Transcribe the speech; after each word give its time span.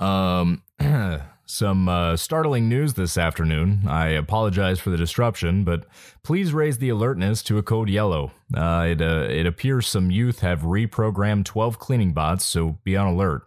Um, 0.00 0.62
some 1.46 1.88
uh, 1.88 2.16
startling 2.16 2.68
news 2.68 2.94
this 2.94 3.18
afternoon. 3.18 3.82
I 3.86 4.08
apologize 4.08 4.78
for 4.78 4.90
the 4.90 4.96
disruption, 4.96 5.64
but 5.64 5.84
please 6.22 6.52
raise 6.54 6.78
the 6.78 6.88
alertness 6.88 7.42
to 7.44 7.58
a 7.58 7.62
code 7.62 7.88
yellow. 7.88 8.30
Uh, 8.56 8.86
it, 8.90 9.02
uh, 9.02 9.26
it 9.28 9.46
appears 9.46 9.86
some 9.86 10.10
youth 10.10 10.40
have 10.40 10.60
reprogrammed 10.62 11.44
12 11.44 11.78
cleaning 11.78 12.12
bots, 12.12 12.44
so 12.44 12.78
be 12.84 12.96
on 12.96 13.06
alert. 13.08 13.46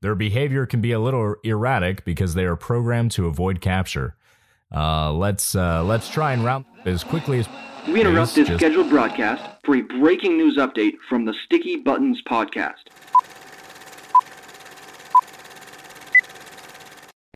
Their 0.00 0.14
behavior 0.14 0.64
can 0.64 0.80
be 0.80 0.92
a 0.92 1.00
little 1.00 1.34
erratic 1.44 2.04
because 2.04 2.34
they 2.34 2.44
are 2.44 2.56
programmed 2.56 3.10
to 3.12 3.26
avoid 3.26 3.60
capture. 3.60 4.16
Uh, 4.74 5.12
let's 5.12 5.54
uh, 5.54 5.82
let's 5.82 6.08
try 6.08 6.32
and 6.32 6.44
round 6.44 6.64
as 6.84 7.02
quickly 7.02 7.40
as 7.40 7.48
We 7.88 8.00
interrupt 8.00 8.34
this 8.36 8.46
Just- 8.46 8.60
scheduled 8.60 8.88
broadcast 8.88 9.42
for 9.64 9.74
a 9.74 9.80
breaking 9.82 10.38
news 10.38 10.56
update 10.56 10.94
from 11.08 11.24
the 11.24 11.34
Sticky 11.44 11.76
Buttons 11.76 12.22
podcast. 12.22 12.86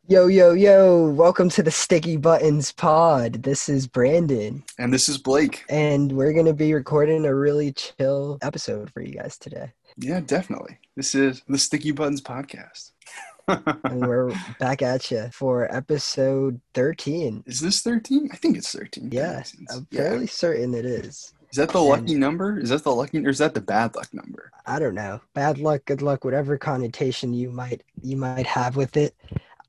Yo, 0.07 0.27
yo, 0.27 0.53
yo, 0.53 1.09
welcome 1.11 1.49
to 1.49 1.63
the 1.63 1.71
Sticky 1.71 2.17
Buttons 2.19 2.73
pod. 2.73 3.43
This 3.43 3.69
is 3.71 3.87
Brandon, 3.87 4.63
And 4.79 4.93
this 4.93 5.09
is 5.09 5.17
Blake. 5.17 5.65
and 5.71 6.13
we're 6.13 6.35
going 6.35 6.45
to 6.47 6.53
be 6.53 6.75
recording 6.75 7.25
a 7.25 7.35
really 7.35 7.73
chill 7.73 8.39
episode 8.43 8.91
for 8.93 9.01
you 9.01 9.15
guys 9.15 9.39
today. 9.39 9.73
Yeah, 9.97 10.21
definitely. 10.21 10.79
This 10.95 11.15
is 11.15 11.43
the 11.49 11.57
Sticky 11.59 11.93
Buttons 11.93 12.21
podcast. 12.21 12.91
And 13.47 14.07
we're 14.09 14.33
back 14.59 14.81
at 14.81 15.11
you 15.11 15.29
for 15.31 15.75
episode 15.75 16.59
13. 16.73 17.45
is 17.47 17.61
this 17.61 17.83
13? 17.83 18.31
I 18.33 18.37
think 18.37 18.57
it's 18.57 18.73
13. 18.73 19.11
That 19.11 19.15
Yeah. 19.15 19.43
I'm 19.75 19.87
Yeah. 19.91 20.01
fairly 20.01 20.27
certain 20.27 20.73
it 20.75 20.87
is. 20.87 21.35
Is 21.51 21.57
that 21.59 21.69
the 21.69 21.79
lucky 21.83 22.15
number? 22.15 22.59
Is 22.59 22.71
that 22.71 22.85
the 22.85 22.95
lucky 22.95 23.19
or 23.25 23.29
is 23.29 23.39
that 23.39 23.53
the 23.53 23.61
bad 23.61 23.95
luck 23.97 24.09
number? 24.15 24.51
I 24.65 24.79
don't 24.79 24.95
know. 24.95 25.21
Bad 25.35 25.59
luck, 25.59 25.83
good 25.85 26.01
luck, 26.01 26.25
whatever 26.25 26.57
connotation 26.57 27.35
you 27.35 27.51
might 27.51 27.83
you 28.03 28.17
might 28.17 28.47
have 28.47 28.77
with 28.77 28.97
it. 28.97 29.15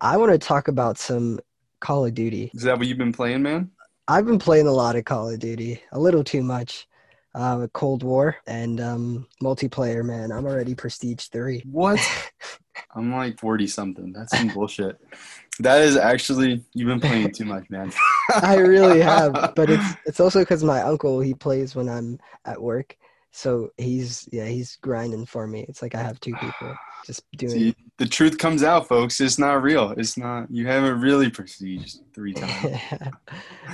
I 0.06 0.18
want 0.18 0.32
to 0.34 0.38
talk 0.38 0.68
about 0.68 1.00
some 1.00 1.40
Call 1.82 2.06
of 2.06 2.14
Duty. 2.14 2.52
Is 2.54 2.62
that 2.62 2.78
what 2.78 2.86
you've 2.86 3.00
been 3.00 3.12
playing, 3.12 3.42
man? 3.42 3.72
I've 4.08 4.28
been 4.28 4.38
playing 4.38 4.68
a 4.68 4.72
lot 4.72 4.96
of 4.96 5.04
Call 5.04 5.32
of 5.32 5.40
Duty, 5.40 5.82
a 5.92 6.00
little 6.00 6.24
too 6.24 6.44
much. 6.44 6.88
Uh, 7.34 7.66
Cold 7.74 8.04
War 8.04 8.36
and 8.46 8.80
um, 8.80 9.28
multiplayer, 9.42 10.06
man. 10.06 10.32
I'm 10.32 10.46
already 10.46 10.76
Prestige 10.76 11.26
3. 11.26 11.64
What? 11.72 12.00
I'm 12.96 13.12
like 13.12 13.40
40 13.40 13.66
something. 13.66 14.14
That's 14.14 14.38
some 14.38 14.50
bullshit. 14.50 15.00
That 15.60 15.82
is 15.82 15.98
actually 15.98 16.64
you've 16.74 16.88
been 16.88 17.02
playing 17.02 17.32
too 17.32 17.46
much, 17.46 17.68
man. 17.72 17.92
I 18.36 18.58
really 18.58 19.02
have, 19.02 19.34
but 19.56 19.72
it's 19.72 19.96
it's 20.06 20.20
also 20.20 20.40
because 20.42 20.64
my 20.64 20.82
uncle 20.82 21.20
he 21.20 21.34
plays 21.34 21.76
when 21.76 21.90
I'm 21.90 22.20
at 22.46 22.62
work, 22.62 22.96
so 23.32 23.72
he's 23.78 24.30
yeah 24.32 24.46
he's 24.46 24.78
grinding 24.78 25.26
for 25.26 25.48
me. 25.48 25.66
It's 25.68 25.82
like 25.82 25.96
I 25.96 26.04
have 26.04 26.20
two 26.20 26.36
people 26.36 26.76
just 27.06 27.24
doing. 27.38 27.52
See, 27.52 27.76
the 27.98 28.06
truth 28.06 28.38
comes 28.38 28.64
out, 28.64 28.88
folks. 28.88 29.22
It's 29.22 29.38
not 29.40 29.62
real. 29.64 29.92
It's 29.92 30.18
not. 30.18 30.50
You 30.52 30.68
haven't 30.68 31.00
really 31.02 31.30
prestige 31.30 31.96
three 32.14 32.34
times. 32.42 32.78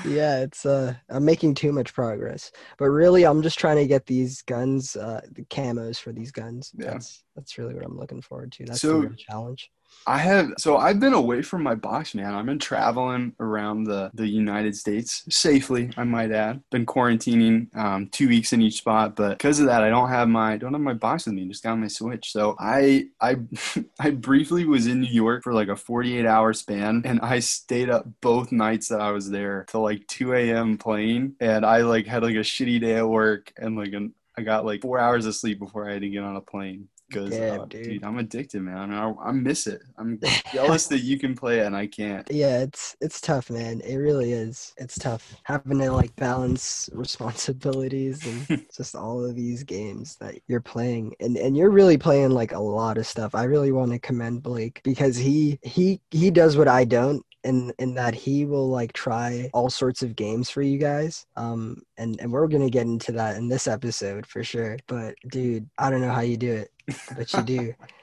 yeah, 0.05 0.39
it's 0.41 0.65
uh 0.65 0.93
I'm 1.09 1.25
making 1.25 1.55
too 1.55 1.71
much 1.71 1.93
progress, 1.93 2.51
but 2.77 2.85
really 2.89 3.23
I'm 3.25 3.41
just 3.41 3.57
trying 3.59 3.77
to 3.77 3.87
get 3.87 4.05
these 4.05 4.41
guns, 4.43 4.95
uh, 4.95 5.21
the 5.31 5.43
camos 5.45 5.97
for 5.99 6.11
these 6.11 6.31
guns. 6.31 6.71
Yeah. 6.77 6.91
That's 6.91 7.23
that's 7.35 7.57
really 7.57 7.73
what 7.73 7.83
I'm 7.85 7.97
looking 7.97 8.21
forward 8.21 8.51
to. 8.53 8.65
That's 8.65 8.81
So- 8.81 9.01
the 9.01 9.07
real 9.07 9.15
challenge. 9.15 9.71
I 10.07 10.17
have 10.17 10.53
so 10.57 10.77
I've 10.77 10.99
been 10.99 11.13
away 11.13 11.43
from 11.43 11.61
my 11.61 11.75
box, 11.75 12.15
man. 12.15 12.33
I've 12.33 12.45
been 12.45 12.57
traveling 12.57 13.35
around 13.39 13.83
the 13.83 14.09
the 14.15 14.27
United 14.27 14.75
States 14.75 15.23
safely, 15.29 15.91
I 15.95 16.03
might 16.05 16.31
add. 16.31 16.63
Been 16.71 16.87
quarantining 16.87 17.75
um, 17.77 18.07
two 18.07 18.27
weeks 18.27 18.51
in 18.51 18.61
each 18.63 18.77
spot, 18.79 19.15
but 19.15 19.37
because 19.37 19.59
of 19.59 19.67
that, 19.67 19.83
I 19.83 19.89
don't 19.89 20.09
have 20.09 20.27
my 20.27 20.57
don't 20.57 20.73
have 20.73 20.81
my 20.81 20.93
box 20.95 21.25
with 21.27 21.35
me. 21.35 21.47
Just 21.47 21.63
got 21.63 21.75
my 21.77 21.87
Switch. 21.87 22.31
So 22.31 22.55
I 22.59 23.09
I 23.21 23.37
I 23.99 24.09
briefly 24.11 24.65
was 24.65 24.87
in 24.87 25.01
New 25.01 25.13
York 25.13 25.43
for 25.43 25.53
like 25.53 25.67
a 25.67 25.75
48 25.75 26.25
hour 26.25 26.51
span, 26.53 27.03
and 27.05 27.19
I 27.21 27.39
stayed 27.39 27.89
up 27.91 28.07
both 28.21 28.51
nights 28.51 28.87
that 28.87 29.01
I 29.01 29.11
was 29.11 29.29
there 29.29 29.65
till 29.69 29.81
like 29.83 30.07
2 30.07 30.33
a.m. 30.33 30.77
playing, 30.79 31.35
and 31.39 31.63
I 31.63 31.81
like 31.83 32.07
had 32.07 32.23
like 32.23 32.35
a 32.35 32.39
shitty 32.39 32.81
day 32.81 32.95
at 32.95 33.07
work, 33.07 33.53
and 33.57 33.77
like 33.77 33.93
an, 33.93 34.15
I 34.35 34.41
got 34.41 34.65
like 34.65 34.81
four 34.81 34.99
hours 34.99 35.27
of 35.27 35.35
sleep 35.35 35.59
before 35.59 35.87
I 35.87 35.93
had 35.93 36.01
to 36.01 36.09
get 36.09 36.23
on 36.23 36.35
a 36.37 36.41
plane. 36.41 36.89
Because, 37.11 37.37
uh, 37.37 37.65
dude. 37.67 37.83
dude. 37.83 38.03
I'm 38.03 38.17
addicted, 38.17 38.61
man. 38.61 38.93
I, 38.93 39.13
I 39.21 39.31
miss 39.31 39.67
it. 39.67 39.81
I'm 39.97 40.19
jealous 40.53 40.87
that 40.87 40.99
you 40.99 41.19
can 41.19 41.35
play 41.35 41.59
it 41.59 41.65
and 41.65 41.75
I 41.75 41.87
can't. 41.87 42.29
Yeah, 42.31 42.59
it's 42.59 42.95
it's 43.01 43.19
tough, 43.19 43.49
man. 43.49 43.81
It 43.81 43.97
really 43.97 44.31
is. 44.31 44.73
It's 44.77 44.97
tough 44.97 45.35
having 45.43 45.79
to 45.79 45.91
like 45.91 46.15
balance 46.15 46.89
responsibilities 46.93 48.25
and 48.25 48.65
just 48.75 48.95
all 48.95 49.25
of 49.25 49.35
these 49.35 49.63
games 49.63 50.15
that 50.17 50.35
you're 50.47 50.61
playing, 50.61 51.15
and 51.19 51.37
and 51.37 51.57
you're 51.57 51.69
really 51.69 51.97
playing 51.97 52.31
like 52.31 52.53
a 52.53 52.59
lot 52.59 52.97
of 52.97 53.07
stuff. 53.07 53.35
I 53.35 53.43
really 53.43 53.71
want 53.71 53.91
to 53.91 53.99
commend 53.99 54.43
Blake 54.43 54.81
because 54.83 55.17
he 55.17 55.59
he 55.63 55.99
he 56.11 56.31
does 56.31 56.57
what 56.57 56.67
I 56.67 56.85
don't. 56.85 57.25
In, 57.43 57.73
in 57.79 57.95
that 57.95 58.13
he 58.13 58.45
will 58.45 58.69
like 58.69 58.93
try 58.93 59.49
all 59.51 59.71
sorts 59.71 60.03
of 60.03 60.15
games 60.15 60.51
for 60.51 60.61
you 60.61 60.77
guys 60.77 61.25
um 61.37 61.81
and 61.97 62.21
and 62.21 62.31
we're 62.31 62.47
gonna 62.47 62.69
get 62.69 62.85
into 62.85 63.11
that 63.13 63.35
in 63.35 63.47
this 63.47 63.67
episode 63.67 64.27
for 64.27 64.43
sure 64.43 64.77
but 64.85 65.15
dude 65.27 65.67
i 65.79 65.89
don't 65.89 66.01
know 66.01 66.11
how 66.11 66.21
you 66.21 66.37
do 66.37 66.51
it 66.53 66.69
but 67.15 67.35
you 67.37 67.43
do 67.43 67.73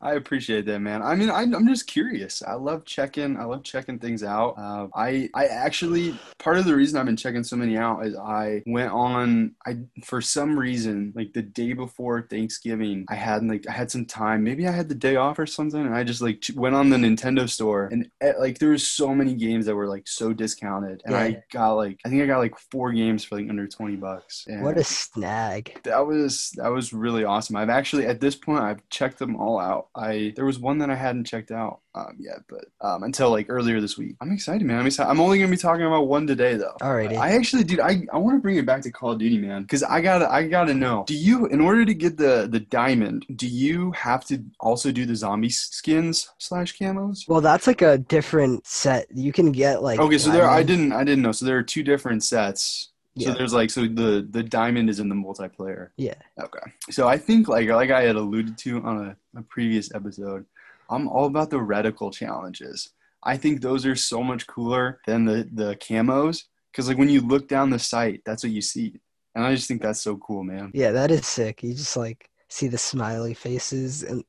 I 0.00 0.14
appreciate 0.14 0.64
that, 0.66 0.80
man. 0.80 1.02
I 1.02 1.14
mean, 1.14 1.30
I, 1.30 1.42
I'm 1.42 1.66
just 1.66 1.86
curious. 1.86 2.42
I 2.42 2.54
love 2.54 2.84
checking. 2.84 3.36
I 3.36 3.44
love 3.44 3.62
checking 3.64 3.98
things 3.98 4.22
out. 4.22 4.54
Uh, 4.58 4.88
I 4.94 5.28
I 5.34 5.46
actually 5.46 6.18
part 6.38 6.56
of 6.58 6.64
the 6.64 6.74
reason 6.74 6.98
I've 6.98 7.06
been 7.06 7.16
checking 7.16 7.44
so 7.44 7.56
many 7.56 7.76
out 7.76 8.06
is 8.06 8.16
I 8.16 8.62
went 8.66 8.92
on. 8.92 9.54
I 9.66 9.78
for 10.04 10.20
some 10.20 10.58
reason 10.58 11.12
like 11.16 11.32
the 11.32 11.42
day 11.42 11.72
before 11.72 12.22
Thanksgiving, 12.22 13.04
I 13.08 13.14
had 13.16 13.44
like 13.44 13.66
I 13.68 13.72
had 13.72 13.90
some 13.90 14.06
time. 14.06 14.44
Maybe 14.44 14.66
I 14.66 14.72
had 14.72 14.88
the 14.88 14.94
day 14.94 15.16
off 15.16 15.38
or 15.38 15.46
something, 15.46 15.80
and 15.84 15.94
I 15.94 16.04
just 16.04 16.22
like 16.22 16.44
went 16.54 16.74
on 16.74 16.90
the 16.90 16.96
Nintendo 16.96 17.48
store 17.48 17.86
and 17.92 18.08
eh, 18.20 18.32
like 18.38 18.58
there 18.58 18.70
was 18.70 18.88
so 18.88 19.14
many 19.14 19.34
games 19.34 19.66
that 19.66 19.74
were 19.74 19.88
like 19.88 20.06
so 20.08 20.32
discounted, 20.32 21.02
and 21.04 21.14
Yeah. 21.14 21.20
I 21.20 21.42
got 21.52 21.72
like 21.74 21.98
I 22.04 22.08
think 22.08 22.22
I 22.22 22.26
got 22.26 22.38
like 22.38 22.58
four 22.70 22.92
games 22.92 23.24
for 23.24 23.36
like 23.36 23.48
under 23.48 23.66
twenty 23.66 23.96
bucks. 23.96 24.46
what 24.60 24.78
a 24.78 24.84
snag 24.84 25.80
that 25.84 26.06
was 26.06 26.52
that 26.56 26.68
was 26.68 26.92
really 26.92 27.24
awesome. 27.24 27.56
I've 27.56 27.70
actually 27.70 28.06
at 28.06 28.20
this 28.20 28.36
point 28.36 28.60
I've 28.60 28.86
checked 28.90 29.18
them 29.18 29.36
all 29.40 29.58
out. 29.58 29.88
I 29.94 30.32
there 30.36 30.44
was 30.44 30.58
one 30.58 30.78
that 30.78 30.90
I 30.90 30.94
hadn't 30.94 31.24
checked 31.24 31.50
out 31.50 31.80
um, 31.94 32.16
yet, 32.18 32.40
but 32.48 32.66
um, 32.80 33.02
until 33.02 33.30
like 33.30 33.46
earlier 33.48 33.80
this 33.80 33.98
week. 33.98 34.16
I'm 34.20 34.32
excited, 34.32 34.66
man. 34.66 34.78
I'm 34.78 34.86
excited. 34.86 35.10
I'm 35.10 35.20
only 35.20 35.38
gonna 35.38 35.50
be 35.50 35.56
talking 35.56 35.86
about 35.86 36.08
one 36.08 36.26
today 36.26 36.56
though. 36.56 36.76
Alrighty. 36.80 37.16
I 37.16 37.30
actually, 37.30 37.64
dude, 37.64 37.80
I, 37.80 38.02
I 38.12 38.18
want 38.18 38.36
to 38.36 38.40
bring 38.40 38.56
it 38.56 38.66
back 38.66 38.82
to 38.82 38.90
Call 38.90 39.12
of 39.12 39.18
Duty, 39.18 39.38
man, 39.38 39.62
because 39.62 39.82
I 39.82 40.00
gotta 40.00 40.30
I 40.30 40.46
gotta 40.46 40.74
know. 40.74 41.04
Do 41.06 41.14
you, 41.14 41.46
in 41.46 41.60
order 41.60 41.84
to 41.84 41.94
get 41.94 42.16
the 42.16 42.48
the 42.50 42.60
diamond, 42.60 43.26
do 43.36 43.48
you 43.48 43.92
have 43.92 44.24
to 44.26 44.42
also 44.60 44.92
do 44.92 45.06
the 45.06 45.16
zombie 45.16 45.50
skins 45.50 46.30
slash 46.38 46.76
camos? 46.76 47.28
Well, 47.28 47.40
that's 47.40 47.66
like 47.66 47.82
a 47.82 47.98
different 47.98 48.66
set. 48.66 49.06
You 49.14 49.32
can 49.32 49.52
get 49.52 49.82
like 49.82 49.98
Okay, 49.98 50.18
so 50.18 50.30
there 50.30 50.48
I 50.48 50.62
didn't 50.62 50.92
I 50.92 51.04
didn't 51.04 51.22
know. 51.22 51.32
So 51.32 51.46
there 51.46 51.56
are 51.56 51.62
two 51.62 51.82
different 51.82 52.22
sets. 52.22 52.89
So 53.18 53.28
Yeah. 53.30 53.34
there's 53.34 53.52
like 53.52 53.70
so 53.70 53.82
the 53.82 54.26
the 54.30 54.42
diamond 54.42 54.88
is 54.88 55.00
in 55.00 55.08
the 55.08 55.14
multiplayer. 55.16 55.88
Yeah. 55.96 56.14
Okay. 56.40 56.72
So 56.90 57.08
I 57.08 57.18
think 57.18 57.48
like 57.48 57.68
like 57.68 57.90
I 57.90 58.02
had 58.02 58.16
alluded 58.16 58.56
to 58.58 58.82
on 58.82 59.06
a, 59.08 59.38
a 59.38 59.42
previous 59.42 59.92
episode, 59.94 60.46
I'm 60.88 61.08
all 61.08 61.26
about 61.26 61.50
the 61.50 61.56
reticle 61.58 62.12
challenges. 62.12 62.90
I 63.22 63.36
think 63.36 63.60
those 63.60 63.84
are 63.84 63.96
so 63.96 64.22
much 64.22 64.46
cooler 64.46 65.00
than 65.06 65.24
the 65.24 65.48
the 65.52 65.76
camos 65.76 66.44
because 66.70 66.86
like 66.88 66.98
when 66.98 67.08
you 67.10 67.20
look 67.20 67.48
down 67.48 67.70
the 67.70 67.78
sight, 67.80 68.22
that's 68.24 68.44
what 68.44 68.52
you 68.52 68.62
see, 68.62 68.94
and 69.34 69.44
I 69.44 69.54
just 69.56 69.66
think 69.66 69.82
that's 69.82 70.00
so 70.00 70.16
cool, 70.16 70.44
man. 70.44 70.70
Yeah, 70.72 70.92
that 70.92 71.10
is 71.10 71.26
sick. 71.26 71.62
You 71.64 71.74
just 71.74 71.96
like 71.96 72.29
see 72.50 72.68
the 72.68 72.78
smiley 72.78 73.32
faces 73.34 74.02
and 74.02 74.24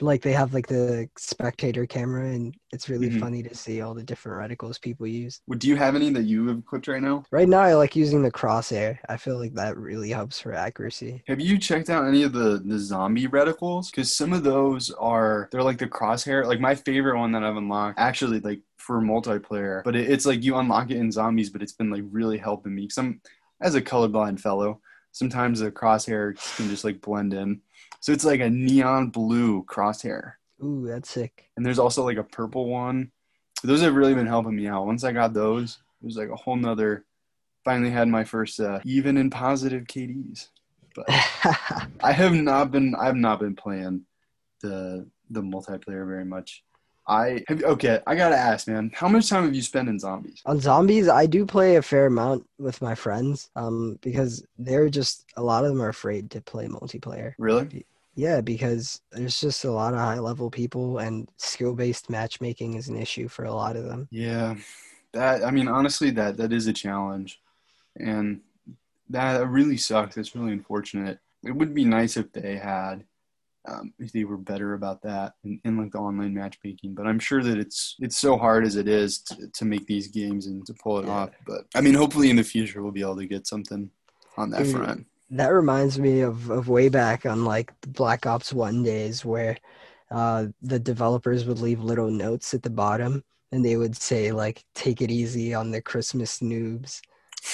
like 0.00 0.22
they 0.22 0.32
have 0.32 0.54
like 0.54 0.66
the 0.66 1.08
spectator 1.16 1.86
camera 1.86 2.26
and 2.30 2.54
it's 2.72 2.88
really 2.88 3.08
Mhm. 3.08 3.20
funny 3.20 3.42
to 3.42 3.54
see 3.54 3.80
all 3.80 3.94
the 3.94 4.02
different 4.02 4.38
reticles 4.50 4.80
people 4.80 5.06
use. 5.06 5.40
Would 5.46 5.58
do 5.60 5.68
you 5.68 5.76
have 5.76 5.94
any 5.94 6.10
that 6.10 6.24
you 6.24 6.46
have 6.48 6.58
equipped 6.58 6.88
right 6.88 7.02
now? 7.02 7.24
Right 7.30 7.48
now 7.48 7.60
I 7.60 7.74
like 7.74 7.96
using 7.96 8.22
the 8.22 8.30
crosshair. 8.30 8.98
I 9.08 9.16
feel 9.16 9.38
like 9.38 9.54
that 9.54 9.76
really 9.76 10.10
helps 10.10 10.40
for 10.40 10.52
accuracy. 10.54 11.22
Have 11.28 11.40
you 11.40 11.58
checked 11.58 11.90
out 11.90 12.06
any 12.06 12.22
of 12.22 12.32
the 12.32 12.62
the 12.64 12.78
zombie 12.78 13.28
reticles? 13.28 13.90
Because 13.90 14.14
some 14.16 14.32
of 14.32 14.42
those 14.42 14.90
are 14.90 15.48
they're 15.52 15.62
like 15.62 15.78
the 15.78 15.86
crosshair. 15.86 16.44
Like 16.46 16.60
my 16.60 16.74
favorite 16.74 17.18
one 17.18 17.32
that 17.32 17.44
I've 17.44 17.56
unlocked, 17.56 17.98
actually, 17.98 18.40
like 18.40 18.62
for 18.78 19.00
multiplayer, 19.00 19.84
but 19.84 19.94
it, 19.94 20.10
it's 20.10 20.26
like 20.26 20.42
you 20.42 20.56
unlock 20.56 20.90
it 20.90 20.96
in 20.96 21.12
zombies, 21.12 21.50
but 21.50 21.62
it's 21.62 21.72
been 21.72 21.90
like 21.90 22.02
really 22.10 22.38
helping 22.38 22.74
me. 22.74 22.88
Some 22.88 23.20
as 23.60 23.74
a 23.74 23.82
colorblind 23.82 24.40
fellow, 24.40 24.80
sometimes 25.12 25.60
the 25.60 25.70
crosshair 25.70 26.34
can 26.56 26.68
just 26.68 26.84
like 26.84 27.00
blend 27.00 27.34
in. 27.34 27.60
So 28.00 28.12
it's 28.12 28.24
like 28.24 28.40
a 28.40 28.48
neon 28.50 29.10
blue 29.10 29.64
crosshair, 29.64 30.32
Ooh, 30.62 30.86
that's 30.86 31.10
sick. 31.10 31.50
and 31.56 31.64
there's 31.66 31.78
also 31.78 32.04
like 32.04 32.16
a 32.16 32.24
purple 32.24 32.66
one. 32.68 33.10
Those 33.62 33.82
have 33.82 33.94
really 33.94 34.14
been 34.14 34.26
helping 34.26 34.56
me 34.56 34.66
out. 34.68 34.86
Once 34.86 35.04
I 35.04 35.12
got 35.12 35.34
those, 35.34 35.78
it 36.02 36.06
was 36.06 36.16
like 36.16 36.30
a 36.30 36.36
whole 36.36 36.56
nother. 36.56 37.04
Finally 37.64 37.90
had 37.90 38.08
my 38.08 38.24
first 38.24 38.58
uh, 38.58 38.80
even 38.84 39.18
and 39.18 39.30
positive 39.30 39.84
KDs. 39.84 40.48
But 40.94 41.04
I 42.02 42.12
have 42.12 42.32
not 42.32 42.70
been 42.70 42.94
I 42.94 43.04
have 43.06 43.16
not 43.16 43.38
been 43.38 43.54
playing 43.54 44.06
the 44.62 45.06
the 45.28 45.42
multiplayer 45.42 46.06
very 46.06 46.24
much. 46.24 46.64
I 47.06 47.42
have 47.48 47.62
okay, 47.64 48.00
I 48.06 48.14
gotta 48.14 48.36
ask, 48.36 48.68
man, 48.68 48.90
how 48.94 49.08
much 49.08 49.28
time 49.28 49.44
have 49.44 49.54
you 49.54 49.62
spent 49.62 49.88
in 49.88 49.98
zombies? 49.98 50.42
On 50.46 50.60
zombies, 50.60 51.08
I 51.08 51.26
do 51.26 51.44
play 51.44 51.76
a 51.76 51.82
fair 51.82 52.06
amount 52.06 52.46
with 52.58 52.80
my 52.82 52.94
friends, 52.94 53.50
um, 53.56 53.98
because 54.00 54.46
they're 54.58 54.88
just 54.88 55.24
a 55.36 55.42
lot 55.42 55.64
of 55.64 55.70
them 55.70 55.82
are 55.82 55.88
afraid 55.88 56.30
to 56.32 56.40
play 56.40 56.66
multiplayer. 56.66 57.34
Really? 57.38 57.86
Yeah, 58.14 58.40
because 58.40 59.00
there's 59.12 59.40
just 59.40 59.64
a 59.64 59.70
lot 59.70 59.94
of 59.94 60.00
high 60.00 60.18
level 60.18 60.50
people, 60.50 60.98
and 60.98 61.28
skill 61.36 61.74
based 61.74 62.10
matchmaking 62.10 62.74
is 62.74 62.88
an 62.88 62.96
issue 62.96 63.28
for 63.28 63.44
a 63.44 63.54
lot 63.54 63.76
of 63.76 63.84
them. 63.84 64.08
Yeah, 64.10 64.56
that 65.12 65.44
I 65.44 65.50
mean, 65.50 65.68
honestly, 65.68 66.10
that 66.12 66.36
that 66.36 66.52
is 66.52 66.66
a 66.66 66.72
challenge, 66.72 67.40
and 67.96 68.40
that, 69.08 69.38
that 69.38 69.46
really 69.46 69.76
sucks. 69.76 70.16
It's 70.16 70.36
really 70.36 70.52
unfortunate. 70.52 71.18
It 71.42 71.52
would 71.52 71.74
be 71.74 71.84
nice 71.84 72.16
if 72.16 72.32
they 72.32 72.56
had, 72.56 73.04
um, 73.68 73.92
if 73.98 74.12
they 74.12 74.24
were 74.24 74.36
better 74.38 74.74
about 74.74 75.02
that 75.02 75.34
in, 75.44 75.60
in 75.64 75.76
like 75.76 75.92
the 75.92 75.98
online 75.98 76.34
matchmaking. 76.34 76.94
But 76.94 77.06
I'm 77.06 77.18
sure 77.18 77.42
that 77.42 77.58
it's 77.58 77.96
it's 78.00 78.18
so 78.18 78.36
hard 78.36 78.64
as 78.64 78.76
it 78.76 78.88
is 78.88 79.18
to, 79.20 79.48
to 79.48 79.64
make 79.64 79.86
these 79.86 80.08
games 80.08 80.46
and 80.46 80.64
to 80.66 80.74
pull 80.74 80.98
it 80.98 81.06
Yeah. 81.06 81.12
off. 81.12 81.30
But 81.46 81.66
I 81.74 81.80
mean, 81.80 81.94
hopefully 81.94 82.30
in 82.30 82.36
the 82.36 82.44
future 82.44 82.82
we'll 82.82 82.92
be 82.92 83.02
able 83.02 83.16
to 83.16 83.26
get 83.26 83.46
something 83.46 83.90
on 84.36 84.50
that 84.50 84.64
Dude, 84.64 84.72
front. 84.76 85.06
That 85.30 85.48
reminds 85.48 85.98
me 85.98 86.20
of, 86.22 86.50
of 86.50 86.68
way 86.68 86.88
back 86.88 87.26
on 87.26 87.44
like 87.44 87.72
the 87.82 87.88
Black 87.88 88.26
Ops 88.26 88.52
1 88.52 88.82
days 88.82 89.24
where 89.24 89.56
uh, 90.10 90.46
the 90.62 90.78
developers 90.78 91.44
would 91.44 91.60
leave 91.60 91.80
little 91.82 92.10
notes 92.10 92.52
at 92.54 92.62
the 92.62 92.70
bottom 92.70 93.22
and 93.52 93.64
they 93.64 93.76
would 93.76 93.96
say 93.96 94.32
like 94.32 94.64
take 94.74 95.02
it 95.02 95.10
easy 95.10 95.54
on 95.54 95.70
the 95.70 95.80
Christmas 95.82 96.38
noobs 96.40 97.00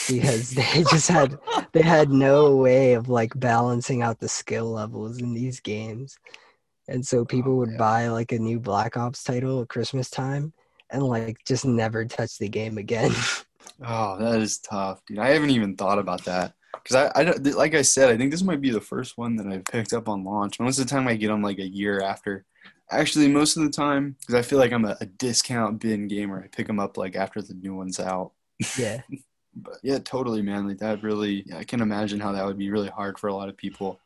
because 0.08 0.50
they 0.50 0.84
just 0.90 1.08
had 1.08 1.38
they 1.72 1.82
had 1.82 2.10
no 2.10 2.56
way 2.56 2.94
of 2.94 3.08
like 3.08 3.32
balancing 3.38 4.02
out 4.02 4.18
the 4.18 4.28
skill 4.28 4.70
levels 4.70 5.18
in 5.18 5.34
these 5.34 5.60
games. 5.60 6.18
And 6.88 7.04
so 7.04 7.24
people 7.24 7.52
oh, 7.52 7.56
would 7.56 7.72
yeah. 7.72 7.78
buy 7.78 8.08
like 8.08 8.32
a 8.32 8.38
new 8.38 8.60
Black 8.60 8.96
Ops 8.96 9.24
title 9.24 9.60
at 9.60 9.68
Christmas 9.68 10.08
time 10.08 10.52
and 10.90 11.02
like 11.02 11.38
just 11.44 11.64
never 11.64 12.04
touch 12.04 12.38
the 12.38 12.48
game 12.48 12.78
again. 12.78 13.12
Oh, 13.84 14.16
that 14.18 14.40
is 14.40 14.58
tough, 14.58 15.02
dude. 15.06 15.18
I 15.18 15.30
haven't 15.30 15.50
even 15.50 15.76
thought 15.76 15.98
about 15.98 16.24
that 16.24 16.54
because 16.72 17.10
I, 17.14 17.20
I 17.20 17.32
like 17.32 17.74
I 17.74 17.82
said, 17.82 18.08
I 18.08 18.16
think 18.16 18.30
this 18.30 18.42
might 18.42 18.60
be 18.60 18.70
the 18.70 18.80
first 18.80 19.18
one 19.18 19.36
that 19.36 19.46
I've 19.46 19.64
picked 19.64 19.92
up 19.92 20.08
on 20.08 20.24
launch. 20.24 20.58
Most 20.58 20.78
of 20.78 20.86
the 20.86 20.90
time, 20.90 21.06
I 21.08 21.16
get 21.16 21.28
them 21.28 21.42
like 21.42 21.58
a 21.58 21.66
year 21.66 22.00
after. 22.00 22.44
Actually, 22.90 23.28
most 23.28 23.56
of 23.56 23.64
the 23.64 23.70
time, 23.70 24.16
because 24.20 24.34
I 24.34 24.42
feel 24.42 24.58
like 24.58 24.72
I'm 24.72 24.84
a, 24.84 24.96
a 25.00 25.06
discount 25.06 25.80
bin 25.80 26.08
gamer, 26.08 26.42
I 26.42 26.48
pick 26.48 26.68
them 26.68 26.80
up 26.80 26.96
like 26.96 27.16
after 27.16 27.42
the 27.42 27.54
new 27.54 27.74
one's 27.74 28.00
out. 28.00 28.32
yeah. 28.78 29.02
But 29.56 29.78
yeah, 29.82 29.98
totally, 29.98 30.42
man. 30.42 30.68
Like 30.68 30.78
that 30.78 31.02
really, 31.02 31.42
yeah, 31.46 31.58
I 31.58 31.64
can 31.64 31.80
imagine 31.80 32.20
how 32.20 32.32
that 32.32 32.44
would 32.44 32.58
be 32.58 32.70
really 32.70 32.88
hard 32.88 33.18
for 33.18 33.28
a 33.28 33.34
lot 33.34 33.48
of 33.48 33.56
people. 33.56 33.98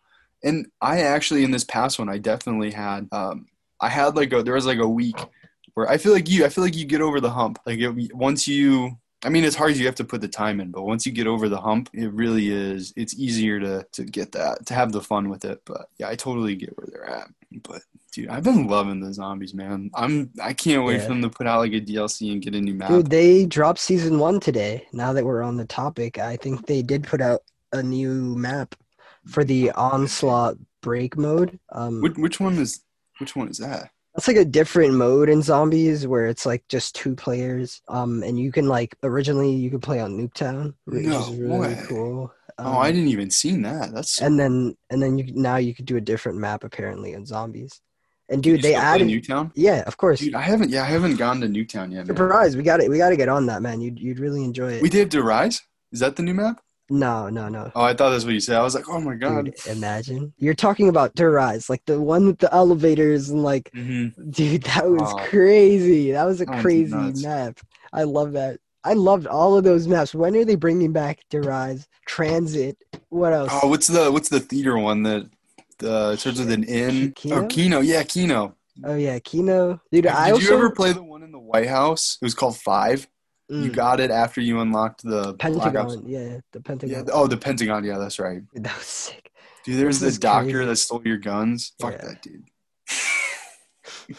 And 0.45 0.69
I 0.81 1.01
actually, 1.01 1.45
in 1.45 1.51
this 1.51 1.65
past 1.65 1.99
one, 1.99 2.09
I 2.09 2.19
definitely 2.19 2.71
had, 2.71 3.09
um, 3.13 3.47
I 3.81 3.89
had 3.89 4.17
like 4.17 4.33
a, 4.33 4.43
there 4.43 4.55
was 4.55 4.67
like 4.67 4.79
a 4.79 4.89
week 4.89 5.17
where 5.75 5.89
I 5.89 5.99
feel 5.99 6.13
like 6.13 6.31
you, 6.31 6.45
I 6.45 6.49
feel 6.49 6.65
like 6.65 6.77
you 6.77 6.85
get 6.85 7.01
over 7.01 7.21
the 7.21 7.31
hump. 7.31 7.59
Like 7.67 7.81
it, 7.81 8.15
once 8.15 8.47
you, 8.47 8.99
I 9.23 9.29
mean, 9.29 9.45
it's 9.45 9.57
hard. 9.57 9.73
As 9.73 9.79
you 9.81 9.87
have 9.87 9.95
to 9.97 10.05
put 10.05 10.21
the 10.23 10.29
time 10.29 10.61
in, 10.61 10.71
but 10.71 10.83
once 10.83 11.05
you 11.05 11.13
get 11.13 11.27
over 11.27 11.49
the 11.49 11.61
hump, 11.61 11.91
it 11.93 12.11
really 12.13 12.51
is. 12.51 12.93
It's 12.97 13.15
easier 13.19 13.61
to 13.61 13.87
to 13.93 14.05
get 14.05 14.33
that, 14.33 14.65
to 14.67 14.75
have 14.75 14.93
the 14.93 15.03
fun 15.03 15.29
with 15.29 15.45
it. 15.45 15.61
But 15.67 15.89
yeah, 15.99 16.09
I 16.09 16.15
totally 16.17 16.57
get 16.57 16.77
where 16.79 16.87
they're 16.91 17.09
at. 17.09 17.29
But 17.63 17.83
dude, 18.13 18.29
I've 18.31 18.45
been 18.45 18.67
loving 18.67 19.01
the 19.01 19.13
zombies, 19.13 19.53
man. 19.55 19.91
I'm, 19.95 20.31
I 20.43 20.53
can't 20.55 20.85
wait 20.85 20.97
Yeah. 20.97 21.03
for 21.03 21.09
them 21.09 21.23
to 21.23 21.29
put 21.31 21.47
out 21.47 21.59
like 21.59 21.73
a 21.73 21.81
DLC 21.81 22.33
and 22.33 22.41
get 22.41 22.55
a 22.55 22.61
new 22.61 22.75
map. 22.75 22.89
Dude, 22.89 23.11
they 23.11 23.45
dropped 23.45 23.79
season 23.81 24.19
one 24.19 24.41
today. 24.41 24.87
Now 24.93 25.13
that 25.13 25.25
we're 25.25 25.43
on 25.43 25.57
the 25.57 25.67
topic, 25.67 26.19
I 26.19 26.37
think 26.37 26.67
they 26.67 26.81
did 26.83 27.05
put 27.05 27.21
out 27.21 27.43
a 27.73 27.83
new 27.83 28.37
map 28.37 28.75
for 29.27 29.45
the 29.45 29.71
onslaught 29.73 30.57
break 30.81 31.17
mode. 31.19 31.59
Um, 31.73 32.01
Which, 32.01 32.17
which 32.17 32.41
one 32.41 32.57
is, 32.59 32.81
which 33.19 33.37
one 33.37 33.49
is 33.49 33.59
that? 33.59 33.91
That's 34.15 34.27
like 34.29 34.37
a 34.37 34.45
different 34.45 34.95
mode 34.95 35.29
in 35.29 35.41
zombies 35.43 36.07
where 36.07 36.27
it's 36.27 36.45
like 36.45 36.67
just 36.69 36.95
two 36.97 37.15
players. 37.15 37.81
Um, 37.89 38.23
and 38.25 38.39
you 38.39 38.51
can 38.51 38.67
like 38.67 38.97
originally 39.03 39.53
you 39.53 39.71
could 39.71 39.83
play 39.83 40.01
on 40.01 40.19
Nuketown, 40.19 40.75
which 40.85 41.07
No 41.07 41.21
is 41.21 41.29
really 41.37 41.59
way. 41.75 41.83
cool. 41.89 42.33
Um, 42.59 42.67
oh, 42.67 42.79
I 42.79 42.91
didn't 42.91 43.09
even 43.09 43.31
seen 43.31 43.63
that. 43.63 43.95
That's 43.95 44.21
And 44.21 44.39
then 44.39 44.77
and 44.91 45.01
then 45.03 45.17
you 45.19 45.33
now 45.35 45.57
you 45.57 45.75
could 45.75 45.87
do 45.87 45.97
a 45.97 46.01
different 46.01 46.39
map 46.39 46.65
apparently 46.65 47.13
in 47.13 47.25
zombies. 47.25 47.81
And 48.29 48.43
dude, 48.43 48.63
they 48.63 48.75
added 48.77 49.09
Nuketown. 49.09 49.51
yeah, 49.57 49.83
of 49.87 49.97
course. 49.97 50.21
Dude, 50.21 50.35
I 50.37 50.43
haven't. 50.43 50.71
Yeah, 50.71 50.83
I 50.83 50.87
haven't 50.87 51.17
gone 51.17 51.41
to 51.41 51.49
Nuketown 51.49 51.91
yet. 51.91 52.07
Man. 52.07 52.07
Surprise! 52.07 52.57
We 52.57 52.63
got 52.63 52.81
it. 52.81 52.89
We 52.89 52.97
got 52.99 53.09
to 53.11 53.17
get 53.17 53.29
on 53.29 53.47
that, 53.47 53.61
man. 53.61 53.81
You'd 53.81 53.99
you'd 53.99 54.21
really 54.21 54.45
enjoy 54.45 54.75
it. 54.75 54.83
We 54.83 54.89
did 54.89 55.11
to 55.13 55.23
rise. 55.23 55.61
Is 55.91 55.99
that 56.01 56.15
the 56.17 56.23
new 56.23 56.35
map? 56.35 56.61
No, 56.91 57.29
no, 57.31 57.49
no. 57.49 57.71
Oh, 57.75 57.83
I 57.83 57.95
thought 57.95 58.11
that's 58.11 58.25
what 58.25 58.35
you 58.35 58.41
said. 58.41 58.57
I 58.57 58.63
was 58.63 58.75
like, 58.75 58.89
oh 58.89 59.01
my 59.01 59.15
god. 59.15 59.47
Dude, 59.47 59.67
imagine 59.69 60.33
you're 60.39 60.55
talking 60.55 60.89
about 60.89 61.13
Rise, 61.19 61.71
like 61.71 61.85
the 61.87 62.01
one 62.01 62.27
with 62.27 62.39
the 62.39 62.53
elevators 62.53 63.31
and 63.31 63.43
like, 63.43 63.71
Mm-hmm. 63.75 64.31
dude, 64.31 64.63
that 64.65 64.89
was 64.91 65.01
Oh. 65.15 65.17
crazy. 65.29 66.13
That 66.13 66.25
was 66.25 66.41
a 66.41 66.45
That 66.47 66.61
crazy 66.61 66.95
map. 67.23 67.61
I 67.93 68.03
love 68.03 68.33
that. 68.33 68.59
I 68.83 68.95
loved 68.95 69.27
all 69.27 69.57
of 69.57 69.65
those 69.65 69.87
maps. 69.87 70.15
When 70.15 70.35
are 70.37 70.45
they 70.45 70.55
bringing 70.57 70.93
back 70.93 71.21
Rise? 71.33 71.87
Transit? 72.07 72.77
What 73.11 73.33
else? 73.33 73.51
Oh, 73.63 73.69
what's 73.69 73.87
the 73.87 74.11
what's 74.11 74.29
the 74.29 74.41
theater 74.41 74.77
one 74.79 75.03
that 75.05 75.29
the 75.79 76.17
starts 76.17 76.39
with 76.39 76.51
an 76.51 76.65
N? 76.65 77.13
Kino? 77.13 77.45
Oh, 77.45 77.47
Kino. 77.47 77.81
Yeah, 77.81 78.03
Kino. 78.03 78.57
Oh 78.83 78.95
yeah, 78.97 79.19
Kino. 79.19 79.81
Dude, 79.93 80.05
Did 80.05 80.13
I 80.13 80.29
you 80.29 80.35
also 80.35 80.55
ever 80.57 80.71
play 80.71 80.93
the 80.93 81.03
one 81.03 81.23
in 81.23 81.33
the 81.33 81.39
White 81.39 81.69
House? 81.69 82.17
It 82.21 82.25
was 82.25 82.35
called 82.35 82.57
Five. 82.59 83.07
You 83.51 83.71
Mm, 83.71 83.75
got 83.75 83.99
it 84.01 84.11
after 84.13 84.41
you 84.41 84.61
unlocked 84.61 85.03
the 85.03 85.35
Pentagon. 85.35 86.05
Yeah, 86.07 86.39
the 86.53 86.61
Pentagon. 86.61 87.05
Yeah. 87.07 87.13
Oh, 87.13 87.27
the 87.27 87.37
Pentagon. 87.37 87.85
Yeah, 87.85 87.99
that's 87.99 88.19
right. 88.21 88.43
Dude, 88.55 88.65
that 88.65 88.77
was 88.79 88.87
sick. 88.87 89.33
Dude, 89.65 89.79
there's 89.79 89.99
This 89.99 90.13
this 90.13 90.19
doctor 90.19 90.53
crazy. 90.59 90.67
that 90.67 90.77
stole 90.77 91.03
your 91.05 91.19
guns. 91.19 91.73
Fuck 91.81 91.93
Yeah. 91.95 92.09
that 92.09 92.23
dude. 92.23 92.45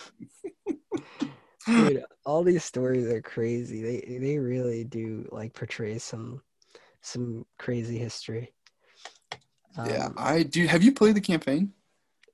Dude, 1.66 2.04
all 2.26 2.44
these 2.44 2.64
stories 2.64 3.06
are 3.08 3.22
crazy. 3.22 3.82
They 3.82 4.18
they 4.20 4.38
really 4.38 4.84
do 4.84 5.28
like 5.32 5.54
portray 5.54 5.98
some 5.98 6.42
some 7.02 7.46
crazy 7.58 7.98
history. 7.98 8.54
yeah, 9.86 10.06
Um, 10.08 10.16
I 10.18 10.44
do. 10.44 10.68
Have 10.68 10.84
you 10.84 10.92
played 10.94 11.16
the 11.16 11.22
campaign? 11.22 11.74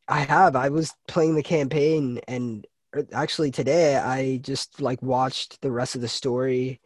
I 0.07 0.21
have. 0.21 0.55
I 0.55 0.69
was 0.69 0.93
playing 1.07 1.35
the 1.35 1.43
campaign, 1.43 2.19
and 2.27 2.65
er, 2.95 3.05
actually 3.13 3.51
today 3.51 3.97
I 3.97 4.37
just 4.37 4.81
like 4.81 5.01
watched 5.01 5.61
the 5.61 5.71
rest 5.71 5.95
of 5.95 6.01
the 6.01 6.07
story, 6.07 6.79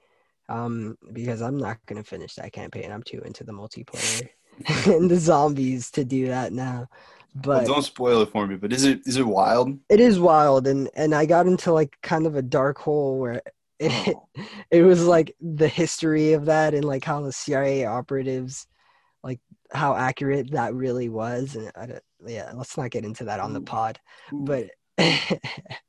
um, 0.49 0.97
because 1.13 1.41
I'm 1.41 1.57
not 1.57 1.77
gonna 1.85 2.03
finish 2.03 2.35
that 2.35 2.53
campaign. 2.53 2.91
I'm 2.91 3.03
too 3.03 3.21
into 3.25 3.43
the 3.43 3.53
multiplayer 3.53 4.29
and 4.85 5.09
the 5.09 5.17
zombies 5.17 5.91
to 5.91 6.05
do 6.05 6.27
that 6.27 6.53
now. 6.53 6.87
Well, 7.45 7.61
But 7.61 7.65
don't 7.65 7.83
spoil 7.83 8.21
it 8.21 8.31
for 8.31 8.45
me. 8.47 8.55
But 8.57 8.73
is 8.73 8.83
it 8.83 9.01
is 9.05 9.17
it 9.17 9.25
wild? 9.27 9.77
it 9.89 9.99
is 9.99 10.19
wild, 10.19 10.67
and 10.67 10.89
and 10.95 11.15
I 11.15 11.25
got 11.25 11.47
into 11.47 11.71
like 11.71 11.97
kind 12.03 12.25
of 12.27 12.35
a 12.35 12.41
dark 12.41 12.77
hole 12.77 13.19
where 13.19 13.41
it 13.79 14.17
it 14.69 14.83
was 14.83 15.05
like 15.05 15.35
the 15.39 15.67
history 15.67 16.33
of 16.33 16.45
that 16.45 16.73
and 16.73 16.83
like 16.85 17.05
how 17.05 17.21
the 17.21 17.31
CIA 17.31 17.85
operatives, 17.85 18.67
like 19.23 19.39
how 19.71 19.95
accurate 19.95 20.51
that 20.51 20.73
really 20.73 21.09
was, 21.09 21.55
and 21.55 21.71
I 21.75 21.85
don't, 21.87 22.03
yeah, 22.27 22.51
let's 22.53 22.77
not 22.77 22.91
get 22.91 23.05
into 23.05 23.25
that 23.25 23.39
on 23.39 23.53
the 23.53 23.61
pod, 23.61 23.99
Ooh. 24.33 24.43
but. 24.45 24.69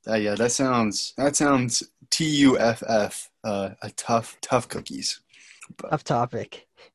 Uh, 0.08 0.14
yeah, 0.14 0.34
that 0.34 0.50
sounds 0.52 1.12
that 1.16 1.36
sounds 1.36 1.82
T 2.12 2.26
U 2.26 2.58
F 2.58 2.82
F. 2.86 3.30
Uh, 3.42 3.70
a 3.82 3.90
tough 3.90 4.38
tough 4.40 4.68
cookies. 4.68 5.20
Tough 5.90 6.04
topic. 6.04 6.68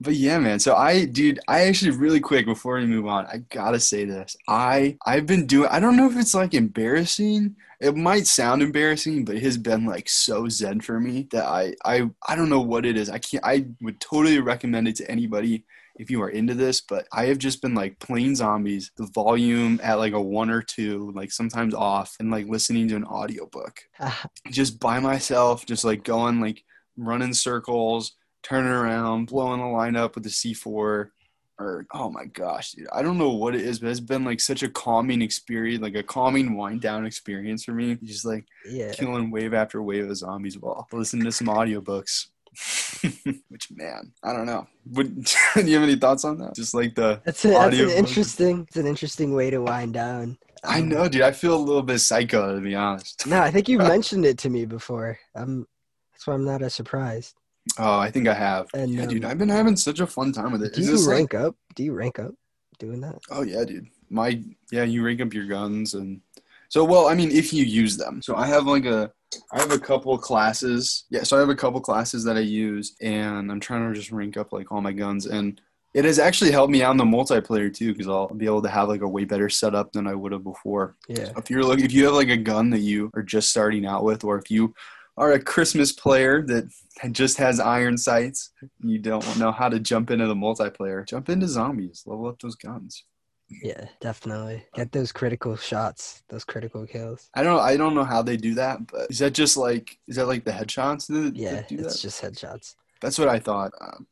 but 0.00 0.14
yeah, 0.14 0.38
man. 0.38 0.58
So 0.60 0.76
I, 0.76 1.06
dude, 1.06 1.40
I 1.48 1.62
actually 1.62 1.92
really 1.92 2.20
quick 2.20 2.46
before 2.46 2.76
we 2.76 2.86
move 2.86 3.06
on, 3.06 3.26
I 3.26 3.38
gotta 3.48 3.80
say 3.80 4.04
this. 4.04 4.36
I 4.46 4.98
I've 5.06 5.26
been 5.26 5.46
doing. 5.46 5.68
I 5.70 5.80
don't 5.80 5.96
know 5.96 6.08
if 6.08 6.16
it's 6.16 6.34
like 6.34 6.54
embarrassing. 6.54 7.56
It 7.80 7.96
might 7.96 8.26
sound 8.26 8.62
embarrassing, 8.62 9.24
but 9.24 9.36
it 9.36 9.42
has 9.42 9.58
been 9.58 9.86
like 9.86 10.08
so 10.08 10.48
zen 10.48 10.80
for 10.80 11.00
me 11.00 11.26
that 11.32 11.46
I 11.46 11.74
I 11.84 12.10
I 12.28 12.36
don't 12.36 12.50
know 12.50 12.60
what 12.60 12.86
it 12.86 12.96
is. 12.96 13.10
I 13.10 13.18
can't. 13.18 13.44
I 13.44 13.66
would 13.80 14.00
totally 14.00 14.38
recommend 14.40 14.88
it 14.88 14.96
to 14.96 15.10
anybody 15.10 15.64
if 15.98 16.10
you 16.10 16.22
are 16.22 16.30
into 16.30 16.54
this. 16.54 16.80
But 16.80 17.06
I 17.12 17.26
have 17.26 17.38
just 17.38 17.62
been 17.62 17.74
like 17.74 17.98
playing 17.98 18.36
zombies, 18.36 18.90
the 18.96 19.06
volume 19.06 19.80
at 19.82 19.98
like 19.98 20.12
a 20.12 20.20
one 20.20 20.50
or 20.50 20.62
two, 20.62 21.12
like 21.14 21.32
sometimes 21.32 21.74
off, 21.74 22.16
and 22.20 22.30
like 22.30 22.46
listening 22.46 22.88
to 22.88 22.96
an 22.96 23.04
audiobook 23.04 23.80
just 24.50 24.78
by 24.80 25.00
myself, 25.00 25.66
just 25.66 25.84
like 25.84 26.04
going 26.04 26.40
like 26.40 26.64
running 26.96 27.34
circles, 27.34 28.12
turning 28.42 28.72
around, 28.72 29.26
blowing 29.26 29.60
the 29.60 29.66
line 29.66 29.96
up 29.96 30.14
with 30.14 30.24
the 30.24 30.30
C4. 30.30 31.10
Or 31.58 31.86
oh 31.94 32.10
my 32.10 32.26
gosh, 32.26 32.72
dude, 32.72 32.86
I 32.92 33.00
don't 33.00 33.16
know 33.16 33.30
what 33.30 33.54
it 33.54 33.62
is, 33.62 33.78
but 33.78 33.88
it's 33.88 33.98
been 33.98 34.24
like 34.24 34.40
such 34.40 34.62
a 34.62 34.68
calming 34.68 35.22
experience, 35.22 35.82
like 35.82 35.94
a 35.94 36.02
calming 36.02 36.54
wind 36.54 36.82
down 36.82 37.06
experience 37.06 37.64
for 37.64 37.72
me. 37.72 37.96
Just 38.02 38.26
like 38.26 38.44
yeah. 38.68 38.92
killing 38.92 39.30
wave 39.30 39.54
after 39.54 39.82
wave 39.82 40.10
of 40.10 40.16
zombies 40.18 40.58
while 40.58 40.86
listening 40.92 41.24
to 41.24 41.32
some 41.32 41.46
audiobooks. 41.46 42.26
Which 43.48 43.68
man, 43.74 44.12
I 44.22 44.32
don't 44.32 44.46
know. 44.46 44.66
Would 44.92 45.24
do 45.54 45.62
you 45.64 45.74
have 45.74 45.82
any 45.82 45.96
thoughts 45.96 46.24
on 46.24 46.38
that? 46.38 46.54
Just 46.54 46.74
like 46.74 46.94
the 46.94 47.20
That's, 47.24 47.44
a, 47.44 47.48
that's 47.48 47.78
an 47.78 47.90
interesting. 47.90 48.62
It's 48.68 48.76
an 48.76 48.86
interesting 48.86 49.34
way 49.34 49.50
to 49.50 49.58
wind 49.60 49.94
down. 49.94 50.38
I 50.64 50.80
Um, 50.80 50.88
know, 50.88 51.08
dude. 51.08 51.22
I 51.22 51.32
feel 51.32 51.54
a 51.54 51.58
little 51.58 51.82
bit 51.82 51.98
psycho 52.00 52.54
to 52.54 52.60
be 52.60 52.74
honest. 52.74 53.26
No, 53.26 53.40
I 53.40 53.50
think 53.50 53.68
you've 53.68 53.80
mentioned 53.96 54.24
it 54.24 54.38
to 54.38 54.50
me 54.50 54.64
before. 54.64 55.18
Um, 55.34 55.66
that's 56.12 56.26
why 56.26 56.34
I'm 56.34 56.44
not 56.44 56.62
as 56.62 56.74
surprised. 56.74 57.34
Oh, 57.78 57.98
I 57.98 58.10
think 58.10 58.28
I 58.28 58.34
have. 58.34 58.68
And, 58.74 58.92
yeah, 58.92 59.06
dude, 59.06 59.24
um, 59.24 59.30
I've 59.30 59.38
been 59.38 59.48
having 59.48 59.76
such 59.76 60.00
a 60.00 60.06
fun 60.06 60.32
time 60.32 60.52
with 60.52 60.62
it. 60.62 60.72
Do 60.74 60.80
Is 60.80 60.86
you 60.86 60.92
this 60.92 61.06
like- 61.06 61.16
rank 61.16 61.34
up? 61.34 61.56
Do 61.74 61.84
you 61.84 61.92
rank 61.92 62.18
up 62.18 62.32
doing 62.78 63.00
that? 63.02 63.16
Oh 63.30 63.42
yeah, 63.42 63.64
dude. 63.64 63.86
My 64.08 64.40
yeah, 64.70 64.84
you 64.84 65.04
rank 65.04 65.20
up 65.20 65.34
your 65.34 65.46
guns 65.46 65.94
and 65.94 66.20
so 66.68 66.84
well, 66.84 67.08
I 67.08 67.14
mean 67.14 67.30
if 67.30 67.52
you 67.52 67.64
use 67.64 67.96
them. 67.96 68.22
So 68.22 68.34
I 68.36 68.46
have 68.46 68.66
like 68.66 68.86
a 68.86 69.12
I 69.52 69.60
have 69.60 69.72
a 69.72 69.78
couple 69.78 70.16
classes. 70.18 71.04
Yeah, 71.10 71.22
so 71.22 71.36
I 71.36 71.40
have 71.40 71.48
a 71.48 71.54
couple 71.54 71.80
classes 71.80 72.24
that 72.24 72.36
I 72.36 72.40
use 72.40 72.96
and 73.00 73.50
I'm 73.50 73.60
trying 73.60 73.88
to 73.88 73.98
just 73.98 74.12
rank 74.12 74.36
up 74.36 74.52
like 74.52 74.70
all 74.72 74.80
my 74.80 74.92
guns 74.92 75.26
and 75.26 75.60
It 75.94 76.04
has 76.04 76.18
actually 76.18 76.50
helped 76.50 76.70
me 76.70 76.82
out 76.82 76.90
in 76.90 76.98
the 76.98 77.04
multiplayer 77.04 77.72
too, 77.72 77.92
because 77.92 78.08
I'll 78.08 78.28
be 78.28 78.46
able 78.46 78.62
to 78.62 78.68
have 78.68 78.88
like 78.88 79.00
a 79.00 79.08
way 79.08 79.24
better 79.24 79.48
setup 79.48 79.92
than 79.92 80.06
I 80.06 80.14
would 80.14 80.32
have 80.32 80.44
before. 80.44 80.96
Yeah. 81.08 81.32
If 81.36 81.48
you're 81.50 81.62
looking, 81.62 81.86
if 81.86 81.92
you 81.92 82.04
have 82.04 82.14
like 82.14 82.28
a 82.28 82.36
gun 82.36 82.70
that 82.70 82.80
you 82.80 83.10
are 83.14 83.22
just 83.22 83.48
starting 83.48 83.86
out 83.86 84.04
with, 84.04 84.22
or 84.22 84.38
if 84.38 84.50
you 84.50 84.74
are 85.16 85.32
a 85.32 85.40
Christmas 85.42 85.92
player 85.92 86.42
that 86.42 86.68
just 87.12 87.38
has 87.38 87.58
iron 87.60 87.96
sights, 87.96 88.50
you 88.82 88.98
don't 88.98 89.38
know 89.38 89.52
how 89.52 89.68
to 89.70 89.80
jump 89.80 90.10
into 90.10 90.26
the 90.26 90.34
multiplayer. 90.34 91.06
Jump 91.06 91.30
into 91.30 91.48
zombies, 91.48 92.02
level 92.06 92.26
up 92.26 92.38
those 92.40 92.56
guns. 92.56 93.04
Yeah, 93.48 93.86
definitely. 94.00 94.64
Get 94.74 94.92
those 94.92 95.12
critical 95.12 95.56
shots, 95.56 96.22
those 96.28 96.44
critical 96.44 96.86
kills. 96.86 97.30
I 97.34 97.42
don't, 97.42 97.60
I 97.60 97.76
don't 97.76 97.94
know 97.94 98.04
how 98.04 98.22
they 98.22 98.36
do 98.36 98.54
that, 98.54 98.86
but 98.86 99.10
is 99.10 99.20
that 99.20 99.34
just 99.34 99.56
like, 99.56 99.98
is 100.08 100.16
that 100.16 100.26
like 100.26 100.44
the 100.44 100.50
headshots 100.50 101.06
that, 101.08 101.36
Yeah, 101.36 101.52
that 101.52 101.70
it's 101.72 101.94
that? 101.94 102.00
just 102.00 102.22
headshots. 102.22 102.74
That's 103.00 103.18
what 103.18 103.28
I 103.28 103.38
thought. 103.38 103.72
Um, 103.80 104.06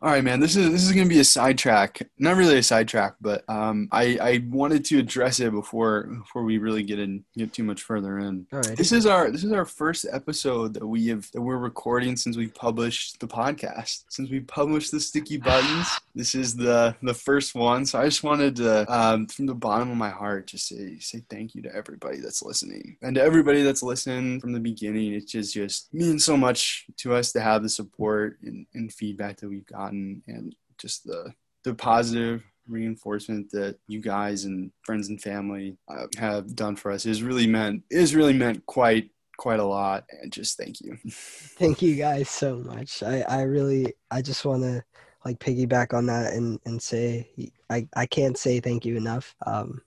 all 0.00 0.12
right, 0.12 0.22
man. 0.22 0.38
This 0.38 0.54
is 0.54 0.70
this 0.70 0.84
is 0.84 0.92
gonna 0.92 1.08
be 1.08 1.18
a 1.18 1.24
sidetrack. 1.24 2.00
Not 2.20 2.36
really 2.36 2.58
a 2.58 2.62
sidetrack, 2.62 3.14
but 3.20 3.42
um, 3.48 3.88
I 3.90 4.16
I 4.22 4.44
wanted 4.48 4.84
to 4.86 4.98
address 5.00 5.40
it 5.40 5.50
before 5.50 6.04
before 6.04 6.44
we 6.44 6.58
really 6.58 6.84
get 6.84 7.00
in 7.00 7.24
get 7.36 7.52
too 7.52 7.64
much 7.64 7.82
further 7.82 8.20
in. 8.20 8.46
All 8.52 8.60
right. 8.60 8.76
This 8.76 8.92
is 8.92 9.06
our 9.06 9.28
this 9.32 9.42
is 9.42 9.50
our 9.50 9.64
first 9.64 10.06
episode 10.12 10.74
that 10.74 10.86
we 10.86 11.08
have 11.08 11.28
that 11.32 11.42
we're 11.42 11.56
recording 11.56 12.16
since 12.16 12.36
we 12.36 12.46
published 12.46 13.18
the 13.18 13.26
podcast. 13.26 14.04
Since 14.08 14.30
we 14.30 14.38
published 14.38 14.92
the 14.92 15.00
sticky 15.00 15.38
buttons, 15.38 15.88
this 16.18 16.34
is 16.34 16.56
the 16.56 16.96
the 17.00 17.14
first 17.14 17.54
one. 17.54 17.86
So 17.86 18.00
I 18.00 18.06
just 18.06 18.24
wanted 18.24 18.56
to, 18.56 18.92
um, 18.92 19.28
from 19.28 19.46
the 19.46 19.54
bottom 19.54 19.88
of 19.88 19.96
my 19.96 20.10
heart, 20.10 20.48
just 20.48 20.66
say 20.66 20.98
say 20.98 21.22
thank 21.30 21.54
you 21.54 21.62
to 21.62 21.72
everybody 21.72 22.18
that's 22.18 22.42
listening 22.42 22.96
and 23.02 23.14
to 23.14 23.22
everybody 23.22 23.62
that's 23.62 23.84
listened 23.84 24.40
from 24.40 24.52
the 24.52 24.58
beginning. 24.58 25.14
It 25.14 25.28
just 25.28 25.54
just 25.54 25.94
means 25.94 26.24
so 26.24 26.36
much 26.36 26.86
to 26.98 27.14
us 27.14 27.30
to 27.32 27.40
have 27.40 27.62
the 27.62 27.68
support 27.68 28.38
and, 28.42 28.66
and 28.74 28.92
feedback 28.92 29.36
that 29.36 29.48
we've 29.48 29.66
gotten, 29.66 30.20
and 30.26 30.56
just 30.76 31.04
the 31.04 31.32
the 31.62 31.72
positive 31.72 32.42
reinforcement 32.66 33.48
that 33.52 33.76
you 33.86 34.00
guys 34.00 34.44
and 34.44 34.72
friends 34.84 35.10
and 35.10 35.22
family 35.22 35.78
uh, 35.88 36.06
have 36.18 36.54
done 36.56 36.74
for 36.74 36.90
us 36.90 37.06
is 37.06 37.22
really 37.22 37.46
meant 37.46 37.84
is 37.90 38.16
really 38.16 38.34
meant 38.34 38.66
quite 38.66 39.08
quite 39.38 39.60
a 39.60 39.64
lot 39.64 40.04
and 40.20 40.32
just 40.32 40.58
thank 40.58 40.80
you 40.80 40.98
Thank 41.08 41.80
you 41.80 41.94
guys 41.94 42.28
so 42.28 42.56
much. 42.56 43.02
I, 43.02 43.22
I 43.22 43.42
really 43.42 43.94
I 44.10 44.20
just 44.20 44.44
want 44.44 44.62
to 44.64 44.82
like 45.28 45.38
piggyback 45.40 45.92
on 45.92 46.06
that 46.06 46.32
and 46.32 46.58
and 46.64 46.82
say 46.82 47.28
I 47.68 47.86
I 47.94 48.06
can't 48.06 48.36
say 48.38 48.60
thank 48.60 48.86
you 48.86 48.96
enough. 48.96 49.34
Um, 49.46 49.82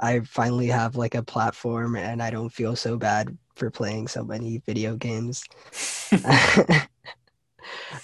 I 0.00 0.20
finally 0.20 0.66
have 0.66 0.96
like 0.96 1.14
a 1.14 1.22
platform 1.22 1.94
and 1.94 2.20
I 2.20 2.30
don't 2.30 2.50
feel 2.50 2.74
so 2.74 2.96
bad 2.96 3.38
for 3.54 3.70
playing 3.70 4.08
so 4.08 4.24
many 4.24 4.58
video 4.66 4.96
games. 4.96 5.44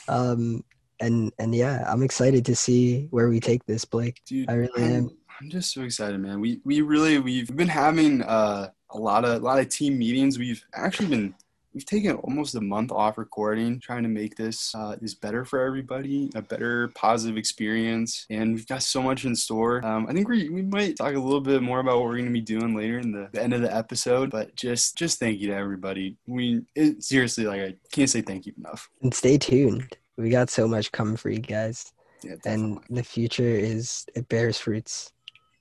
um, 0.08 0.62
and 1.00 1.32
and 1.40 1.52
yeah, 1.52 1.84
I'm 1.88 2.04
excited 2.04 2.44
to 2.46 2.54
see 2.54 3.08
where 3.10 3.28
we 3.28 3.40
take 3.40 3.66
this, 3.66 3.84
Blake. 3.84 4.20
dude 4.24 4.48
I 4.48 4.54
really 4.54 4.84
I'm, 4.84 4.92
am. 4.92 5.10
I'm 5.40 5.50
just 5.50 5.72
so 5.72 5.82
excited 5.82 6.20
man 6.20 6.38
we 6.38 6.60
we 6.64 6.82
really 6.82 7.18
we've 7.18 7.56
been 7.56 7.66
having 7.66 8.22
uh, 8.22 8.68
a 8.90 8.98
lot 8.98 9.24
of 9.24 9.42
a 9.42 9.44
lot 9.44 9.58
of 9.58 9.68
team 9.70 9.98
meetings 9.98 10.38
we've 10.38 10.64
actually 10.74 11.08
been 11.08 11.34
we've 11.74 11.86
taken 11.86 12.16
almost 12.16 12.54
a 12.54 12.60
month 12.60 12.90
off 12.92 13.18
recording 13.18 13.78
trying 13.80 14.02
to 14.02 14.08
make 14.08 14.36
this 14.36 14.74
uh, 14.74 14.96
is 15.00 15.14
better 15.14 15.44
for 15.44 15.60
everybody 15.60 16.30
a 16.34 16.42
better 16.42 16.88
positive 16.94 17.36
experience 17.36 18.26
and 18.30 18.54
we've 18.54 18.66
got 18.66 18.82
so 18.82 19.02
much 19.02 19.24
in 19.24 19.34
store 19.34 19.84
um, 19.84 20.06
i 20.08 20.12
think 20.12 20.28
we, 20.28 20.48
we 20.48 20.62
might 20.62 20.96
talk 20.96 21.14
a 21.14 21.18
little 21.18 21.40
bit 21.40 21.62
more 21.62 21.80
about 21.80 21.96
what 21.96 22.04
we're 22.04 22.16
going 22.16 22.24
to 22.26 22.32
be 22.32 22.40
doing 22.40 22.74
later 22.74 22.98
in 22.98 23.12
the, 23.12 23.28
the 23.32 23.42
end 23.42 23.54
of 23.54 23.60
the 23.60 23.74
episode 23.74 24.30
but 24.30 24.54
just 24.54 24.96
just 24.96 25.18
thank 25.18 25.40
you 25.40 25.48
to 25.48 25.54
everybody 25.54 26.16
we 26.26 26.62
it, 26.74 27.02
seriously 27.02 27.44
like 27.44 27.60
i 27.60 27.74
can't 27.92 28.10
say 28.10 28.20
thank 28.20 28.46
you 28.46 28.52
enough 28.58 28.90
And 29.02 29.12
stay 29.14 29.38
tuned. 29.38 29.96
We 30.16 30.30
got 30.30 30.50
so 30.50 30.68
much 30.68 30.92
coming 30.92 31.16
for 31.16 31.30
you 31.30 31.38
guys, 31.38 31.92
yeah 32.22 32.34
and 32.44 32.80
the 32.90 33.02
future 33.02 33.42
is 33.42 34.04
it 34.14 34.28
bears 34.28 34.58
fruits. 34.58 35.12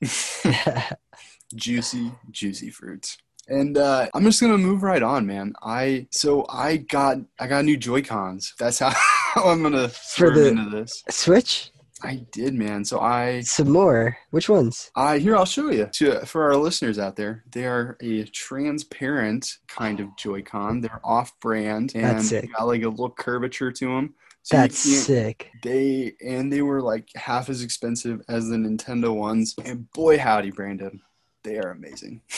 juicy, 1.55 2.11
juicy 2.31 2.69
fruits. 2.69 3.17
And 3.49 3.77
uh, 3.77 4.07
I'm 4.13 4.23
just 4.23 4.39
gonna 4.41 4.57
move 4.57 4.83
right 4.83 5.01
on, 5.03 5.25
man. 5.25 5.53
I 5.63 6.07
so 6.11 6.45
I 6.49 6.77
got 6.77 7.17
I 7.39 7.47
got 7.47 7.65
new 7.65 7.77
Joy 7.77 8.01
Cons. 8.03 8.53
That's 8.59 8.79
how, 8.79 8.93
I'm 9.35 9.63
gonna 9.63 9.87
the- 10.17 10.47
into 10.47 10.69
this. 10.69 11.03
Switch 11.09 11.71
I 12.01 12.25
did, 12.31 12.53
man. 12.53 12.85
So 12.85 12.99
I 13.01 13.41
some 13.41 13.71
more. 13.71 14.17
Which 14.31 14.47
ones? 14.47 14.89
I 14.95 15.17
here 15.17 15.35
I'll 15.35 15.45
show 15.45 15.69
you 15.69 15.89
to 15.93 16.25
for 16.25 16.43
our 16.45 16.55
listeners 16.55 16.97
out 16.97 17.15
there. 17.15 17.43
They 17.51 17.65
are 17.65 17.97
a 18.01 18.23
transparent 18.25 19.57
kind 19.67 19.99
of 19.99 20.15
Joy-Con. 20.17 20.81
They're 20.81 21.01
off-brand 21.03 21.93
and 21.95 22.03
That's 22.05 22.29
sick. 22.29 22.49
got 22.57 22.67
like 22.67 22.83
a 22.83 22.89
little 22.89 23.09
curvature 23.09 23.71
to 23.71 23.85
them. 23.87 24.13
So 24.43 24.55
That's 24.57 24.77
sick. 24.77 25.51
They 25.61 26.13
and 26.25 26.51
they 26.51 26.61
were 26.61 26.81
like 26.81 27.09
half 27.15 27.49
as 27.49 27.61
expensive 27.63 28.21
as 28.29 28.47
the 28.47 28.55
Nintendo 28.55 29.13
ones. 29.13 29.55
And 29.65 29.91
boy, 29.91 30.17
howdy, 30.17 30.51
Brandon, 30.51 31.01
they 31.43 31.57
are 31.57 31.71
amazing. 31.71 32.21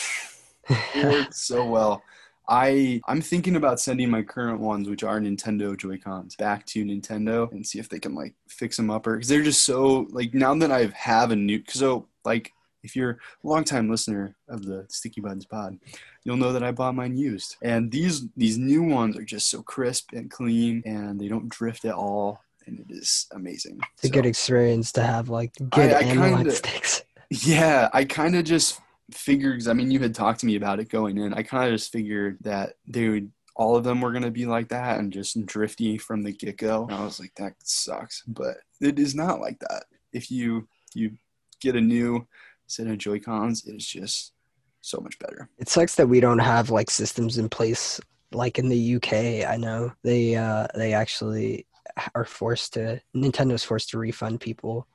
They 0.68 1.04
work 1.04 1.32
so 1.34 1.64
well. 1.66 2.02
I 2.48 3.00
I'm 3.06 3.20
thinking 3.20 3.56
about 3.56 3.80
sending 3.80 4.10
my 4.10 4.22
current 4.22 4.60
ones, 4.60 4.88
which 4.88 5.02
are 5.04 5.20
Nintendo 5.20 5.76
Joy 5.78 5.98
Cons, 5.98 6.36
back 6.36 6.66
to 6.66 6.84
Nintendo 6.84 7.50
and 7.52 7.66
see 7.66 7.78
if 7.78 7.88
they 7.88 7.98
can 7.98 8.14
like 8.14 8.34
fix 8.48 8.76
them 8.76 8.90
up 8.90 9.06
or 9.06 9.16
because 9.16 9.28
they're 9.28 9.42
just 9.42 9.64
so 9.64 10.06
like 10.10 10.34
now 10.34 10.54
that 10.56 10.72
I 10.72 10.86
have 10.94 11.30
a 11.30 11.36
new 11.36 11.62
so 11.68 12.08
like 12.24 12.52
if 12.82 12.96
you're 12.96 13.10
a 13.12 13.46
longtime 13.46 13.88
listener 13.88 14.34
of 14.48 14.64
the 14.64 14.84
Sticky 14.88 15.20
Buttons 15.20 15.46
Pod, 15.46 15.78
you'll 16.24 16.36
know 16.36 16.52
that 16.52 16.64
I 16.64 16.72
bought 16.72 16.96
mine 16.96 17.16
used. 17.16 17.56
And 17.62 17.90
these 17.92 18.26
these 18.36 18.58
new 18.58 18.82
ones 18.82 19.16
are 19.16 19.24
just 19.24 19.48
so 19.48 19.62
crisp 19.62 20.12
and 20.12 20.30
clean 20.30 20.82
and 20.84 21.20
they 21.20 21.28
don't 21.28 21.48
drift 21.48 21.84
at 21.84 21.94
all. 21.94 22.40
And 22.66 22.80
it 22.80 22.86
is 22.90 23.26
amazing. 23.32 23.80
It's 23.94 24.04
a 24.04 24.08
good 24.10 24.26
experience 24.26 24.90
to 24.92 25.02
have 25.02 25.28
like 25.28 25.52
good 25.70 25.92
I 25.92 26.00
analog 26.00 26.38
kinda- 26.38 26.50
sticks. 26.52 27.04
yeah, 27.30 27.88
I 27.92 28.04
kind 28.04 28.34
of 28.36 28.44
just 28.44 28.80
figured 29.14 29.54
because 29.54 29.68
I 29.68 29.72
mean 29.72 29.90
you 29.90 30.00
had 30.00 30.14
talked 30.14 30.40
to 30.40 30.46
me 30.46 30.56
about 30.56 30.80
it 30.80 30.88
going 30.88 31.18
in. 31.18 31.34
I 31.34 31.42
kind 31.42 31.64
of 31.64 31.78
just 31.78 31.92
figured 31.92 32.38
that 32.42 32.74
they 32.86 33.08
would 33.08 33.30
all 33.54 33.76
of 33.76 33.84
them 33.84 34.00
were 34.00 34.12
gonna 34.12 34.30
be 34.30 34.46
like 34.46 34.68
that 34.68 34.98
and 34.98 35.12
just 35.12 35.44
drifty 35.46 35.98
from 35.98 36.22
the 36.22 36.32
get 36.32 36.56
go. 36.56 36.88
I 36.90 37.04
was 37.04 37.20
like, 37.20 37.34
that 37.36 37.54
sucks, 37.62 38.22
but 38.26 38.56
it 38.80 38.98
is 38.98 39.14
not 39.14 39.40
like 39.40 39.58
that. 39.60 39.84
If 40.12 40.30
you 40.30 40.68
you 40.94 41.12
get 41.60 41.76
a 41.76 41.80
new 41.80 42.26
set 42.66 42.86
of 42.86 42.98
Joy 42.98 43.20
Cons, 43.20 43.64
it's 43.66 43.86
just 43.86 44.32
so 44.80 45.00
much 45.00 45.18
better. 45.18 45.48
It 45.58 45.68
sucks 45.68 45.94
that 45.96 46.08
we 46.08 46.20
don't 46.20 46.38
have 46.38 46.70
like 46.70 46.90
systems 46.90 47.38
in 47.38 47.48
place 47.48 48.00
like 48.32 48.58
in 48.58 48.68
the 48.68 48.96
UK. 48.96 49.48
I 49.48 49.56
know 49.56 49.92
they 50.02 50.36
uh 50.36 50.66
they 50.74 50.92
actually 50.94 51.66
are 52.14 52.24
forced 52.24 52.74
to 52.74 53.00
Nintendo's 53.14 53.64
forced 53.64 53.90
to 53.90 53.98
refund 53.98 54.40
people 54.40 54.86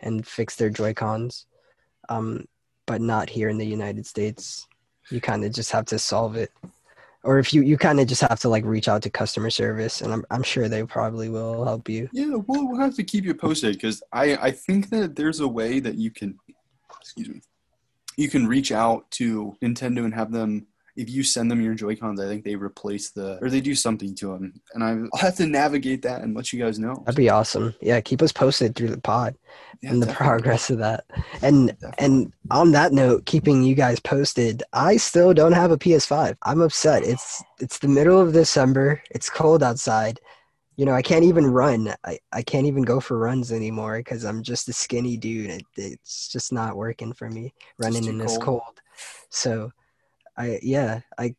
and 0.00 0.26
fix 0.26 0.56
their 0.56 0.70
Joy 0.70 0.94
Cons, 0.94 1.46
um, 2.08 2.44
but 2.86 3.00
not 3.00 3.30
here 3.30 3.48
in 3.48 3.58
the 3.58 3.66
United 3.66 4.06
States. 4.06 4.66
You 5.10 5.20
kind 5.20 5.44
of 5.44 5.52
just 5.52 5.70
have 5.72 5.84
to 5.86 5.98
solve 5.98 6.36
it, 6.36 6.50
or 7.24 7.38
if 7.38 7.52
you 7.52 7.62
you 7.62 7.76
kind 7.76 8.00
of 8.00 8.06
just 8.06 8.22
have 8.22 8.40
to 8.40 8.48
like 8.48 8.64
reach 8.64 8.88
out 8.88 9.02
to 9.02 9.10
customer 9.10 9.50
service, 9.50 10.00
and 10.00 10.12
I'm 10.12 10.24
I'm 10.30 10.42
sure 10.42 10.68
they 10.68 10.84
probably 10.84 11.28
will 11.28 11.64
help 11.64 11.88
you. 11.88 12.08
Yeah, 12.12 12.36
we'll, 12.46 12.68
we'll 12.68 12.80
have 12.80 12.94
to 12.96 13.04
keep 13.04 13.24
you 13.24 13.34
posted 13.34 13.74
because 13.74 14.02
I, 14.12 14.36
I 14.36 14.50
think 14.50 14.88
that 14.90 15.14
there's 15.14 15.40
a 15.40 15.48
way 15.48 15.78
that 15.80 15.96
you 15.96 16.10
can, 16.10 16.38
excuse 17.00 17.28
me, 17.28 17.42
you 18.16 18.28
can 18.28 18.46
reach 18.46 18.72
out 18.72 19.10
to 19.12 19.56
Nintendo 19.62 20.04
and 20.04 20.14
have 20.14 20.32
them, 20.32 20.66
if 20.96 21.10
you 21.10 21.22
send 21.22 21.50
them 21.50 21.60
your 21.60 21.74
Joy-Cons, 21.74 22.20
I 22.20 22.26
think 22.26 22.44
they 22.44 22.54
replace 22.54 23.10
the, 23.10 23.38
or 23.42 23.50
they 23.50 23.60
do 23.60 23.74
something 23.74 24.14
to 24.16 24.28
them. 24.28 24.60
And 24.74 24.84
I, 24.84 24.90
I'll 25.14 25.20
have 25.20 25.36
to 25.36 25.46
navigate 25.46 26.02
that 26.02 26.22
and 26.22 26.34
let 26.34 26.52
you 26.52 26.62
guys 26.62 26.78
know. 26.78 27.02
That'd 27.04 27.16
be 27.16 27.30
awesome. 27.30 27.74
Yeah, 27.80 28.00
keep 28.00 28.22
us 28.22 28.32
posted 28.32 28.74
through 28.76 28.90
the 28.90 29.00
pod 29.00 29.36
Yeah, 29.82 29.90
and 29.90 30.02
the 30.02 30.06
definitely, 30.06 30.26
progress 30.26 30.70
of 30.70 30.78
that. 30.78 31.04
And 31.42 31.68
definitely. 31.68 31.94
And 31.98 32.32
on 32.50 32.72
that 32.72 32.92
note, 32.92 33.26
keeping 33.26 33.62
you 33.62 33.74
guys 33.74 33.98
posted, 33.98 34.62
I 34.72 34.96
still 34.96 35.34
don't 35.34 35.52
have 35.52 35.72
a 35.72 35.78
PS5. 35.78 36.36
I'm 36.42 36.60
upset. 36.60 37.02
It's 37.02 37.42
it's 37.60 37.78
the 37.78 37.88
middle 37.88 38.20
of 38.20 38.32
December. 38.32 39.02
It's 39.10 39.28
cold 39.30 39.62
outside. 39.62 40.20
You 40.76 40.84
know, 40.86 40.92
I 40.92 41.02
can't 41.02 41.24
even 41.24 41.46
run. 41.46 41.94
I, 42.04 42.18
I 42.32 42.42
can't 42.42 42.66
even 42.66 42.82
go 42.82 42.98
for 42.98 43.16
runs 43.16 43.52
anymore 43.52 43.98
because 43.98 44.24
I'm 44.24 44.42
just 44.42 44.68
a 44.68 44.72
skinny 44.72 45.16
dude. 45.16 45.50
It, 45.50 45.62
it's 45.76 46.28
just 46.28 46.52
not 46.52 46.76
working 46.76 47.12
for 47.12 47.30
me 47.30 47.54
running 47.78 48.06
in 48.06 48.18
this 48.18 48.36
cold. 48.38 48.62
cold. 48.62 48.80
So, 49.30 49.70
I 50.36 50.58
yeah, 50.62 51.00
I 51.18 51.34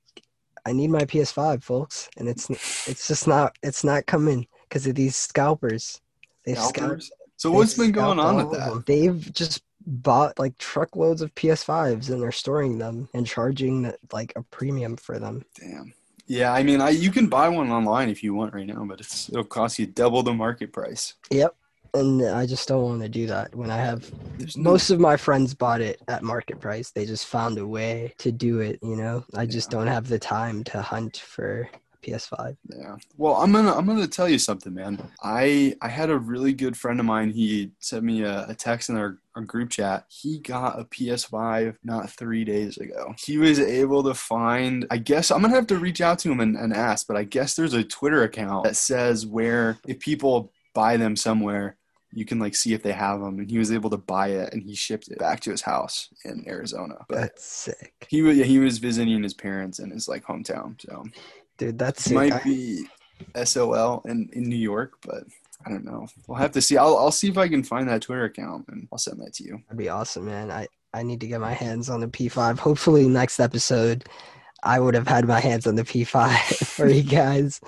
I 0.65 0.71
need 0.71 0.89
my 0.89 1.01
PS5, 1.01 1.63
folks, 1.63 2.09
and 2.17 2.27
it's 2.27 2.49
it's 2.87 3.07
just 3.07 3.27
not 3.27 3.57
it's 3.61 3.83
not 3.83 4.05
coming 4.05 4.47
because 4.67 4.87
of 4.87 4.95
these 4.95 5.15
scalpers. 5.15 6.01
They've 6.45 6.57
scalped 6.57 6.77
Scalpers? 6.77 7.11
So 7.37 7.51
what's 7.51 7.73
been 7.73 7.91
going 7.91 8.19
on 8.19 8.37
with 8.37 8.51
that? 8.51 8.85
They've 8.85 9.33
just 9.33 9.61
bought 9.85 10.39
like 10.39 10.57
truckloads 10.57 11.21
of 11.21 11.35
PS5s 11.35 12.09
and 12.09 12.21
they're 12.21 12.31
storing 12.31 12.77
them 12.77 13.07
and 13.13 13.27
charging 13.27 13.83
the, 13.83 13.97
like 14.11 14.33
a 14.35 14.41
premium 14.43 14.95
for 14.95 15.19
them. 15.19 15.43
Damn. 15.59 15.93
Yeah, 16.27 16.51
I 16.53 16.63
mean, 16.63 16.81
I 16.81 16.89
you 16.89 17.11
can 17.11 17.27
buy 17.27 17.49
one 17.49 17.69
online 17.69 18.09
if 18.09 18.23
you 18.23 18.33
want 18.33 18.53
right 18.53 18.65
now, 18.65 18.83
but 18.85 18.99
it's, 18.99 19.29
it'll 19.29 19.43
cost 19.43 19.77
you 19.77 19.85
double 19.85 20.23
the 20.23 20.33
market 20.33 20.73
price. 20.73 21.13
Yep. 21.29 21.55
And 21.95 22.21
I 22.27 22.45
just 22.45 22.67
don't 22.67 22.83
want 22.83 23.01
to 23.01 23.09
do 23.09 23.25
that 23.27 23.55
when 23.55 23.71
I 23.71 23.77
have 23.77 24.11
There's 24.37 24.57
no- 24.57 24.71
most 24.71 24.89
of 24.89 24.99
my 24.99 25.15
friends 25.17 25.53
bought 25.53 25.81
it 25.81 26.01
at 26.07 26.23
market 26.23 26.59
price. 26.59 26.91
They 26.91 27.05
just 27.05 27.25
found 27.27 27.57
a 27.57 27.65
way 27.67 28.13
to 28.19 28.31
do 28.31 28.59
it, 28.59 28.79
you 28.81 28.95
know. 28.95 29.23
I 29.33 29.45
just 29.45 29.71
Yeah. 29.71 29.79
don't 29.79 29.87
have 29.87 30.07
the 30.07 30.19
time 30.19 30.63
to 30.65 30.81
hunt 30.81 31.17
for 31.17 31.69
PS5. 32.03 32.55
Yeah. 32.69 32.97
Well, 33.17 33.33
I'm 33.37 33.51
gonna 33.51 33.73
I'm 33.75 33.87
gonna 33.87 34.05
tell 34.07 34.29
you 34.29 34.37
something, 34.37 34.73
man. 34.75 35.01
I 35.23 35.75
I 35.81 35.87
had 35.89 36.11
a 36.11 36.17
really 36.19 36.53
good 36.53 36.77
friend 36.77 36.99
of 36.99 37.05
mine. 37.07 37.31
He 37.31 37.71
sent 37.79 38.03
me 38.03 38.21
a, 38.21 38.45
a 38.47 38.53
text 38.53 38.89
in 38.91 38.97
our, 38.97 39.17
our 39.35 39.41
group 39.41 39.71
chat. 39.71 40.05
He 40.07 40.37
got 40.37 40.79
a 40.79 40.83
PS5 40.85 41.77
not 41.83 42.11
three 42.11 42.43
days 42.43 42.77
ago. 42.77 43.15
He 43.17 43.39
was 43.39 43.59
able 43.59 44.03
to 44.03 44.13
find. 44.13 44.85
I 44.91 44.97
guess 44.97 45.31
I'm 45.31 45.41
gonna 45.41 45.55
have 45.55 45.65
to 45.67 45.79
reach 45.79 45.99
out 45.99 46.19
to 46.19 46.31
him 46.31 46.41
and, 46.41 46.55
and 46.55 46.73
ask. 46.75 47.07
But 47.07 47.17
I 47.17 47.23
guess 47.23 47.55
there's 47.55 47.73
a 47.73 47.83
Twitter 47.83 48.21
account 48.21 48.65
that 48.65 48.75
says 48.75 49.25
where 49.25 49.79
if 49.87 49.99
people 49.99 50.51
buy 50.75 50.97
them 50.97 51.15
somewhere. 51.15 51.75
You 52.15 52.25
can 52.25 52.39
like 52.39 52.55
see 52.55 52.73
if 52.73 52.81
they 52.81 52.93
have 52.93 53.19
them, 53.19 53.37
and 53.39 53.49
he 53.49 53.57
was 53.59 53.71
able 53.71 53.89
to 53.91 53.97
buy 53.97 54.29
it, 54.29 54.53
and 54.53 54.63
he 54.63 54.73
shipped 54.73 55.09
it 55.09 55.19
back 55.19 55.39
to 55.41 55.51
his 55.51 55.61
house 55.61 56.09
in 56.23 56.43
Arizona. 56.47 57.05
But 57.07 57.15
That's 57.21 57.45
sick, 57.45 58.07
he 58.09 58.21
was 58.23 58.37
yeah, 58.37 58.45
he 58.45 58.57
was 58.57 58.79
visiting 58.79 59.21
his 59.21 59.33
parents 59.33 59.79
in 59.79 59.91
his 59.91 60.07
like 60.07 60.23
hometown, 60.23 60.81
so 60.81 61.03
dude. 61.57 61.77
That's 61.77 62.09
might 62.09 62.33
I- 62.33 62.43
be 62.43 62.87
SOL 63.43 64.01
in, 64.05 64.29
in 64.33 64.43
New 64.43 64.55
York, 64.57 64.93
but 65.05 65.23
I 65.65 65.69
don't 65.69 65.85
know. 65.85 66.07
We'll 66.27 66.37
have 66.37 66.51
to 66.51 66.61
see. 66.61 66.77
I'll, 66.77 66.97
I'll 66.97 67.11
see 67.11 67.27
if 67.29 67.37
I 67.37 67.47
can 67.47 67.63
find 67.63 67.87
that 67.89 68.01
Twitter 68.01 68.25
account 68.25 68.65
and 68.67 68.87
I'll 68.91 68.97
send 68.97 69.19
that 69.21 69.33
to 69.35 69.43
you. 69.43 69.59
That'd 69.67 69.77
be 69.77 69.89
awesome, 69.89 70.25
man. 70.25 70.51
I, 70.51 70.67
I 70.93 71.01
need 71.03 71.21
to 71.21 71.27
get 71.27 71.39
my 71.41 71.53
hands 71.53 71.89
on 71.89 72.01
the 72.01 72.07
P5. 72.07 72.59
Hopefully, 72.59 73.07
next 73.07 73.39
episode, 73.39 74.05
I 74.63 74.79
would 74.79 74.95
have 74.95 75.07
had 75.07 75.25
my 75.27 75.39
hands 75.39 75.65
on 75.67 75.75
the 75.75 75.83
P5 75.83 76.65
for 76.67 76.87
you 76.87 77.03
guys, 77.03 77.59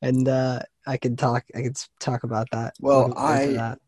and 0.00 0.28
uh, 0.28 0.60
I 0.86 0.96
could 0.96 1.18
talk. 1.18 1.44
I 1.54 1.62
could 1.62 1.76
talk 2.00 2.22
about 2.24 2.48
that. 2.52 2.74
Well, 2.80 3.12
I- 3.16 3.46
that. 3.46 3.78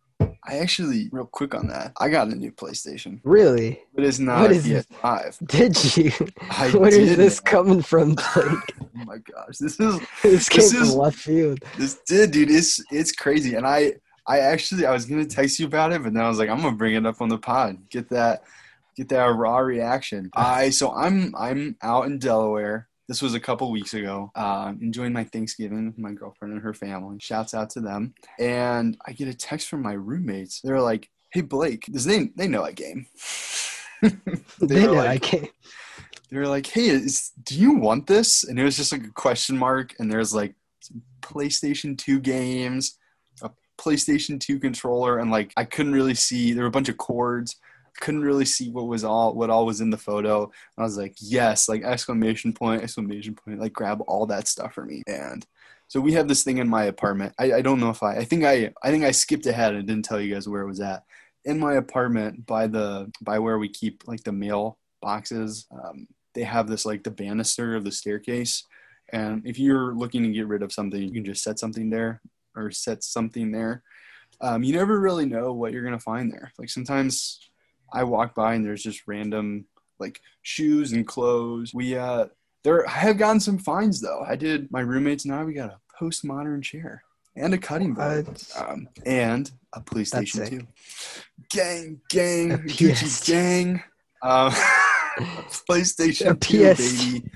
I 0.46 0.58
actually, 0.58 1.08
real 1.10 1.24
quick 1.24 1.54
on 1.54 1.68
that, 1.68 1.92
I 1.98 2.08
got 2.10 2.28
a 2.28 2.34
new 2.34 2.52
PlayStation, 2.52 3.20
really 3.24 3.80
but 3.94 4.04
it's 4.04 4.18
not 4.18 4.42
What 4.42 4.50
a 4.50 4.54
is? 4.54 4.66
PS5. 4.66 5.46
did 5.46 5.96
you? 5.96 6.12
I 6.50 6.70
Where 6.70 6.88
is 6.90 7.08
did, 7.10 7.18
this 7.18 7.42
man. 7.42 7.50
coming 7.52 7.82
from? 7.82 8.14
Blake? 8.34 8.74
Oh 8.78 8.88
my 9.06 9.16
gosh, 9.18 9.56
this 9.58 9.80
is 9.80 10.00
this 10.22 10.48
came 10.48 10.60
This 10.60 10.72
from 10.72 10.82
is- 10.82 10.94
left 10.94 11.16
field. 11.18 11.60
this 11.78 12.00
did, 12.06 12.30
dude. 12.32 12.50
It's 12.50 12.82
it's 12.90 13.12
crazy, 13.12 13.54
and 13.54 13.66
I 13.66 13.94
I 14.26 14.40
actually 14.40 14.84
I 14.86 14.92
was 14.92 15.06
gonna 15.06 15.24
text 15.26 15.58
you 15.58 15.66
about 15.66 15.92
it, 15.92 16.02
but 16.02 16.12
then 16.12 16.22
I 16.22 16.28
was 16.28 16.38
like, 16.38 16.48
I'm 16.50 16.60
gonna 16.60 16.76
bring 16.76 16.94
it 16.94 17.06
up 17.06 17.20
on 17.22 17.28
the 17.30 17.38
pod. 17.38 17.78
Get 17.88 18.10
that 18.10 18.42
get 18.96 19.08
that 19.08 19.24
raw 19.34 19.58
reaction. 19.58 20.30
I 20.34 20.70
so 20.70 20.92
I'm 20.92 21.34
I'm 21.36 21.76
out 21.82 22.04
in 22.06 22.18
Delaware. 22.18 22.88
This 23.08 23.20
was 23.20 23.34
a 23.34 23.40
couple 23.40 23.70
weeks 23.70 23.92
ago. 23.94 24.30
Uh, 24.34 24.72
enjoying 24.80 25.12
my 25.12 25.24
Thanksgiving 25.24 25.86
with 25.86 25.98
my 25.98 26.12
girlfriend 26.12 26.54
and 26.54 26.62
her 26.62 26.72
family. 26.72 27.18
Shouts 27.20 27.52
out 27.52 27.68
to 27.70 27.80
them. 27.80 28.14
And 28.38 28.96
I 29.06 29.12
get 29.12 29.28
a 29.28 29.34
text 29.34 29.68
from 29.68 29.82
my 29.82 29.92
roommates. 29.92 30.60
They're 30.62 30.80
like, 30.80 31.10
"Hey 31.32 31.42
Blake, 31.42 31.84
this 31.88 32.04
they 32.04 32.30
they 32.36 32.48
know 32.48 32.64
I 32.64 32.72
game." 32.72 33.06
They 34.00 34.08
were 34.60 34.80
know 34.86 34.92
like- 34.94 35.10
I 35.10 35.18
can't. 35.18 35.48
they 36.30 36.38
were 36.38 36.48
like, 36.48 36.66
"Hey, 36.66 36.86
is, 36.88 37.32
do 37.42 37.58
you 37.58 37.74
want 37.74 38.06
this?" 38.06 38.44
And 38.44 38.58
it 38.58 38.64
was 38.64 38.76
just 38.76 38.92
like 38.92 39.04
a 39.04 39.10
question 39.12 39.56
mark, 39.58 39.94
and 39.98 40.10
there's 40.10 40.34
like 40.34 40.54
PlayStation 41.20 41.96
2 41.98 42.20
games, 42.20 42.98
a 43.42 43.50
PlayStation 43.78 44.40
2 44.40 44.58
controller, 44.60 45.18
and 45.18 45.30
like 45.30 45.52
I 45.56 45.64
couldn't 45.64 45.92
really 45.92 46.14
see. 46.14 46.52
There 46.52 46.64
were 46.64 46.68
a 46.68 46.72
bunch 46.72 46.88
of 46.88 46.96
cords. 46.96 47.56
Couldn't 48.00 48.22
really 48.22 48.44
see 48.44 48.70
what 48.70 48.86
was 48.86 49.04
all 49.04 49.34
what 49.34 49.50
all 49.50 49.66
was 49.66 49.80
in 49.80 49.90
the 49.90 49.98
photo. 49.98 50.44
And 50.44 50.52
I 50.78 50.82
was 50.82 50.96
like, 50.96 51.14
"Yes!" 51.20 51.68
Like 51.68 51.84
exclamation 51.84 52.52
point, 52.52 52.82
exclamation 52.82 53.34
point! 53.34 53.60
Like 53.60 53.72
grab 53.72 54.02
all 54.06 54.26
that 54.26 54.48
stuff 54.48 54.74
for 54.74 54.84
me. 54.84 55.02
And 55.06 55.46
so 55.88 56.00
we 56.00 56.12
have 56.14 56.28
this 56.28 56.42
thing 56.42 56.58
in 56.58 56.68
my 56.68 56.84
apartment. 56.84 57.34
I, 57.38 57.54
I 57.54 57.62
don't 57.62 57.80
know 57.80 57.90
if 57.90 58.02
I. 58.02 58.16
I 58.16 58.24
think 58.24 58.44
I. 58.44 58.72
I 58.82 58.90
think 58.90 59.04
I 59.04 59.10
skipped 59.10 59.46
ahead 59.46 59.74
and 59.74 59.86
didn't 59.86 60.04
tell 60.04 60.20
you 60.20 60.34
guys 60.34 60.48
where 60.48 60.62
it 60.62 60.68
was 60.68 60.80
at. 60.80 61.04
In 61.44 61.58
my 61.58 61.74
apartment, 61.74 62.46
by 62.46 62.66
the 62.66 63.12
by 63.20 63.38
where 63.38 63.58
we 63.58 63.68
keep 63.68 64.08
like 64.08 64.24
the 64.24 64.32
mail 64.32 64.78
boxes. 65.00 65.66
Um, 65.70 66.08
they 66.34 66.42
have 66.42 66.66
this 66.66 66.84
like 66.84 67.04
the 67.04 67.10
banister 67.12 67.76
of 67.76 67.84
the 67.84 67.92
staircase, 67.92 68.64
and 69.12 69.46
if 69.46 69.58
you're 69.58 69.94
looking 69.94 70.24
to 70.24 70.32
get 70.32 70.48
rid 70.48 70.62
of 70.62 70.72
something, 70.72 71.00
you 71.00 71.12
can 71.12 71.24
just 71.24 71.44
set 71.44 71.60
something 71.60 71.90
there 71.90 72.20
or 72.56 72.70
set 72.70 73.04
something 73.04 73.52
there. 73.52 73.82
Um, 74.40 74.64
you 74.64 74.74
never 74.74 74.98
really 74.98 75.26
know 75.26 75.52
what 75.52 75.72
you're 75.72 75.84
gonna 75.84 76.00
find 76.00 76.32
there. 76.32 76.52
Like 76.58 76.70
sometimes 76.70 77.38
I 77.94 78.04
walk 78.04 78.34
by 78.34 78.54
and 78.54 78.64
there's 78.66 78.82
just 78.82 79.02
random 79.06 79.66
like 79.98 80.20
shoes 80.42 80.92
and 80.92 81.06
clothes. 81.06 81.72
We 81.72 81.96
uh 81.96 82.26
there 82.64 82.86
I 82.86 82.90
have 82.90 83.16
gotten 83.18 83.40
some 83.40 83.58
finds 83.58 84.00
though. 84.00 84.22
I 84.26 84.36
did 84.36 84.70
my 84.70 84.80
roommates 84.80 85.24
and 85.24 85.34
I 85.34 85.44
we 85.44 85.54
got 85.54 85.70
a 85.70 85.78
postmodern 86.02 86.62
chair 86.62 87.02
and 87.36 87.54
a 87.54 87.58
cutting 87.58 87.94
board. 87.94 88.26
Um, 88.56 88.88
and 89.06 89.50
a 89.72 89.80
PlayStation 89.80 90.28
sick. 90.46 90.50
2. 90.50 90.66
Gang, 91.50 92.00
gang, 92.10 92.52
A 92.52 92.58
Gucci 92.58 92.92
PS2. 93.04 93.26
gang. 93.26 93.82
Um, 94.22 94.52
PlayStation 95.68 96.30
A 96.30 96.34
2, 96.34 96.58
PS2. 96.58 96.76
baby. 97.20 97.30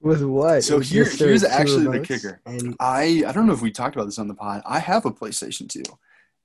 With 0.00 0.22
what? 0.24 0.64
So 0.64 0.80
here- 0.80 1.04
here's 1.08 1.44
actually 1.44 1.98
the 1.98 2.04
kicker. 2.04 2.40
And 2.44 2.74
I 2.80 3.22
I 3.26 3.32
don't 3.32 3.46
know 3.46 3.52
if 3.52 3.62
we 3.62 3.70
talked 3.70 3.94
about 3.94 4.06
this 4.06 4.18
on 4.18 4.26
the 4.28 4.34
pod. 4.34 4.62
I 4.66 4.78
have 4.80 5.04
a 5.06 5.10
PlayStation 5.12 5.68
2, 5.68 5.82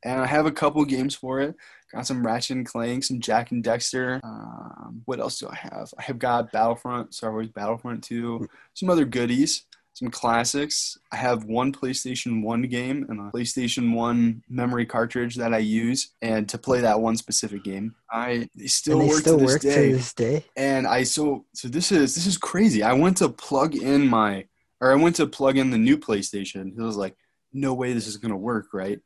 and 0.07 0.21
I 0.21 0.25
have 0.25 0.45
a 0.45 0.51
couple 0.51 0.83
games 0.85 1.15
for 1.15 1.41
it. 1.41 1.55
Got 1.91 2.07
some 2.07 2.25
Ratchet 2.25 2.57
and 2.57 2.65
Clank, 2.65 3.03
some 3.03 3.19
Jak 3.19 3.51
and 3.51 3.63
Daxter. 3.63 4.23
Um, 4.23 5.01
what 5.05 5.19
else 5.19 5.39
do 5.39 5.47
I 5.49 5.55
have? 5.55 5.93
I 5.97 6.03
have 6.03 6.17
got 6.17 6.51
Battlefront, 6.51 7.13
Star 7.13 7.31
Wars 7.31 7.49
Battlefront 7.49 8.03
2, 8.03 8.47
some 8.73 8.89
other 8.89 9.05
goodies, 9.05 9.65
some 9.93 10.09
classics. 10.09 10.97
I 11.11 11.17
have 11.17 11.43
one 11.45 11.73
PlayStation 11.73 12.41
1 12.41 12.61
game 12.63 13.05
and 13.09 13.19
a 13.19 13.31
PlayStation 13.31 13.93
1 13.93 14.43
memory 14.49 14.85
cartridge 14.85 15.35
that 15.35 15.53
I 15.53 15.59
use, 15.59 16.13
and 16.21 16.47
to 16.49 16.57
play 16.57 16.81
that 16.81 17.01
one 17.01 17.17
specific 17.17 17.63
game. 17.63 17.95
I 18.09 18.49
they 18.55 18.67
still 18.67 19.05
work 19.05 19.19
still 19.19 19.37
to 19.37 19.43
this 19.43 19.53
work 19.53 19.61
day 19.61 19.89
to 19.91 19.97
this 19.97 20.13
day. 20.13 20.45
and 20.55 20.87
I 20.87 21.03
so 21.03 21.45
so 21.53 21.67
this 21.67 21.91
is 21.91 22.15
this 22.15 22.27
is 22.27 22.37
crazy. 22.37 22.81
I 22.83 22.93
went 22.93 23.17
to 23.17 23.29
plug 23.29 23.75
in 23.75 24.07
my 24.07 24.45
or 24.79 24.91
I 24.91 24.95
went 24.95 25.17
to 25.17 25.27
plug 25.27 25.57
in 25.57 25.71
the 25.71 25.77
new 25.77 25.97
PlayStation. 25.97 26.77
It 26.77 26.81
was 26.81 26.95
like, 26.95 27.15
no 27.51 27.73
way 27.73 27.91
this 27.91 28.07
is 28.07 28.17
gonna 28.17 28.37
work, 28.37 28.67
right? 28.73 28.99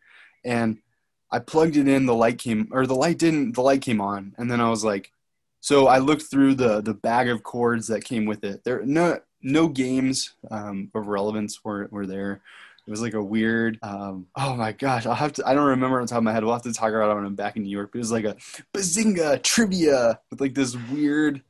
And 0.44 0.80
I 1.32 1.40
plugged 1.40 1.78
it 1.78 1.88
in, 1.88 2.06
the 2.06 2.16
light 2.16 2.38
came 2.38 2.70
or 2.72 2.86
the 2.86 2.96
light 2.96 3.18
didn't 3.18 3.54
the 3.54 3.62
light 3.62 3.82
came 3.82 4.02
on, 4.02 4.34
and 4.38 4.50
then 4.50 4.62
I 4.62 4.70
was 4.70 4.84
like, 4.84 5.12
so 5.60 5.88
I 5.88 6.00
looked 6.00 6.24
through 6.24 6.56
the 6.56 6.82
the 6.82 6.94
bag 6.94 7.30
of 7.30 7.44
cords 7.44 7.88
that 7.88 8.04
came 8.04 8.26
with 8.26 8.44
it. 8.44 8.64
There 8.64 8.84
no 8.86 9.20
no 9.42 9.68
games 9.68 10.34
um, 10.50 10.92
of 10.94 11.08
relevance 11.08 11.64
were 11.64 11.88
were 11.92 12.08
there. 12.08 12.42
It 12.88 12.90
was 12.90 13.02
like 13.02 13.14
a 13.14 13.24
weird. 13.24 13.78
Um, 13.84 14.28
oh 14.36 14.56
my 14.56 14.72
gosh, 14.72 15.06
I'll 15.06 15.14
have 15.14 15.34
to. 15.34 15.48
I 15.48 15.54
don't 15.54 15.68
remember 15.70 16.02
on 16.02 16.08
top 16.08 16.18
of 16.18 16.24
my 16.24 16.34
head. 16.34 16.44
We'll 16.44 16.54
have 16.54 16.64
to 16.64 16.74
talk 16.74 16.90
about 16.90 17.12
it 17.12 17.16
when 17.16 17.26
I'm 17.26 17.36
back 17.36 17.56
in 17.56 17.64
New 17.64 17.70
York. 17.70 17.92
It 17.94 18.00
was 18.00 18.12
like 18.12 18.26
a 18.26 18.36
bazinga 18.74 19.42
trivia 19.44 20.20
with 20.30 20.42
like 20.42 20.56
this 20.56 20.76
weird 20.92 21.42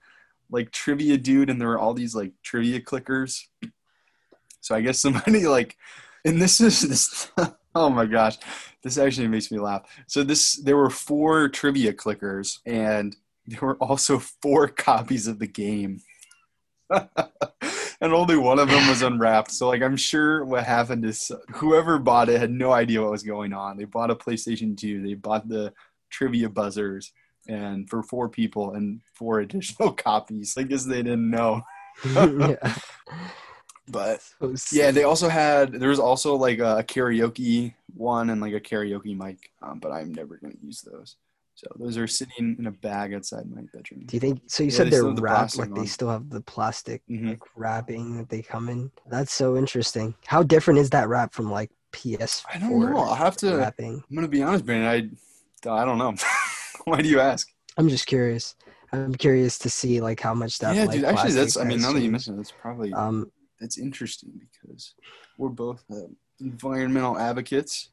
like 0.52 0.72
trivia 0.72 1.18
dude 1.18 1.50
and 1.50 1.60
there 1.60 1.70
were 1.70 1.80
all 1.80 1.94
these 1.94 2.14
like 2.14 2.34
trivia 2.44 2.80
clickers 2.80 3.46
so 4.60 4.76
i 4.76 4.82
guess 4.82 5.00
somebody 5.00 5.48
like 5.48 5.78
and 6.26 6.42
this 6.42 6.62
is 6.62 6.82
this 6.82 7.32
oh 7.76 7.90
my 7.90 8.06
gosh 8.06 8.38
this 8.84 8.98
actually 8.98 9.28
makes 9.28 9.52
me 9.52 9.60
laugh 9.60 9.84
so 10.08 10.24
this 10.24 10.56
there 10.58 10.78
were 10.78 10.90
four 10.90 11.50
trivia 11.50 11.94
clickers 11.94 12.60
and 12.66 13.16
there 13.48 13.60
were 13.62 13.78
also 13.78 14.20
four 14.20 14.68
copies 14.88 15.28
of 15.28 15.40
the 15.40 15.48
game 15.48 16.02
and 16.90 18.14
only 18.14 18.36
one 18.38 18.60
of 18.60 18.70
them 18.70 18.88
was 18.88 19.02
unwrapped 19.02 19.52
so 19.52 19.68
like 19.68 19.82
i'm 19.82 19.98
sure 19.98 20.44
what 20.44 20.64
happened 20.64 21.06
is 21.06 21.32
whoever 21.56 21.98
bought 21.98 22.30
it 22.30 22.40
had 22.40 22.52
no 22.52 22.72
idea 22.72 23.02
what 23.02 23.12
was 23.12 23.24
going 23.24 23.54
on 23.54 23.78
they 23.78 23.86
bought 23.86 24.12
a 24.12 24.16
playstation 24.16 24.78
2 24.78 25.02
they 25.02 25.14
bought 25.14 25.48
the 25.48 25.74
trivia 26.10 26.50
buzzers 26.50 27.14
and 27.48 27.90
for 27.90 28.04
four 28.04 28.30
people 28.30 28.74
and 28.74 29.02
four 29.14 29.40
additional 29.40 29.92
copies. 30.08 30.56
I 30.58 30.64
guess 30.64 30.86
they 30.86 31.04
didn't 31.04 31.30
know. 31.30 31.64
yeah. 32.16 32.76
But 33.88 34.22
So 34.40 34.54
yeah, 34.72 34.92
they 34.92 35.04
also 35.04 35.30
had 35.30 35.74
there 35.74 35.90
was 35.90 36.00
also 36.00 36.36
like 36.36 36.60
a 36.60 36.84
karaoke 36.88 37.74
one 37.94 38.30
and 38.30 38.42
like 38.42 38.54
a 38.54 38.60
karaoke 38.62 39.18
mic, 39.18 39.52
um, 39.62 39.80
but 39.80 39.92
I'm 39.92 40.14
never 40.14 40.38
gonna 40.38 40.54
use 40.62 40.82
those. 40.82 41.16
So 41.56 41.68
those 41.76 41.98
are 41.98 42.08
sitting 42.08 42.56
in 42.58 42.68
a 42.68 42.72
bag 42.72 43.14
outside 43.14 43.50
my 43.50 43.62
bedroom. 43.74 44.06
Do 44.08 44.16
you 44.16 44.20
think 44.20 44.42
so? 44.48 44.64
You 44.64 44.72
Yeah, 44.72 44.78
said 44.78 44.86
they 44.88 44.92
they're 44.92 45.00
still 45.00 45.10
have 45.10 45.16
the 45.18 45.22
wrapped, 45.22 45.58
like 45.58 45.74
they 45.74 45.86
still 45.86 46.10
have 46.10 46.30
the 46.30 46.42
plastic 46.42 47.02
Mhm. 47.10 47.28
like 47.30 47.44
wrapping 47.56 48.18
that 48.18 48.30
they 48.30 48.42
come 48.42 48.70
in. 48.70 48.92
That's 49.10 49.34
so 49.34 49.58
interesting. 49.58 50.16
How 50.26 50.44
different 50.44 50.80
is 50.80 50.90
that 50.92 51.08
wrap 51.10 51.34
from 51.34 51.52
like 51.52 51.70
PS4? 51.92 52.56
I 52.56 52.60
don't 52.60 52.80
know. 52.80 52.98
I'll 52.98 53.16
have 53.16 53.38
to. 53.38 53.56
wrapping. 53.58 54.04
I'm 54.10 54.16
gonna 54.16 54.28
be 54.28 54.42
honest, 54.42 54.66
Brandon. 54.66 55.20
I 55.66 55.82
I 55.82 55.86
don't 55.86 55.98
know. 55.98 56.16
Why 56.86 57.02
do 57.02 57.10
you 57.10 57.20
ask? 57.20 57.48
I'm 57.78 57.90
just 57.90 58.08
curious. 58.08 58.56
I'm 58.92 59.16
curious 59.16 59.58
to 59.60 59.70
see 59.70 60.02
like 60.02 60.20
how 60.20 60.34
much 60.34 60.60
that. 60.60 60.76
yeah, 60.76 60.86
like, 60.86 60.96
dude. 60.96 61.06
Actually, 61.06 61.34
that's. 61.34 61.58
I 61.58 61.64
mean, 61.64 61.82
now 61.82 61.92
that 61.94 62.00
you 62.00 62.04
changed. 62.04 62.12
mention 62.12 62.34
it, 62.34 62.38
that's 62.38 62.52
probably 62.52 62.92
Um, 62.94 63.32
that's 63.62 63.78
interesting 63.78 64.32
because 64.46 64.96
we're 65.38 65.50
both 65.50 65.84
uh, 65.92 66.08
environmental 66.42 67.18
advocates. 67.18 67.92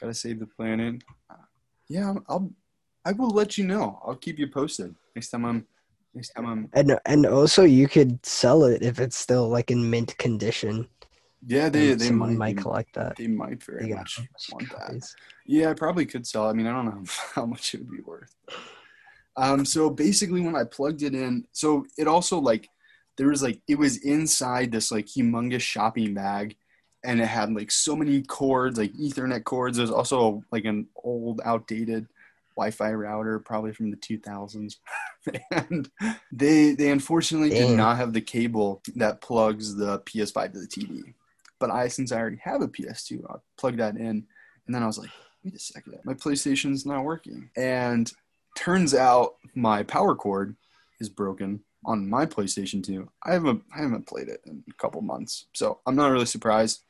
Gotta 0.00 0.14
save 0.14 0.40
the 0.40 0.46
planet. 0.46 1.02
Uh, 1.28 1.34
yeah, 1.88 2.14
I'll. 2.28 2.50
I 3.04 3.12
will 3.12 3.30
let 3.30 3.58
you 3.58 3.64
know. 3.66 4.00
I'll 4.06 4.14
keep 4.16 4.38
you 4.38 4.46
posted 4.48 4.94
next 5.16 5.30
time 5.30 5.44
I'm. 5.44 5.66
Next 6.14 6.30
time 6.30 6.46
I'm. 6.46 6.68
and 6.72 6.98
and 7.04 7.26
also 7.26 7.64
you 7.64 7.88
could 7.88 8.24
sell 8.24 8.64
it 8.64 8.82
if 8.82 9.00
it's 9.00 9.16
still 9.16 9.48
like 9.48 9.70
in 9.70 9.90
mint 9.90 10.16
condition. 10.18 10.88
Yeah, 11.44 11.68
they 11.68 11.90
and 11.92 12.00
they 12.00 12.06
someone 12.06 12.38
might. 12.38 12.54
might 12.54 12.62
collect 12.62 12.94
that. 12.94 13.16
they 13.16 13.26
might 13.26 13.62
very 13.64 13.86
They 13.88 13.94
much 13.94 14.20
want 14.52 14.70
that. 14.70 15.02
Yeah, 15.44 15.70
I 15.70 15.74
probably 15.74 16.06
could 16.06 16.24
sell. 16.26 16.48
I 16.48 16.52
mean, 16.52 16.66
I 16.68 16.72
don't 16.72 16.86
know 16.86 17.02
how 17.34 17.46
much 17.46 17.74
it 17.74 17.80
would 17.80 17.90
be 17.90 18.02
worth. 18.02 18.32
Um, 19.36 19.64
so 19.64 19.90
basically, 19.90 20.42
when 20.42 20.54
I 20.54 20.64
plugged 20.64 21.02
it 21.02 21.14
in, 21.14 21.44
so 21.52 21.84
it 21.98 22.06
also 22.06 22.38
like 22.38 22.68
there 23.16 23.28
was 23.28 23.42
like 23.42 23.60
it 23.68 23.78
was 23.78 23.98
inside 23.98 24.72
this 24.72 24.90
like 24.90 25.06
humongous 25.06 25.60
shopping 25.60 26.14
bag 26.14 26.56
and 27.04 27.20
it 27.20 27.26
had 27.26 27.52
like 27.52 27.70
so 27.70 27.96
many 27.96 28.22
cords 28.22 28.78
like 28.78 28.92
ethernet 28.94 29.44
cords. 29.44 29.76
There's 29.76 29.90
also 29.90 30.42
like 30.52 30.64
an 30.64 30.86
old 31.02 31.40
outdated 31.44 32.06
wi-fi 32.56 32.92
router 32.92 33.38
probably 33.38 33.72
from 33.72 33.90
the 33.90 33.96
2000s 33.96 34.76
and 35.52 35.88
they 36.30 36.74
they 36.74 36.90
unfortunately 36.90 37.48
did 37.48 37.74
not 37.74 37.96
have 37.96 38.12
the 38.12 38.20
cable 38.20 38.82
that 38.94 39.22
plugs 39.22 39.74
the 39.74 40.00
ps5 40.00 40.52
to 40.52 40.58
the 40.58 40.66
tv 40.66 41.14
but 41.58 41.70
i 41.70 41.88
since 41.88 42.12
i 42.12 42.18
already 42.18 42.36
have 42.44 42.60
a 42.60 42.68
ps2 42.68 43.24
i 43.30 43.36
plugged 43.56 43.78
that 43.78 43.96
in 43.96 44.26
and 44.66 44.74
then 44.74 44.82
i 44.82 44.86
was 44.86 44.98
like 44.98 45.08
wait 45.44 45.54
a 45.54 45.58
second 45.58 45.92
my 46.04 46.14
playstation's 46.14 46.86
not 46.86 47.04
working. 47.04 47.50
And 47.56 48.10
turns 48.56 48.94
out 48.94 49.34
my 49.54 49.82
power 49.82 50.14
cord 50.14 50.56
is 51.00 51.08
broken 51.08 51.60
on 51.84 52.08
my 52.08 52.26
PlayStation 52.26 52.82
2. 52.84 53.08
I 53.24 53.32
haven't 53.32 53.62
I 53.74 53.82
haven't 53.82 54.06
played 54.06 54.28
it 54.28 54.40
in 54.46 54.62
a 54.68 54.74
couple 54.74 55.00
months, 55.02 55.46
so 55.52 55.80
I'm 55.86 55.96
not 55.96 56.10
really 56.10 56.26
surprised. 56.26 56.82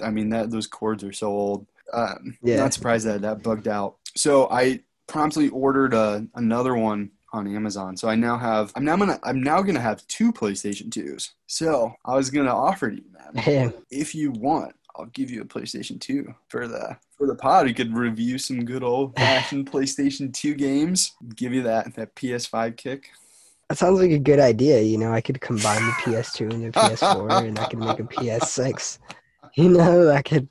I 0.00 0.10
mean 0.10 0.30
that 0.30 0.50
those 0.50 0.66
cords 0.66 1.04
are 1.04 1.12
so 1.12 1.28
old. 1.28 1.66
Um, 1.92 2.36
Yeah. 2.42 2.56
Not 2.56 2.74
surprised 2.74 3.06
that 3.06 3.22
that 3.22 3.42
bugged 3.42 3.68
out. 3.68 3.96
So 4.16 4.48
I 4.50 4.80
promptly 5.06 5.48
ordered 5.50 5.94
a, 5.94 6.26
another 6.34 6.74
one 6.74 7.10
on 7.32 7.52
Amazon. 7.52 7.96
So 7.96 8.08
I 8.08 8.14
now 8.14 8.38
have 8.38 8.72
I'm 8.76 8.84
now 8.84 8.96
gonna 8.96 9.18
I'm 9.22 9.42
now 9.42 9.60
gonna 9.62 9.80
have 9.80 10.06
two 10.06 10.32
PlayStation 10.32 10.88
2s. 10.88 11.30
So 11.46 11.92
I 12.04 12.14
was 12.14 12.30
gonna 12.30 12.54
offer 12.54 12.90
to 12.90 12.96
you, 12.96 13.04
man, 13.34 13.74
if 13.90 14.14
you 14.14 14.30
want, 14.30 14.74
I'll 14.96 15.06
give 15.06 15.30
you 15.30 15.42
a 15.42 15.44
PlayStation 15.44 16.00
2 16.00 16.32
for 16.48 16.68
the 16.68 16.96
for 17.16 17.26
the 17.26 17.34
pod. 17.34 17.68
You 17.68 17.74
could 17.74 17.96
review 17.96 18.38
some 18.38 18.64
good 18.64 18.82
old 18.82 19.16
fashioned 19.16 19.70
PlayStation 19.72 20.32
2 20.32 20.54
games. 20.54 21.12
Give 21.34 21.52
you 21.52 21.62
that 21.64 21.94
that 21.96 22.14
PS5 22.14 22.76
kick. 22.76 23.10
That 23.68 23.78
sounds 23.78 24.00
like 24.00 24.10
a 24.10 24.18
good 24.18 24.40
idea. 24.40 24.82
You 24.82 24.98
know, 24.98 25.12
I 25.12 25.20
could 25.20 25.40
combine 25.40 25.84
the 25.84 25.92
PS2 25.92 26.52
and 26.52 26.64
the 26.64 26.70
PS4, 26.70 27.48
and 27.48 27.58
I 27.58 27.66
could 27.66 27.78
make 27.78 28.00
a 28.00 28.04
PS6. 28.04 28.98
You 29.56 29.68
know, 29.68 30.10
I 30.10 30.20
could. 30.20 30.48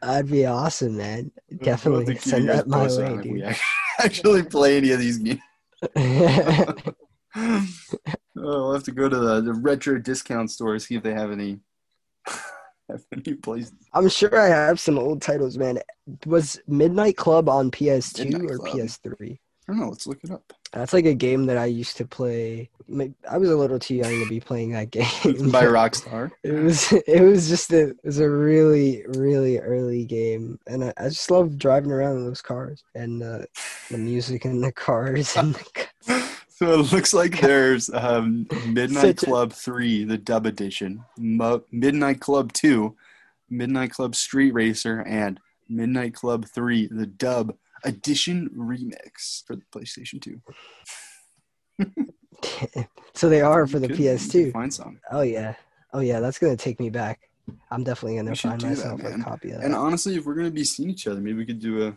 That'd 0.00 0.30
be 0.30 0.46
awesome, 0.46 0.96
man. 0.96 1.32
Definitely 1.60 2.14
send 2.18 2.48
that 2.48 2.68
my 2.68 2.86
way, 2.86 3.14
if 3.14 3.24
we 3.24 3.42
actually 3.98 4.44
play 4.44 4.76
any 4.76 4.92
of 4.92 5.00
these 5.00 5.18
games. 5.18 5.40
oh, 5.96 7.66
we'll 8.36 8.74
have 8.74 8.84
to 8.84 8.92
go 8.92 9.08
to 9.08 9.16
the, 9.16 9.40
the 9.40 9.54
retro 9.54 9.98
discount 9.98 10.52
store 10.52 10.78
see 10.78 10.94
if 10.94 11.02
they 11.02 11.14
have 11.14 11.32
any 11.32 11.58
have 12.88 13.04
any 13.12 13.34
place. 13.34 13.72
I'm 13.92 14.08
sure 14.08 14.38
I 14.38 14.46
have 14.46 14.78
some 14.78 14.98
old 14.98 15.22
titles, 15.22 15.58
man. 15.58 15.80
Was 16.26 16.60
Midnight 16.66 17.16
Club 17.16 17.48
on 17.48 17.70
PS2 17.70 18.30
Midnight 18.30 18.50
or 18.50 18.58
Club. 18.58 18.76
PS3? 18.76 19.38
I 19.68 19.72
don't 19.72 19.80
know. 19.80 19.88
Let's 19.88 20.06
look 20.06 20.22
it 20.22 20.30
up. 20.30 20.52
That's 20.72 20.92
like 20.92 21.06
a 21.06 21.14
game 21.14 21.46
that 21.46 21.56
I 21.58 21.64
used 21.64 21.96
to 21.96 22.04
play. 22.04 22.70
I 23.28 23.36
was 23.38 23.50
a 23.50 23.56
little 23.56 23.78
too 23.80 23.96
young 23.96 24.22
to 24.22 24.28
be 24.28 24.38
playing 24.38 24.70
that 24.72 24.90
game. 24.92 25.50
By 25.50 25.64
Rockstar. 25.64 26.30
It 26.44 26.52
was 26.52 26.92
it 27.06 27.22
was 27.22 27.48
just 27.48 27.72
a 27.72 27.88
it 27.90 28.04
was 28.04 28.18
a 28.20 28.30
really 28.30 29.04
really 29.08 29.58
early 29.58 30.04
game, 30.04 30.58
and 30.68 30.84
I, 30.84 30.92
I 30.96 31.08
just 31.08 31.30
love 31.30 31.58
driving 31.58 31.90
around 31.90 32.18
in 32.18 32.26
those 32.26 32.42
cars 32.42 32.84
and 32.94 33.22
uh, 33.22 33.42
the 33.90 33.98
music 33.98 34.44
in 34.44 34.60
the 34.60 34.72
cars 34.72 35.36
and 35.36 35.54
the, 35.54 36.26
So 36.48 36.80
it 36.80 36.92
looks 36.92 37.12
like 37.12 37.40
there's 37.40 37.90
um, 37.90 38.46
Midnight 38.68 39.18
Such 39.18 39.22
a- 39.24 39.26
Club 39.26 39.52
3, 39.52 40.04
the 40.04 40.16
dub 40.16 40.46
edition, 40.46 41.04
Mo- 41.18 41.64
Midnight 41.70 42.20
Club 42.20 42.52
2, 42.54 42.94
Midnight 43.50 43.90
Club 43.90 44.14
Street 44.14 44.52
Racer, 44.52 45.00
and 45.06 45.38
Midnight 45.68 46.14
Club 46.14 46.46
3, 46.46 46.86
the 46.86 47.04
dub 47.06 47.54
edition 47.86 48.50
remix 48.56 49.44
for 49.46 49.56
the 49.56 49.62
PlayStation 49.72 50.20
2. 50.20 50.40
so 53.14 53.28
they 53.28 53.40
are 53.40 53.66
for 53.66 53.78
the 53.78 53.88
Could- 53.88 53.96
PS2. 53.96 54.52
Find 54.52 54.72
some. 54.72 55.00
Oh 55.10 55.22
yeah, 55.22 55.54
oh 55.92 56.00
yeah, 56.00 56.20
that's 56.20 56.38
gonna 56.38 56.56
take 56.56 56.78
me 56.80 56.90
back. 56.90 57.20
I'm 57.70 57.84
definitely 57.84 58.16
gonna 58.16 58.34
find 58.34 58.60
do 58.60 58.68
that, 58.74 58.98
myself 58.98 59.00
a 59.02 59.22
copy 59.22 59.50
of 59.52 59.58
that. 59.58 59.64
And 59.64 59.74
honestly, 59.74 60.16
if 60.16 60.24
we're 60.26 60.34
gonna 60.34 60.50
be 60.50 60.64
seeing 60.64 60.90
each 60.90 61.06
other, 61.06 61.20
maybe 61.20 61.38
we 61.38 61.46
could 61.46 61.60
do 61.60 61.86
a 61.86 61.96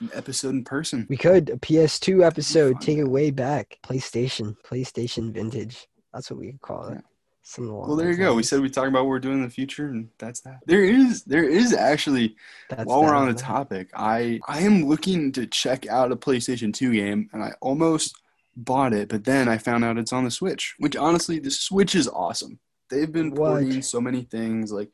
an 0.00 0.10
episode 0.14 0.54
in 0.54 0.64
person. 0.64 1.06
we 1.10 1.18
could 1.18 1.50
a 1.50 1.56
PS2 1.58 2.24
episode, 2.24 2.80
take 2.80 2.96
it 2.96 3.04
way 3.04 3.30
back. 3.30 3.78
PlayStation, 3.84 4.56
PlayStation 4.66 5.32
vintage. 5.34 5.86
That's 6.14 6.30
what 6.30 6.40
we 6.40 6.52
could 6.52 6.62
call 6.62 6.88
it. 6.88 6.94
Yeah. 6.94 7.00
Something 7.48 7.76
Well, 7.76 7.94
there 7.94 8.10
you 8.10 8.16
go. 8.16 8.34
We 8.34 8.42
said 8.42 8.60
we 8.60 8.68
talk 8.68 8.88
about 8.88 9.02
what 9.04 9.10
we're 9.10 9.20
doing 9.20 9.36
in 9.38 9.42
the 9.44 9.50
future, 9.50 9.86
and 9.86 10.08
that's 10.18 10.40
that. 10.40 10.60
There 10.66 10.82
is, 10.82 11.22
there 11.22 11.44
is 11.44 11.72
actually 11.72 12.34
That's 12.68 12.84
While 12.86 13.02
we're 13.04 13.14
on 13.14 13.28
the 13.28 13.34
that. 13.34 13.40
topic, 13.42 13.88
I 13.94 14.40
I 14.48 14.60
am 14.62 14.86
looking 14.86 15.30
to 15.32 15.46
check 15.46 15.86
out 15.86 16.10
a 16.10 16.16
PlayStation 16.16 16.74
2 16.74 16.92
game, 16.92 17.30
and 17.32 17.44
I 17.44 17.52
almost 17.60 18.16
bought 18.56 18.92
it, 18.92 19.08
but 19.08 19.22
then 19.24 19.48
I 19.48 19.58
found 19.58 19.84
out 19.84 19.96
it's 19.96 20.12
on 20.12 20.24
the 20.24 20.30
Switch. 20.30 20.74
Which 20.78 20.96
honestly, 20.96 21.38
the 21.38 21.52
Switch 21.52 21.94
is 21.94 22.08
awesome. 22.08 22.58
They've 22.90 23.12
been 23.12 23.30
What? 23.32 23.84
so 23.84 24.00
many 24.00 24.22
things. 24.22 24.72
Like 24.72 24.90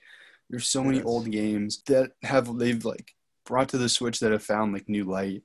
there's 0.50 0.68
so 0.68 0.84
many 0.84 0.98
Yes. 0.98 1.06
old 1.06 1.30
games 1.30 1.82
that 1.86 2.12
have 2.22 2.58
they've 2.58 2.84
like 2.84 3.14
brought 3.46 3.70
to 3.70 3.78
the 3.78 3.88
Switch 3.88 4.20
that 4.20 4.30
have 4.30 4.42
found 4.42 4.74
like 4.74 4.90
new 4.90 5.04
light. 5.04 5.42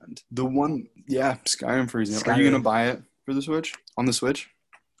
And 0.00 0.22
the 0.30 0.46
one, 0.46 0.86
yeah, 1.06 1.36
Skyrim 1.44 1.90
for 1.90 2.00
example. 2.00 2.32
Are 2.32 2.40
you 2.40 2.48
gonna 2.50 2.62
buy 2.62 2.86
it 2.88 3.02
for 3.26 3.34
the 3.34 3.42
Switch 3.42 3.74
on 3.98 4.06
the 4.06 4.12
Switch, 4.14 4.48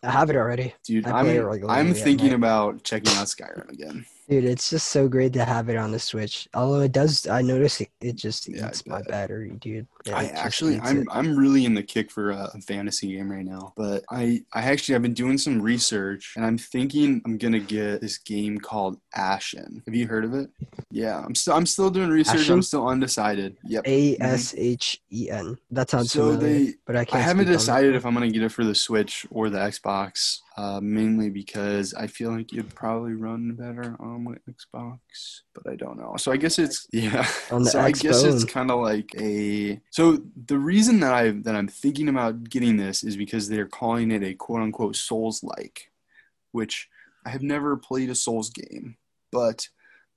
I 0.06 0.10
have 0.12 0.30
it 0.30 0.36
already. 0.36 0.74
dude? 0.84 1.06
I 1.06 1.20
I'm 1.20 1.26
regularly 1.26 1.64
I'm 1.68 1.92
thinking 1.94 2.28
night. 2.28 2.36
about 2.36 2.82
checking 2.84 3.12
out 3.16 3.26
Skyrim 3.26 3.68
again. 3.70 4.06
Dude, 4.28 4.44
it's 4.44 4.70
just 4.70 4.88
so 4.88 5.06
great 5.08 5.32
to 5.34 5.44
have 5.44 5.68
it 5.68 5.76
on 5.76 5.92
the 5.92 5.98
Switch. 6.00 6.48
Although 6.54 6.80
it 6.80 6.92
does, 6.92 7.26
I 7.28 7.42
notice 7.42 7.80
it, 7.80 7.90
it 8.00 8.16
just 8.16 8.48
Yeah, 8.48 8.68
eats 8.68 8.86
my 8.86 9.02
battery, 9.02 9.50
dude. 9.60 9.86
Yeah, 10.06 10.16
I 10.18 10.24
actually, 10.26 10.78
I'm 10.80 10.98
it. 11.02 11.06
I'm 11.10 11.36
really 11.36 11.64
in 11.64 11.74
the 11.74 11.82
kick 11.82 12.10
for 12.10 12.30
a, 12.30 12.50
a 12.54 12.60
fantasy 12.60 13.14
game 13.16 13.30
right 13.30 13.44
now. 13.44 13.72
But 13.76 14.04
I 14.10 14.42
I 14.54 14.62
actually 14.62 14.94
I've 14.94 15.02
been 15.02 15.14
doing 15.14 15.38
some 15.38 15.60
research 15.60 16.32
and 16.36 16.44
I'm 16.44 16.58
thinking 16.58 17.20
I'm 17.24 17.38
gonna 17.38 17.58
get 17.60 18.00
this 18.00 18.18
game 18.18 18.58
called 18.58 18.98
Ashen. 19.14 19.82
Have 19.86 19.94
you 19.94 20.06
heard 20.06 20.24
of 20.24 20.34
it? 20.34 20.50
Yeah, 20.90 21.18
I'm 21.24 21.34
still 21.34 21.54
I'm 21.54 21.66
still 21.66 21.90
doing 21.90 22.10
research. 22.10 22.40
Ashen? 22.40 22.54
I'm 22.54 22.62
still 22.62 22.86
undecided. 22.88 23.56
Yep. 23.64 23.86
A 23.86 24.16
S 24.20 24.54
H 24.56 25.00
E 25.12 25.28
N. 25.30 25.56
That 25.70 25.90
sounds 25.90 26.12
So 26.12 26.32
familiar, 26.32 26.58
they- 26.66 26.74
but 26.86 26.96
I 26.96 27.04
can't. 27.04 27.16
I 27.16 27.20
haven't 27.20 27.44
speak 27.46 27.48
on 27.48 27.54
it. 27.54 27.58
decided 27.58 27.94
if 27.96 28.06
I'm 28.06 28.14
gonna 28.14 28.30
get 28.30 28.42
it 28.42 28.52
for 28.52 28.64
the 28.64 28.74
Switch 28.74 29.26
or 29.30 29.50
the 29.50 29.58
Xbox. 29.58 30.40
Uh, 30.58 30.80
mainly 30.80 31.28
because 31.28 31.92
I 31.92 32.06
feel 32.06 32.30
like 32.30 32.50
it'd 32.50 32.74
probably 32.74 33.12
run 33.12 33.52
better 33.56 33.94
on 34.00 34.24
my 34.24 34.36
Xbox, 34.50 35.42
but 35.54 35.70
I 35.70 35.76
don't 35.76 35.98
know. 35.98 36.14
So 36.16 36.32
I 36.32 36.38
guess 36.38 36.58
it's 36.58 36.86
yeah. 36.92 37.26
On 37.50 37.62
the 37.62 37.68
so 37.70 37.80
I 37.80 37.92
guess 37.92 38.22
it's 38.22 38.44
kind 38.44 38.70
of 38.70 38.80
like 38.80 39.10
a. 39.20 39.78
So 39.96 40.18
the 40.44 40.58
reason 40.58 41.00
that 41.00 41.14
I 41.14 41.30
that 41.30 41.56
I'm 41.56 41.68
thinking 41.68 42.10
about 42.10 42.50
getting 42.50 42.76
this 42.76 43.02
is 43.02 43.16
because 43.16 43.48
they're 43.48 43.66
calling 43.66 44.10
it 44.10 44.22
a 44.22 44.34
quote 44.34 44.60
unquote 44.60 44.94
Souls 44.94 45.42
like, 45.42 45.90
which 46.52 46.90
I 47.24 47.30
have 47.30 47.40
never 47.40 47.78
played 47.78 48.10
a 48.10 48.14
Souls 48.14 48.50
game, 48.50 48.98
but 49.32 49.66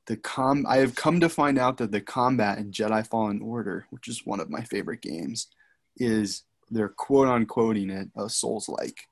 the 0.07 0.17
com 0.17 0.65
I 0.67 0.79
have 0.79 0.95
come 0.95 1.21
to 1.21 1.29
find 1.29 1.57
out 1.57 1.77
that 1.77 1.93
the 1.93 2.01
combat 2.01 2.57
in 2.57 2.71
Jedi 2.71 3.07
Fallen 3.07 3.41
Order, 3.41 3.85
which 3.89 4.09
is 4.09 4.25
one 4.25 4.41
of 4.41 4.49
my 4.49 4.63
favorite 4.63 5.01
games, 5.01 5.47
is 5.95 6.43
they're 6.69 6.89
quote 6.89 7.29
unquoting 7.29 7.89
it 7.89 8.09
a 8.17 8.27
Souls 8.29 8.67
like, 8.67 9.07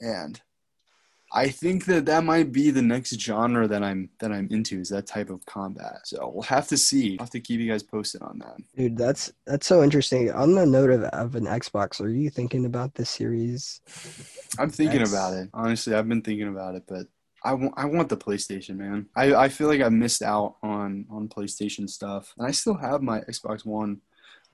and 0.00 0.40
I 1.32 1.48
think 1.48 1.84
that 1.84 2.06
that 2.06 2.24
might 2.24 2.50
be 2.50 2.70
the 2.70 2.82
next 2.82 3.18
genre 3.20 3.68
that 3.68 3.84
I'm 3.84 4.10
that 4.18 4.32
I'm 4.32 4.48
into 4.50 4.80
is 4.80 4.88
that 4.88 5.06
type 5.06 5.30
of 5.30 5.44
combat. 5.46 6.00
So 6.04 6.30
we'll 6.32 6.42
have 6.42 6.66
to 6.68 6.76
see. 6.76 7.16
I'll 7.18 7.24
have 7.26 7.30
to 7.30 7.40
keep 7.40 7.60
you 7.60 7.70
guys 7.70 7.84
posted 7.84 8.22
on 8.22 8.38
that. 8.40 8.56
Dude, 8.76 8.96
that's 8.96 9.32
that's 9.46 9.66
so 9.66 9.82
interesting. 9.82 10.30
On 10.32 10.54
the 10.54 10.66
note 10.66 10.90
of, 10.90 11.04
of 11.04 11.36
an 11.36 11.44
Xbox, 11.44 12.00
are 12.00 12.08
you 12.08 12.30
thinking 12.30 12.64
about 12.64 12.94
this 12.94 13.10
series? 13.10 13.80
I'm 14.58 14.70
thinking 14.70 14.98
That's- 14.98 15.12
about 15.12 15.34
it. 15.34 15.50
Honestly, 15.54 15.94
I've 15.94 16.08
been 16.08 16.22
thinking 16.22 16.48
about 16.48 16.74
it, 16.74 16.82
but 16.88 17.06
I 17.44 17.54
want 17.54 17.74
I 17.76 17.84
want 17.86 18.08
the 18.08 18.16
PlayStation, 18.16 18.76
man. 18.76 19.06
I, 19.14 19.34
I 19.34 19.48
feel 19.48 19.68
like 19.68 19.80
I 19.80 19.88
missed 19.88 20.22
out 20.22 20.56
on 20.62 21.06
on 21.10 21.28
PlayStation 21.28 21.88
stuff, 21.88 22.34
and 22.38 22.46
I 22.46 22.50
still 22.50 22.76
have 22.76 23.02
my 23.02 23.20
Xbox 23.20 23.64
One. 23.64 24.00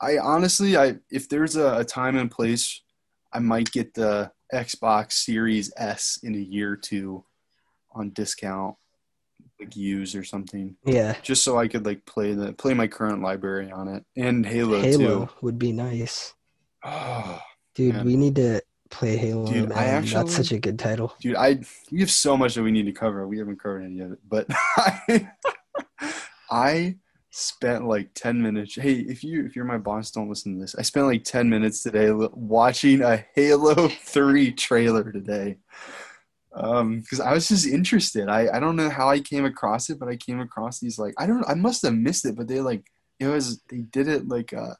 I 0.00 0.18
honestly, 0.18 0.76
I 0.76 0.96
if 1.10 1.28
there's 1.28 1.56
a, 1.56 1.78
a 1.78 1.84
time 1.84 2.16
and 2.16 2.30
place, 2.30 2.82
I 3.32 3.38
might 3.38 3.72
get 3.72 3.94
the 3.94 4.30
Xbox 4.52 5.12
Series 5.12 5.72
S 5.76 6.18
in 6.22 6.34
a 6.34 6.38
year 6.38 6.72
or 6.72 6.76
two 6.76 7.24
on 7.92 8.10
discount, 8.10 8.76
like 9.60 9.74
used 9.76 10.14
or 10.14 10.24
something, 10.24 10.76
Yeah, 10.84 11.16
just 11.22 11.42
so 11.42 11.58
I 11.58 11.68
could 11.68 11.84
like 11.86 12.04
play 12.06 12.32
the 12.34 12.52
play 12.52 12.74
my 12.74 12.86
current 12.86 13.22
library 13.22 13.70
on 13.72 13.88
it 13.88 14.04
and 14.16 14.44
Halo, 14.46 14.80
Halo 14.80 15.26
too. 15.26 15.32
would 15.42 15.58
be 15.58 15.72
nice. 15.72 16.34
Oh, 16.84 17.40
Dude, 17.74 17.94
Man. 17.94 18.06
we 18.06 18.16
need 18.16 18.36
to 18.36 18.60
play 18.90 19.16
Halo. 19.16 19.46
Dude, 19.50 19.72
I 19.72 19.84
actually- 19.86 20.14
that's 20.24 20.36
such 20.36 20.52
a 20.52 20.58
good 20.58 20.78
title. 20.78 21.12
dude 21.20 21.34
i 21.36 21.58
we 21.90 22.00
have 22.00 22.10
so 22.10 22.36
much 22.36 22.54
that 22.54 22.62
we 22.62 22.70
need 22.70 22.86
to 22.86 22.92
cover 22.92 23.26
we 23.26 23.38
haven't 23.38 23.60
covered 23.60 23.82
any 23.82 24.00
of 24.00 24.12
it 24.12 24.18
but 24.28 24.46
i 24.76 25.28
i 26.50 26.96
spent 27.36 27.86
like 27.86 28.08
10 28.14 28.40
minutes 28.40 28.76
hey 28.76 28.94
if 28.94 29.22
you 29.22 29.44
if 29.44 29.54
you're 29.54 29.64
my 29.64 29.78
boss 29.78 30.10
don't 30.10 30.28
listen 30.28 30.54
to 30.54 30.60
this. 30.60 30.74
I 30.74 30.82
spent 30.82 31.06
like 31.06 31.24
10 31.24 31.48
minutes 31.48 31.82
today 31.82 32.10
watching 32.32 33.02
a 33.02 33.24
halo 33.34 33.88
3 34.02 34.52
trailer 34.52 35.12
today. 35.12 35.58
Um 36.54 37.00
because 37.00 37.20
i 37.20 37.32
was 37.32 37.48
just 37.48 37.66
interested. 37.66 38.28
I 38.28 38.48
i 38.56 38.60
don't 38.60 38.76
know 38.76 38.90
how 38.90 39.08
i 39.08 39.20
came 39.20 39.44
across 39.44 39.90
it 39.90 39.98
but 39.98 40.08
i 40.08 40.16
came 40.16 40.40
across 40.40 40.80
these 40.80 40.98
like 40.98 41.14
i 41.18 41.26
don't 41.26 41.44
i 41.48 41.54
must 41.54 41.82
have 41.82 41.94
missed 41.94 42.24
it 42.24 42.36
but 42.36 42.48
they 42.48 42.60
like 42.60 42.84
it 43.20 43.26
was 43.26 43.60
they 43.68 43.78
did 43.78 44.08
it 44.08 44.28
like 44.28 44.52
uh 44.52 44.74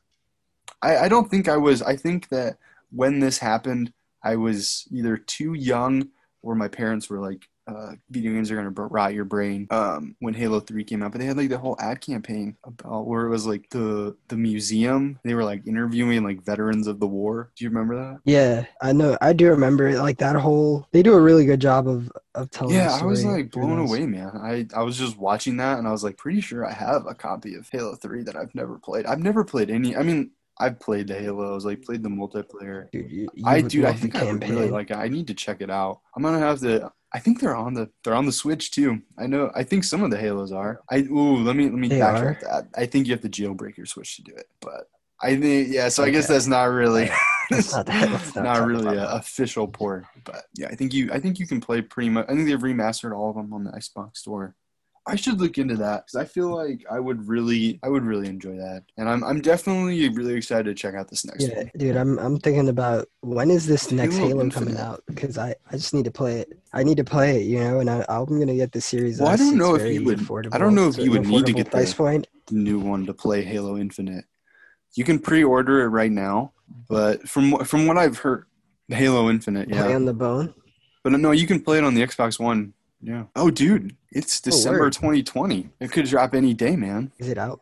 i 0.83 0.97
i 0.99 1.09
don't 1.09 1.31
think 1.31 1.49
i 1.49 1.57
was 1.57 1.83
i 1.83 1.97
think 1.97 2.29
that 2.29 2.57
when 2.91 3.21
this 3.21 3.39
happened 3.39 3.93
I 4.27 4.35
was 4.35 4.89
either 4.91 5.17
too 5.17 5.55
young 5.55 6.09
or 6.43 6.57
my 6.57 6.67
parents 6.67 7.09
were 7.09 7.21
like, 7.21 7.49
uh, 7.67 7.93
video 8.11 8.33
games 8.33 8.51
are 8.51 8.57
gonna 8.57 8.71
rot 8.71 9.15
your 9.15 9.25
brain. 9.25 9.67
Um, 9.71 10.17
when 10.21 10.35
Halo 10.35 10.61
Three 10.61 10.85
came 10.85 11.03
out, 11.03 11.13
but 11.13 11.21
they 11.21 11.27
had 11.27 11.37
like 11.37 11.49
the 11.49 11.59
whole 11.59 11.77
ad 11.81 12.01
campaign 12.01 12.57
about 12.65 13.07
where 13.07 13.27
it 13.27 13.31
was 13.31 13.47
like 13.47 13.69
the 13.71 14.17
the 14.29 14.37
museum. 14.37 15.19
They 15.25 15.35
were 15.35 15.45
like 15.45 15.67
interviewing 15.67 16.23
like 16.23 16.45
veterans 16.45 16.87
of 16.87 17.01
the 17.01 17.07
war. 17.07 17.51
Do 17.57 17.65
you 17.65 17.71
remember 17.71 17.97
that? 17.97 18.21
Yeah, 18.25 18.67
I 18.81 18.93
know. 18.93 19.17
I 19.21 19.33
do 19.33 19.49
remember 19.49 19.89
it. 19.89 19.99
Like 19.99 20.19
that 20.19 20.37
whole. 20.37 20.87
They 20.93 21.03
do 21.03 21.15
a 21.15 21.21
really 21.21 21.45
good 21.45 21.61
job 21.61 21.89
of 21.89 22.11
of 22.35 22.51
telling. 22.51 22.75
Yeah, 22.75 22.97
I 23.01 23.05
was 23.05 23.25
like 23.25 23.51
blown 23.51 23.79
away, 23.79 24.07
man. 24.07 24.31
I 24.37 24.67
I 24.75 24.83
was 24.83 24.97
just 24.99 25.19
watching 25.19 25.57
that 25.57 25.79
and 25.79 25.89
I 25.89 25.93
was 25.93 26.05
like 26.05 26.17
pretty 26.17 26.41
sure 26.41 26.65
I 26.65 26.73
have 26.73 27.07
a 27.07 27.15
copy 27.15 27.55
of 27.55 27.69
Halo 27.71 27.97
3 27.97 28.23
that 28.25 28.37
I've 28.37 28.55
never 28.55 28.79
played. 28.79 29.07
I've 29.07 29.23
never 29.23 29.45
played 29.45 29.71
any. 29.71 29.97
I 29.97 30.03
mean, 30.03 30.31
I've 30.59 30.81
played 30.81 31.09
the 31.09 31.15
Halos, 31.15 31.65
like 31.65 31.83
played 31.83 32.03
the 32.03 32.09
multiplayer. 32.09 32.91
Dude, 32.91 33.11
you, 33.11 33.29
you 33.35 33.45
I 33.47 33.61
do. 33.61 33.87
I 33.87 33.93
think 33.93 34.17
I 34.17 34.25
would 34.25 34.49
really 34.49 34.71
like. 34.71 34.91
it. 34.91 34.97
I 34.97 35.09
need 35.09 35.27
to 35.27 35.35
check 35.35 35.61
it 35.61 35.71
out. 35.71 36.01
I'm 36.17 36.23
gonna 36.23 36.39
have 36.39 36.61
to. 36.61 36.91
I 37.13 37.19
think 37.19 37.41
they're 37.41 37.57
on 37.57 37.75
the 37.75 37.91
they're 38.03 38.15
on 38.15 38.27
the 38.27 38.33
Switch 38.33 38.71
too. 38.71 39.03
I 39.19 39.27
know. 39.27 39.51
I 39.55 39.63
think 39.63 39.85
some 39.85 40.03
of 40.03 40.11
the 40.11 40.17
Halos 40.17 40.53
are. 40.53 40.81
I 40.91 40.99
ooh. 40.99 41.37
Let 41.37 41.57
me 41.57 41.65
let 41.65 41.75
me 41.75 41.89
They 41.89 41.99
backtrack 41.99 42.41
that. 42.41 42.69
I 42.77 42.87
think 42.87 43.07
you 43.07 43.13
have 43.13 43.23
to 43.23 43.29
jailbreak 43.29 43.77
your 43.77 43.87
Switch 43.87 44.17
to 44.17 44.23
do 44.23 44.33
it. 44.35 44.49
But 44.61 44.89
I 45.21 45.37
think 45.37 45.69
yeah. 45.71 45.89
So 45.89 46.05
I 46.05 46.11
guess 46.11 46.27
that's 46.27 46.47
not 46.47 46.65
really. 46.65 47.11
Not, 47.49 47.87
let's 47.87 48.35
not, 48.35 48.45
not 48.45 48.67
really 48.67 48.97
an 48.99 49.05
official 49.05 49.69
port, 49.69 50.05
but 50.25 50.47
yeah, 50.57 50.67
I 50.67 50.75
think 50.75 50.93
you 50.93 51.13
I 51.13 51.21
think 51.21 51.39
you 51.39 51.47
can 51.47 51.61
play 51.61 51.81
pretty 51.81 52.09
much. 52.09 52.27
I 52.29 52.35
think 52.35 52.49
they've 52.49 52.59
remastered 52.59 53.17
all 53.17 53.31
of 53.31 53.37
them 53.37 53.53
on 53.53 53.63
the 53.63 53.71
Xbox 53.71 54.17
Store. 54.17 54.57
I 55.09 55.15
should 55.15 55.41
look 55.41 55.57
into 55.57 55.77
that 55.77 56.07
because 56.07 56.17
I 56.17 56.25
feel 56.25 56.55
like 56.55 56.85
I 56.91 56.99
would 56.99 57.29
really 57.29 57.79
I 57.85 57.89
would 57.89 58.05
really 58.05 58.29
enjoy 58.29 58.57
that, 58.57 58.83
and 58.97 59.09
I'm 59.09 59.23
I'm 59.23 59.41
definitely 59.41 60.09
really 60.09 60.35
excited 60.35 60.65
to 60.65 60.75
check 60.75 60.95
out 60.95 61.09
this 61.09 61.25
next 61.25 61.47
Yeah, 61.49 61.57
one. 61.59 61.71
dude, 61.77 61.97
I'm 61.97 62.19
I'm 62.19 62.39
thinking 62.41 62.69
about 62.69 63.07
when 63.21 63.51
is 63.51 63.67
this 63.67 63.93
next 63.93 64.17
Halo 64.17 64.49
coming 64.51 64.77
out? 64.77 65.03
Because 65.07 65.39
I 65.39 65.55
I 65.71 65.77
just 65.77 65.95
need 65.95 66.07
to 66.07 66.11
play 66.11 66.41
it. 66.41 66.59
I 66.73 66.83
need 66.83 66.97
to 66.97 67.05
play 67.05 67.41
it, 67.41 67.47
you 67.47 67.61
know, 67.61 67.79
and 67.81 67.89
I, 67.89 68.05
I'm 68.09 68.27
gonna 68.27 68.57
get 68.57 68.73
the 68.73 68.81
series. 68.81 69.21
Well, 69.21 69.29
I 69.29 69.37
don't 69.37 69.57
know 69.57 69.77
if 69.77 69.93
you 69.93 70.05
would- 70.05 70.19
affordable. 70.19 70.55
I 70.55 70.59
don't 70.59 70.75
know 70.75 70.89
if 70.89 70.99
you 70.99 71.11
would 71.13 71.27
need 71.27 71.47
to 71.47 71.53
get 71.53 71.71
price 71.71 71.91
the- 71.91 71.97
point. 71.97 72.27
The 72.49 72.57
new 72.57 72.79
one 72.81 73.07
to 73.07 73.15
play 73.15 73.43
Halo 73.43 73.77
Infinite. 73.77 74.25
You 74.95 75.05
can 75.05 75.19
pre-order 75.19 75.83
it 75.83 75.89
right 75.89 76.11
now, 76.11 76.53
but 76.89 77.29
from 77.29 77.51
what- 77.53 77.67
from 77.69 77.87
what 77.87 77.97
I've 77.97 78.19
heard, 78.19 78.47
Halo 78.89 79.31
Infinite, 79.31 79.69
Play 79.71 79.89
yeah. 79.91 79.95
on 79.95 80.05
the 80.05 80.15
bone. 80.15 80.53
But 81.05 81.13
no, 81.13 81.31
you 81.31 81.47
can 81.47 81.61
play 81.61 81.79
it 81.79 81.85
on 81.85 81.95
the 81.95 82.03
Xbox 82.03 82.41
One. 82.41 82.73
Yeah. 83.03 83.25
Oh, 83.37 83.51
dude, 83.51 83.95
it's 84.11 84.41
Oh, 84.45 84.51
December 84.51 84.81
word. 84.81 84.93
2020. 84.95 85.69
It 85.81 85.93
could 85.93 86.07
drop 86.07 86.35
any 86.35 86.55
day, 86.55 86.77
man. 86.77 87.13
Is 87.19 87.29
it 87.29 87.39
out? 87.39 87.61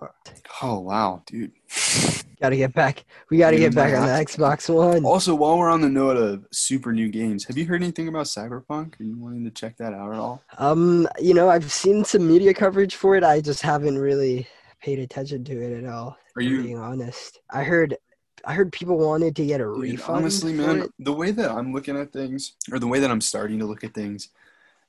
Oh 0.62 0.80
wow, 0.80 1.22
dude. 1.26 1.52
Gotta 2.40 2.56
get 2.56 2.74
back. 2.74 3.04
We 3.30 3.38
gotta 3.38 3.56
You 3.56 3.62
get 3.62 3.74
back 3.74 3.94
on 3.94 4.06
the 4.06 4.12
Xbox 4.12 4.72
One. 4.72 5.04
Also, 5.04 5.34
while 5.34 5.58
we're 5.58 5.70
on 5.70 5.80
the 5.80 5.88
note 5.88 6.16
of 6.16 6.44
super 6.52 6.92
new 6.92 7.08
games, 7.08 7.44
have 7.46 7.56
you 7.56 7.64
heard 7.64 7.82
anything 7.82 8.08
about 8.08 8.26
Cyberpunk? 8.26 9.00
Are 9.00 9.04
you 9.04 9.16
wanting 9.18 9.44
to 9.44 9.50
check 9.50 9.76
that 9.78 9.94
out 9.94 10.12
at 10.12 10.18
all? 10.18 10.42
Um, 10.58 11.08
you 11.20 11.32
know, 11.34 11.48
I've 11.48 11.70
seen 11.72 12.04
some 12.04 12.26
media 12.26 12.52
coverage 12.52 12.96
for 12.96 13.16
it. 13.16 13.24
I 13.24 13.40
just 13.40 13.62
haven't 13.62 13.98
really 13.98 14.46
paid 14.82 14.98
attention 14.98 15.42
to 15.44 15.52
it 15.60 15.82
at 15.84 15.90
all. 15.90 16.16
Are 16.36 16.42
you 16.42 16.62
being 16.62 16.78
honest? 16.78 17.38
I 17.50 17.62
heard, 17.64 17.96
I 18.44 18.52
heard 18.52 18.72
people 18.72 18.98
wanted 18.98 19.34
to 19.36 19.46
get 19.46 19.60
a 19.60 19.64
Dude, 19.64 19.80
refund. 19.80 20.18
honestly, 20.18 20.52
man? 20.52 20.82
it. 20.82 20.90
The 20.98 21.12
way 21.12 21.30
that 21.30 21.50
I'm 21.50 21.72
looking 21.72 21.96
at 21.96 22.12
things, 22.12 22.56
or 22.70 22.78
the 22.78 22.88
way 22.88 22.98
that 23.00 23.10
I'm 23.10 23.22
starting 23.22 23.58
to 23.60 23.66
look 23.66 23.84
at 23.84 23.94
things, 23.94 24.28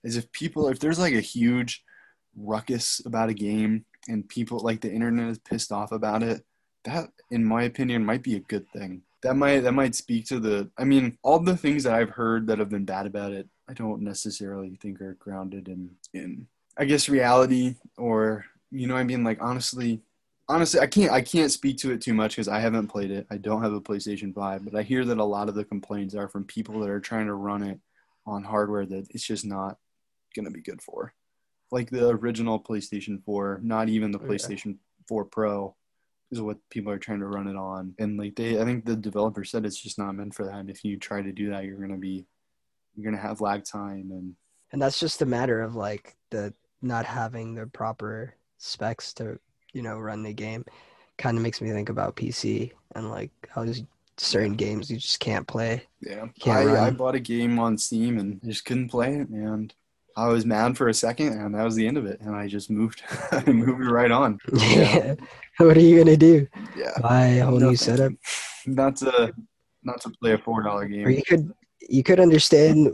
is 0.05 0.15
if 0.15 0.31
people, 0.31 0.69
if 0.69 0.79
there's 0.79 0.99
like 0.99 1.13
a 1.13 1.21
huge 1.21 1.83
ruckus 2.37 3.01
about 3.05 3.29
a 3.29 3.33
game 3.33 3.85
and 4.07 4.27
people 4.29 4.59
like 4.59 4.81
the 4.81 4.91
internet 4.91 5.29
is 5.29 5.39
pissed 5.39 5.71
off 5.71 5.91
about 5.91 6.23
it, 6.23 6.45
that, 6.85 7.09
in 7.31 7.43
my 7.43 7.63
opinion, 7.63 8.05
might 8.05 8.23
be 8.23 8.35
a 8.35 8.41
good 8.41 8.69
thing. 8.69 9.01
That 9.23 9.35
might 9.35 9.61
that 9.61 9.73
might 9.73 9.95
speak 9.95 10.27
to 10.27 10.39
the. 10.39 10.69
I 10.77 10.83
mean, 10.83 11.17
all 11.23 11.39
the 11.39 11.57
things 11.57 11.83
that 11.83 11.95
I've 11.95 12.11
heard 12.11 12.45
that 12.47 12.59
have 12.59 12.69
been 12.69 12.85
bad 12.85 13.07
about 13.07 13.31
it, 13.31 13.49
I 13.67 13.73
don't 13.73 14.01
necessarily 14.01 14.77
think 14.79 15.01
are 15.01 15.15
grounded 15.15 15.67
in 15.67 15.89
in 16.13 16.47
I 16.77 16.85
guess 16.85 17.09
reality 17.09 17.75
or 17.97 18.45
you 18.71 18.87
know 18.87 18.95
I 18.95 19.03
mean 19.03 19.23
like 19.23 19.41
honestly 19.41 20.01
honestly 20.47 20.79
I 20.79 20.87
can't 20.87 21.11
I 21.11 21.21
can't 21.21 21.51
speak 21.51 21.77
to 21.77 21.91
it 21.91 22.01
too 22.01 22.13
much 22.13 22.35
because 22.35 22.47
I 22.47 22.59
haven't 22.59 22.87
played 22.87 23.11
it. 23.11 23.25
I 23.31 23.37
don't 23.37 23.63
have 23.63 23.73
a 23.73 23.81
PlayStation 23.81 24.33
5, 24.33 24.65
but 24.65 24.75
I 24.75 24.83
hear 24.83 25.05
that 25.05 25.17
a 25.17 25.23
lot 25.23 25.49
of 25.49 25.55
the 25.55 25.65
complaints 25.65 26.13
are 26.15 26.27
from 26.27 26.43
people 26.43 26.79
that 26.81 26.89
are 26.89 26.99
trying 26.99 27.27
to 27.27 27.33
run 27.33 27.63
it 27.63 27.79
on 28.27 28.43
hardware 28.43 28.85
that 28.85 29.07
it's 29.09 29.25
just 29.25 29.45
not 29.45 29.77
gonna 30.35 30.51
be 30.51 30.61
good 30.61 30.81
for. 30.81 31.13
Like 31.71 31.89
the 31.89 32.09
original 32.09 32.59
PlayStation 32.59 33.23
4, 33.23 33.61
not 33.63 33.89
even 33.89 34.11
the 34.11 34.19
oh, 34.19 34.23
Yeah. 34.23 34.29
PlayStation 34.29 34.77
4 35.07 35.25
Pro 35.25 35.75
is 36.31 36.41
what 36.41 36.57
people 36.69 36.91
are 36.91 36.97
trying 36.99 37.19
to 37.19 37.27
run 37.27 37.47
it 37.47 37.55
on. 37.55 37.95
And 37.99 38.17
like 38.17 38.35
they 38.35 38.59
I 38.59 38.65
think 38.65 38.85
the 38.85 38.95
developer 38.95 39.43
said 39.43 39.65
it's 39.65 39.81
just 39.81 39.97
not 39.97 40.15
meant 40.15 40.35
for 40.35 40.45
that. 40.45 40.55
And 40.55 40.69
if 40.69 40.83
you 40.83 40.97
try 40.97 41.21
to 41.21 41.31
do 41.31 41.49
that 41.49 41.65
you're 41.65 41.79
gonna 41.79 41.97
be 41.97 42.25
you're 42.95 43.05
gonna 43.09 43.21
have 43.21 43.41
lag 43.41 43.63
time 43.63 44.11
and 44.11 44.35
and 44.71 44.81
that's 44.81 44.99
just 44.99 45.21
a 45.21 45.25
matter 45.25 45.61
of 45.61 45.75
like 45.75 46.15
the 46.31 46.53
not 46.81 47.05
having 47.05 47.55
the 47.55 47.67
proper 47.67 48.35
specs 48.57 49.13
to 49.13 49.39
you 49.73 49.81
know 49.81 49.97
run 49.97 50.23
the 50.23 50.33
game 50.33 50.65
kind 51.17 51.37
of 51.37 51.43
makes 51.43 51.61
me 51.61 51.71
think 51.71 51.89
about 51.89 52.15
pc 52.15 52.71
and 52.95 53.09
like 53.09 53.31
how 53.49 53.63
there's 53.63 53.83
certain 54.17 54.53
games 54.53 54.89
you 54.89 54.97
just 54.97 55.19
can't 55.19 55.47
play 55.47 55.83
Yeah, 56.01 56.27
Can't 56.39 56.69
I, 56.69 56.87
I 56.87 56.89
bought 56.91 57.15
a 57.15 57.19
game 57.19 57.59
on 57.59 57.77
Steam 57.77 58.17
and 58.17 58.41
just 58.43 58.65
couldn't 58.65 58.89
play 58.89 59.15
it, 59.15 59.27
and 59.27 59.73
I 60.17 60.27
was 60.27 60.45
mad 60.45 60.77
for 60.77 60.87
a 60.87 60.93
second, 60.93 61.33
and 61.33 61.53
that 61.55 61.63
was 61.63 61.75
the 61.75 61.85
end 61.87 61.97
of 61.97 62.05
it. 62.05 62.21
And 62.21 62.35
I 62.35 62.47
just 62.47 62.69
moved, 62.69 63.03
I 63.31 63.43
moved 63.51 63.85
right 63.85 64.11
on. 64.11 64.39
yeah 64.53 65.15
what 65.57 65.75
are 65.77 65.81
you 65.81 65.97
gonna 65.97 66.17
do 66.17 66.47
Yeah, 66.75 66.91
buy 67.01 67.25
a 67.25 67.45
whole 67.45 67.59
No, 67.59 67.69
new 67.69 67.75
setup 67.77 68.13
not 68.65 68.95
to 68.97 69.33
not 69.83 70.01
to 70.01 70.09
play 70.21 70.33
a 70.33 70.37
four 70.37 70.61
dollar 70.63 70.85
game. 70.87 71.05
or 71.05 71.09
you 71.09 71.23
could 71.23 71.53
you 71.89 72.03
could 72.03 72.19
understand 72.19 72.93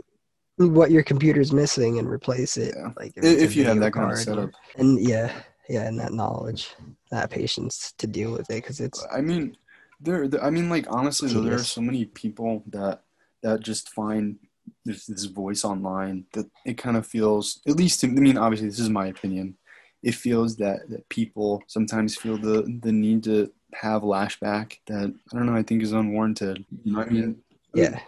what 0.58 0.90
your 0.90 1.02
computer's 1.02 1.52
missing 1.52 1.98
and 1.98 2.08
replace 2.08 2.56
it 2.56 2.74
Yeah. 2.76 2.90
like 2.96 3.12
if, 3.16 3.24
if 3.24 3.56
you 3.56 3.64
have 3.64 3.80
that 3.80 3.92
kind 3.94 4.12
of 4.12 4.18
setup. 4.18 4.50
and 4.76 5.00
yeah 5.00 5.32
yeah 5.68 5.86
and 5.88 5.98
that 5.98 6.12
knowledge 6.12 6.68
that 7.10 7.30
patience 7.30 7.94
to 7.98 8.06
deal 8.06 8.30
with 8.32 8.50
it 8.50 8.56
because 8.62 8.80
it's 8.80 9.04
I 9.12 9.20
mean, 9.20 9.56
there. 10.00 10.28
there- 10.28 10.42
I 10.44 10.50
mean, 10.50 10.68
like 10.68 10.86
honestly, 10.90 11.32
though, 11.32 11.40
there 11.40 11.54
are 11.54 11.58
so 11.64 11.80
many 11.80 12.04
people 12.06 12.62
that 12.68 13.02
that 13.42 13.60
just 13.60 13.90
find 13.90 14.38
this 14.84 15.06
this 15.06 15.24
voice 15.24 15.64
online 15.64 16.26
that 16.32 16.50
it 16.64 16.78
kind 16.78 16.96
of 16.96 17.06
feels. 17.06 17.60
At 17.66 17.76
least, 17.76 18.00
to, 18.00 18.06
I 18.06 18.10
mean, 18.10 18.38
obviously, 18.38 18.68
this 18.68 18.80
is 18.80 18.90
my 18.90 19.06
opinion. 19.06 19.56
It 20.02 20.14
feels 20.14 20.56
that 20.56 20.88
that 20.90 21.08
people 21.08 21.62
sometimes 21.66 22.16
feel 22.16 22.36
the 22.36 22.62
the 22.82 22.92
need 22.92 23.24
to 23.24 23.52
have 23.74 24.02
lashback 24.02 24.78
that 24.86 25.14
I 25.32 25.36
don't 25.36 25.46
know. 25.46 25.54
I 25.56 25.62
think 25.62 25.82
is 25.82 25.92
unwarranted. 25.92 26.64
You 26.84 26.92
know 26.92 26.98
what 26.98 27.08
I 27.08 27.10
mean? 27.10 27.42
yeah 27.74 28.00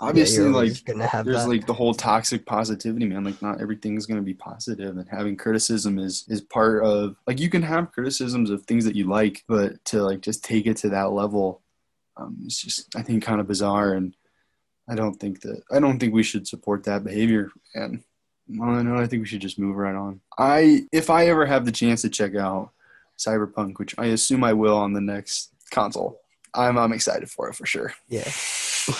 Obviously, 0.00 0.44
yeah, 0.44 0.50
like 0.50 0.84
gonna 0.84 1.06
have 1.06 1.24
there's 1.24 1.44
that. 1.44 1.48
like 1.48 1.64
the 1.64 1.72
whole 1.72 1.94
toxic 1.94 2.44
positivity 2.44 3.06
man 3.06 3.22
like 3.22 3.40
not 3.40 3.60
everything's 3.60 4.04
going 4.04 4.18
to 4.18 4.24
be 4.24 4.34
positive 4.34 4.96
and 4.96 5.08
having 5.08 5.36
criticism 5.36 6.00
is 6.00 6.24
is 6.28 6.40
part 6.40 6.82
of 6.82 7.14
like 7.28 7.38
you 7.38 7.48
can 7.48 7.62
have 7.62 7.92
criticisms 7.92 8.50
of 8.50 8.64
things 8.64 8.84
that 8.84 8.96
you 8.96 9.08
like 9.08 9.44
but 9.46 9.84
to 9.84 10.02
like 10.02 10.20
just 10.20 10.42
take 10.42 10.66
it 10.66 10.76
to 10.78 10.88
that 10.88 11.12
level 11.12 11.62
um 12.16 12.36
it's 12.44 12.60
just 12.60 12.94
i 12.96 13.02
think 13.02 13.22
kind 13.22 13.40
of 13.40 13.46
bizarre 13.46 13.92
and 13.92 14.16
i 14.92 14.94
don't 14.94 15.18
think 15.22 15.40
that 15.40 15.60
i 15.70 15.80
don't 15.80 15.98
think 15.98 16.12
we 16.12 16.22
should 16.22 16.46
support 16.46 16.84
that 16.84 17.04
behavior 17.04 17.50
and 17.74 18.02
well, 18.48 18.82
no, 18.82 18.96
I 18.96 19.06
think 19.06 19.22
we 19.22 19.26
should 19.26 19.40
just 19.40 19.58
move 19.58 19.76
right 19.76 19.94
on. 19.94 20.20
I, 20.38 20.86
if 20.92 21.10
I 21.10 21.26
ever 21.26 21.46
have 21.46 21.64
the 21.64 21.72
chance 21.72 22.02
to 22.02 22.10
check 22.10 22.34
out 22.34 22.70
Cyberpunk, 23.18 23.78
which 23.78 23.94
I 23.98 24.06
assume 24.06 24.44
I 24.44 24.52
will 24.52 24.76
on 24.76 24.92
the 24.92 25.00
next 25.00 25.50
console, 25.70 26.20
I'm, 26.54 26.76
I'm 26.76 26.92
excited 26.92 27.30
for 27.30 27.48
it 27.48 27.54
for 27.54 27.66
sure. 27.66 27.94
yeah 28.08 28.28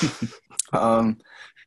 um, 0.72 1.18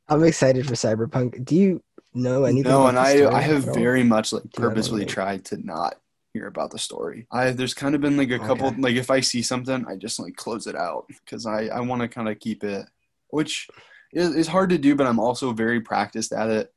I'm 0.08 0.24
excited 0.24 0.66
for 0.66 0.74
Cyberpunk. 0.74 1.44
Do 1.46 1.56
you 1.56 1.84
know 2.14 2.46
anything? 2.46 2.72
no, 2.72 2.88
about 2.88 2.90
and 2.90 3.00
I 3.00 3.38
I 3.38 3.42
have 3.42 3.64
very 3.64 4.04
much 4.04 4.32
like 4.32 4.44
Do 4.44 4.50
you 4.62 4.64
have 4.64 4.70
purposefully 4.70 5.06
tried 5.06 5.46
to 5.46 5.58
not 5.58 5.96
hear 6.34 6.48
about 6.48 6.72
the 6.72 6.80
story. 6.80 7.28
I 7.32 7.52
there's 7.52 7.74
kind 7.74 7.94
of 7.94 8.02
been 8.02 8.18
like 8.18 8.32
a 8.32 8.40
couple 8.40 8.68
Okay. 8.68 8.82
like 8.82 8.96
if 8.96 9.12
I 9.12 9.20
see 9.20 9.42
something, 9.42 9.86
I 9.88 9.96
just 9.96 10.20
like 10.20 10.36
close 10.36 10.66
it 10.66 10.76
out 10.76 11.08
because 11.08 11.46
I 11.46 11.66
I 11.66 11.82
want 11.82 12.02
to 12.02 12.08
kind 12.08 12.30
of 12.30 12.40
keep 12.40 12.64
it, 12.64 12.86
which 13.30 13.68
is 14.16 14.48
hard 14.48 14.70
to 14.70 14.78
do, 14.78 14.96
but 14.96 15.08
I'm 15.08 15.20
also 15.20 15.52
very 15.52 15.82
practiced 15.82 16.32
at 16.32 16.50
it 16.50 16.74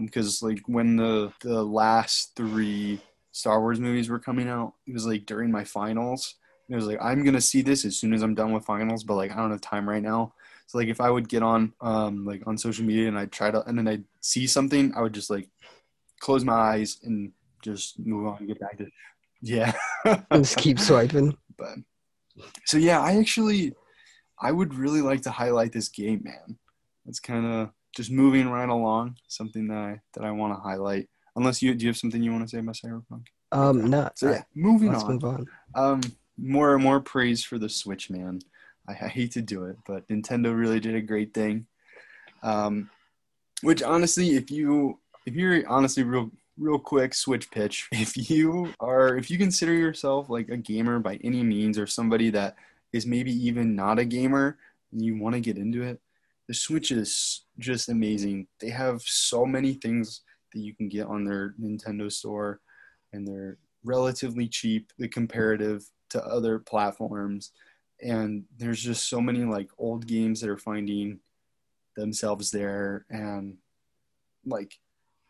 because 0.00 0.42
like 0.42 0.60
when 0.66 0.96
the 0.96 1.32
the 1.42 1.62
last 1.62 2.32
three 2.36 3.00
Star 3.32 3.60
Wars 3.60 3.80
movies 3.80 4.08
were 4.08 4.18
coming 4.18 4.48
out, 4.48 4.74
it 4.86 4.92
was 4.92 5.06
like 5.06 5.26
during 5.26 5.50
my 5.50 5.64
finals. 5.64 6.36
It 6.68 6.76
was 6.76 6.86
like 6.86 6.98
I'm 7.00 7.24
gonna 7.24 7.40
see 7.40 7.62
this 7.62 7.84
as 7.84 7.98
soon 7.98 8.14
as 8.14 8.22
I'm 8.22 8.34
done 8.34 8.52
with 8.52 8.64
finals, 8.64 9.04
but 9.04 9.16
like 9.16 9.32
I 9.32 9.36
don't 9.36 9.50
have 9.50 9.60
time 9.60 9.88
right 9.88 10.02
now. 10.02 10.34
So 10.66 10.78
like 10.78 10.88
if 10.88 11.00
I 11.00 11.10
would 11.10 11.28
get 11.28 11.42
on 11.42 11.72
um 11.80 12.24
like 12.24 12.46
on 12.46 12.56
social 12.56 12.84
media 12.84 13.08
and 13.08 13.18
I'd 13.18 13.32
try 13.32 13.50
to 13.50 13.62
and 13.64 13.76
then 13.76 13.88
I'd 13.88 14.04
see 14.20 14.46
something, 14.46 14.92
I 14.94 15.02
would 15.02 15.12
just 15.12 15.30
like 15.30 15.48
close 16.20 16.44
my 16.44 16.54
eyes 16.54 16.98
and 17.02 17.32
just 17.62 17.98
move 17.98 18.26
on 18.26 18.38
and 18.38 18.48
get 18.48 18.60
back 18.60 18.78
to 18.78 18.86
yeah. 19.42 19.72
Just 20.32 20.58
keep 20.58 20.78
swiping. 20.78 21.36
but 21.56 21.76
so 22.66 22.76
yeah, 22.78 23.00
I 23.00 23.16
actually 23.16 23.74
I 24.40 24.52
would 24.52 24.74
really 24.74 25.02
like 25.02 25.22
to 25.22 25.30
highlight 25.30 25.72
this 25.72 25.88
game, 25.88 26.22
man. 26.24 26.58
It's 27.06 27.20
kind 27.20 27.46
of 27.46 27.70
just 27.94 28.10
moving 28.10 28.48
right 28.48 28.68
along. 28.68 29.16
Something 29.28 29.68
that 29.68 29.78
I 29.78 30.00
that 30.14 30.24
I 30.24 30.30
want 30.30 30.54
to 30.54 30.60
highlight. 30.60 31.08
Unless 31.36 31.62
you 31.62 31.74
do 31.74 31.84
you 31.84 31.90
have 31.90 31.96
something 31.96 32.22
you 32.22 32.32
want 32.32 32.44
to 32.44 32.48
say 32.48 32.58
about 32.58 32.76
Cyberpunk? 32.76 33.26
Um, 33.52 33.90
no. 33.90 34.10
So 34.14 34.30
yeah, 34.30 34.42
moving 34.54 34.92
let's 34.92 35.04
on. 35.04 35.12
move 35.12 35.24
on. 35.24 35.46
Um, 35.74 36.00
more 36.38 36.78
more 36.78 37.00
praise 37.00 37.44
for 37.44 37.58
the 37.58 37.68
Switch, 37.68 38.10
man. 38.10 38.40
I, 38.88 38.92
I 38.92 39.08
hate 39.08 39.32
to 39.32 39.42
do 39.42 39.64
it, 39.64 39.76
but 39.86 40.08
Nintendo 40.08 40.56
really 40.56 40.80
did 40.80 40.94
a 40.94 41.00
great 41.00 41.34
thing. 41.34 41.66
Um, 42.42 42.90
Which 43.62 43.82
honestly, 43.82 44.30
if 44.36 44.50
you 44.50 44.98
if 45.26 45.34
you're 45.34 45.68
honestly 45.68 46.02
real 46.02 46.30
real 46.58 46.78
quick 46.78 47.14
switch 47.14 47.50
pitch, 47.50 47.88
if 47.92 48.30
you 48.30 48.72
are 48.80 49.16
if 49.16 49.30
you 49.30 49.38
consider 49.38 49.74
yourself 49.74 50.28
like 50.28 50.48
a 50.48 50.56
gamer 50.56 50.98
by 50.98 51.16
any 51.22 51.42
means 51.42 51.78
or 51.78 51.86
somebody 51.86 52.30
that 52.30 52.56
is 52.92 53.06
maybe 53.06 53.32
even 53.32 53.76
not 53.76 53.98
a 53.98 54.04
gamer 54.04 54.58
and 54.92 55.04
you 55.04 55.16
want 55.16 55.34
to 55.34 55.40
get 55.40 55.56
into 55.56 55.82
it, 55.82 56.00
the 56.50 56.54
Switch 56.54 56.90
is 56.90 57.44
just 57.60 57.90
amazing. 57.90 58.48
They 58.58 58.70
have 58.70 59.02
so 59.02 59.46
many 59.46 59.74
things 59.74 60.22
that 60.52 60.58
you 60.58 60.74
can 60.74 60.88
get 60.88 61.06
on 61.06 61.24
their 61.24 61.54
Nintendo 61.62 62.10
store 62.10 62.58
and 63.12 63.24
they're 63.24 63.58
relatively 63.84 64.48
cheap, 64.48 64.92
the 64.98 65.06
comparative 65.06 65.84
to 66.08 66.20
other 66.24 66.58
platforms. 66.58 67.52
And 68.02 68.46
there's 68.58 68.82
just 68.82 69.08
so 69.08 69.20
many 69.20 69.44
like 69.44 69.70
old 69.78 70.08
games 70.08 70.40
that 70.40 70.50
are 70.50 70.58
finding 70.58 71.20
themselves 71.94 72.50
there 72.50 73.06
and 73.10 73.56
like 74.44 74.74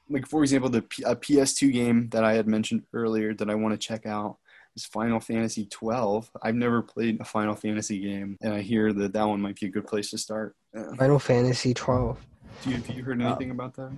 like 0.09 0.27
for 0.27 0.43
example 0.43 0.71
the 0.71 0.83
P- 0.83 1.03
a 1.03 1.15
PS2 1.15 1.71
game 1.71 2.09
that 2.13 2.25
I 2.25 2.33
had 2.33 2.49
mentioned 2.49 2.85
earlier 2.95 3.35
that 3.35 3.51
I 3.51 3.57
want 3.57 3.79
to 3.79 3.87
check 3.87 4.07
out 4.07 4.39
is 4.75 4.87
Final 4.87 5.21
Fantasy 5.21 5.67
12. 5.67 6.31
I've 6.43 6.55
never 6.55 6.81
played 6.81 7.21
a 7.21 7.25
Final 7.27 7.57
Fantasy 7.57 7.99
game 7.99 8.39
and 8.41 8.55
I 8.55 8.63
hear 8.63 8.95
that 8.95 9.13
that 9.13 9.29
one 9.29 9.43
might 9.43 9.61
be 9.61 9.67
a 9.67 9.71
good 9.71 9.87
place 9.87 10.11
to 10.13 10.19
start. 10.19 10.57
Uh, 10.75 10.95
Final 10.97 11.19
Fantasy 11.19 11.75
12. 11.75 12.19
do 12.63 12.71
you, 12.71 12.77
have 12.77 12.89
you 12.89 13.03
heard 13.03 13.21
anything 13.21 13.51
about 13.51 13.75
that? 13.75 13.91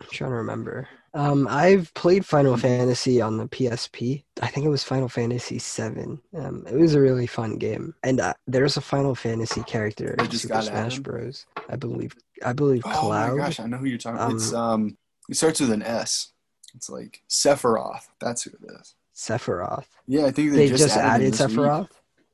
I'm 0.00 0.08
trying 0.10 0.30
to 0.30 0.36
remember. 0.36 0.88
Um, 1.12 1.48
I've 1.50 1.92
played 1.94 2.24
Final 2.24 2.56
Fantasy 2.56 3.20
on 3.20 3.36
the 3.36 3.46
PSP. 3.48 4.22
I 4.40 4.46
think 4.46 4.64
it 4.64 4.70
was 4.70 4.84
Final 4.84 5.08
Fantasy 5.08 5.58
7. 5.58 6.20
Um, 6.36 6.64
it 6.70 6.76
was 6.76 6.94
a 6.94 7.00
really 7.00 7.26
fun 7.26 7.56
game. 7.56 7.94
And 8.02 8.20
uh, 8.20 8.34
there's 8.46 8.76
a 8.76 8.80
Final 8.80 9.14
Fantasy 9.14 9.62
character 9.64 10.14
in 10.18 10.28
just 10.30 10.42
Super 10.42 10.54
got 10.54 10.64
Smash 10.64 10.94
added? 10.94 11.02
Bros. 11.02 11.46
I 11.68 11.76
believe. 11.76 12.16
I 12.44 12.52
believe 12.52 12.82
Oh 12.86 12.90
Cloud. 12.90 13.30
Oh 13.30 13.36
my 13.36 13.44
gosh, 13.44 13.60
I 13.60 13.66
know 13.66 13.76
who 13.78 13.86
you're 13.86 13.98
talking 13.98 14.16
about. 14.16 14.30
Um, 14.30 14.36
it's 14.36 14.52
um 14.54 14.96
it 15.28 15.36
starts 15.36 15.60
with 15.60 15.72
an 15.72 15.82
S. 15.82 16.32
It's 16.74 16.88
like 16.88 17.22
Sephiroth. 17.28 18.06
That's 18.20 18.44
who 18.44 18.50
it 18.50 18.80
is. 18.80 18.94
Sephiroth. 19.14 19.84
Yeah, 20.06 20.26
I 20.26 20.30
think 20.30 20.52
They, 20.52 20.68
they, 20.68 20.76
just, 20.76 20.96
added, 20.96 21.24
him 21.24 21.30
this 21.32 21.40
week 21.40 21.50
Sephiroth. 21.58 21.88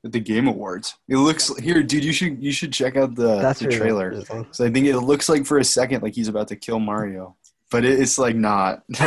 At 0.06 0.12
the 0.12 0.20
Game 0.20 0.48
Awards. 0.48 0.96
It 1.08 1.16
looks 1.16 1.54
here, 1.58 1.82
dude. 1.82 2.04
You 2.04 2.12
should 2.12 2.42
you 2.42 2.52
should 2.52 2.72
check 2.72 2.96
out 2.96 3.14
the, 3.14 3.40
That's 3.40 3.60
the 3.60 3.68
trailer. 3.68 4.22
So 4.52 4.64
I 4.64 4.70
think 4.70 4.86
it 4.86 4.98
looks 5.00 5.28
like 5.28 5.44
for 5.46 5.58
a 5.58 5.64
second 5.64 6.02
like 6.02 6.14
he's 6.14 6.28
about 6.28 6.48
to 6.48 6.56
kill 6.56 6.78
Mario, 6.78 7.36
but 7.70 7.84
it, 7.84 8.00
it's 8.00 8.18
like 8.18 8.36
not. 8.36 8.82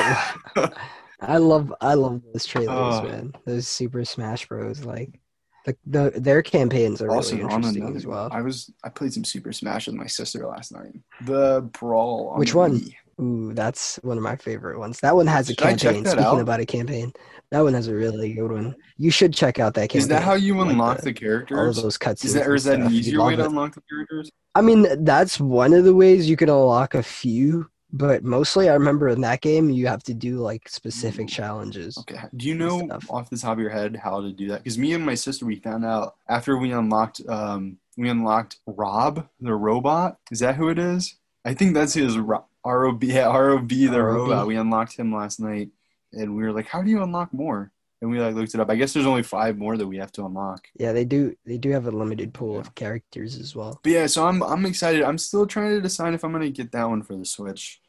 I 1.21 1.37
love 1.37 1.73
I 1.81 1.95
love 1.95 2.21
those 2.33 2.45
trailers, 2.45 2.69
Oh. 2.69 3.03
man. 3.03 3.33
Those 3.45 3.67
Super 3.67 4.05
Smash 4.05 4.47
Bros. 4.47 4.85
Like 4.85 5.19
the, 5.65 5.75
the 5.85 6.13
their 6.19 6.41
campaigns 6.41 7.01
are 7.01 7.11
also 7.11 7.35
really 7.35 7.45
on 7.47 7.63
interesting 7.63 7.95
as 7.95 8.05
well. 8.07 8.29
I 8.31 8.41
was 8.41 8.71
I 8.83 8.89
played 8.89 9.13
some 9.13 9.25
Super 9.25 9.51
Smash 9.51 9.87
with 9.87 9.95
my 9.95 10.07
sister 10.07 10.47
last 10.47 10.71
night. 10.71 10.93
The 11.25 11.69
Brawl. 11.79 12.29
On 12.33 12.39
Which 12.39 12.51
the 12.51 12.57
one? 12.57 12.79
Wii. 12.79 12.95
Ooh, 13.19 13.53
that's 13.53 13.97
one 14.03 14.17
of 14.17 14.23
my 14.23 14.35
favorite 14.37 14.79
ones. 14.79 14.99
That 15.01 15.15
one 15.15 15.27
has 15.27 15.49
a 15.49 15.51
Should 15.51 15.57
check 15.57 15.77
campaign. 15.79 16.05
Speaking 16.05 16.23
out? 16.25 16.39
about 16.39 16.59
a 16.61 16.65
campaign, 16.65 17.11
that 17.51 17.59
one 17.61 17.73
has 17.73 17.87
a 17.87 17.93
really 17.95 18.33
good 18.33 18.51
one. 18.51 18.75
You 18.97 19.11
should 19.11 19.33
check 19.33 19.59
out 19.59 19.73
that 19.73 19.89
campaign. 19.89 20.01
Is 20.01 20.07
that 20.07 20.23
how 20.23 20.35
you 20.35 20.57
Like 20.57 20.69
unlock 20.71 21.01
the- 21.01 21.11
the, 21.11 21.55
all 21.55 21.67
of 21.69 21.75
those 21.75 21.97
cutscenes? 21.97 22.25
Is 22.25 22.33
that 22.35 22.47
or 22.47 22.55
is 22.55 22.63
that 22.63 22.79
an 22.79 22.91
easier 22.91 23.21
way 23.23 23.35
to 23.35 23.43
it. 23.43 23.47
unlock 23.47 23.75
the 23.75 23.81
characters? 23.89 24.29
I 24.55 24.61
mean, 24.61 25.03
that's 25.03 25.39
one 25.39 25.73
of 25.73 25.83
the 25.83 25.93
ways 25.93 26.29
you 26.29 26.37
can 26.37 26.49
unlock 26.49 26.95
a 26.95 27.03
few, 27.03 27.69
but 27.91 28.23
mostly 28.23 28.69
I 28.69 28.73
remember 28.73 29.09
in 29.09 29.21
that 29.21 29.41
game 29.41 29.69
you 29.69 29.87
have 29.87 30.03
to 30.03 30.13
do 30.13 30.37
like 30.37 30.69
specific 30.69 31.27
challenges. 31.27 31.97
Okay. 31.97 32.19
Do 32.37 32.47
you 32.47 32.55
know 32.55 32.87
off 33.09 33.29
the 33.29 33.37
top 33.37 33.53
of 33.53 33.59
your 33.59 33.69
head 33.69 33.97
how 34.01 34.21
to 34.21 34.31
do 34.31 34.47
that? 34.49 34.63
Because 34.63 34.77
me 34.77 34.93
and 34.93 35.05
my 35.05 35.15
sister, 35.15 35.45
we 35.45 35.57
found 35.57 35.83
out 35.85 36.15
after 36.29 36.57
we 36.57 36.71
unlocked, 36.71 37.21
um, 37.27 37.77
we 37.97 38.07
unlocked 38.09 38.59
Rob 38.65 39.27
the 39.41 39.53
robot. 39.53 40.17
Is 40.31 40.39
that 40.39 40.55
who 40.55 40.69
it 40.69 40.79
is? 40.79 41.15
I 41.45 41.53
think 41.53 41.73
that's 41.73 41.93
his 41.93 42.17
Ro- 42.17 42.45
ROB. 42.65 43.03
Yeah, 43.03 43.25
ROB 43.35 43.69
the 43.69 43.87
ROB. 44.01 44.15
robot. 44.29 44.47
We 44.47 44.55
unlocked 44.57 44.95
him 44.97 45.13
last 45.13 45.39
night, 45.39 45.69
and 46.13 46.35
we 46.35 46.43
were 46.43 46.51
like, 46.51 46.67
"How 46.67 46.81
do 46.81 46.89
you 46.89 47.01
unlock 47.03 47.33
more?" 47.33 47.71
And 48.01 48.09
we 48.09 48.19
like 48.21 48.33
looked 48.35 48.53
it 48.55 48.61
up. 48.61 48.69
I 48.69 48.75
guess 48.75 48.93
there's 48.93 49.05
only 49.05 49.23
five 49.23 49.57
more 49.57 49.75
that 49.75 49.85
we 49.87 49.97
have 49.97 50.11
to 50.13 50.25
unlock. 50.25 50.67
Yeah, 50.77 50.93
they 50.93 51.03
do. 51.03 51.35
They 51.45 51.57
do 51.57 51.71
have 51.71 51.85
a 51.85 51.91
limited 51.91 52.33
pool 52.33 52.57
of 52.57 52.73
characters 52.75 53.37
as 53.37 53.55
well. 53.55 53.79
But 53.83 53.91
yeah, 53.91 54.07
so 54.07 54.25
I'm 54.25 54.41
I'm 54.43 54.65
excited. 54.65 55.03
I'm 55.03 55.17
still 55.17 55.45
trying 55.45 55.71
to 55.71 55.81
decide 55.81 56.13
if 56.13 56.23
I'm 56.23 56.31
gonna 56.31 56.49
get 56.49 56.71
that 56.71 56.87
one 56.89 57.03
for 57.03 57.17
the 57.17 57.25
Switch, 57.25 57.81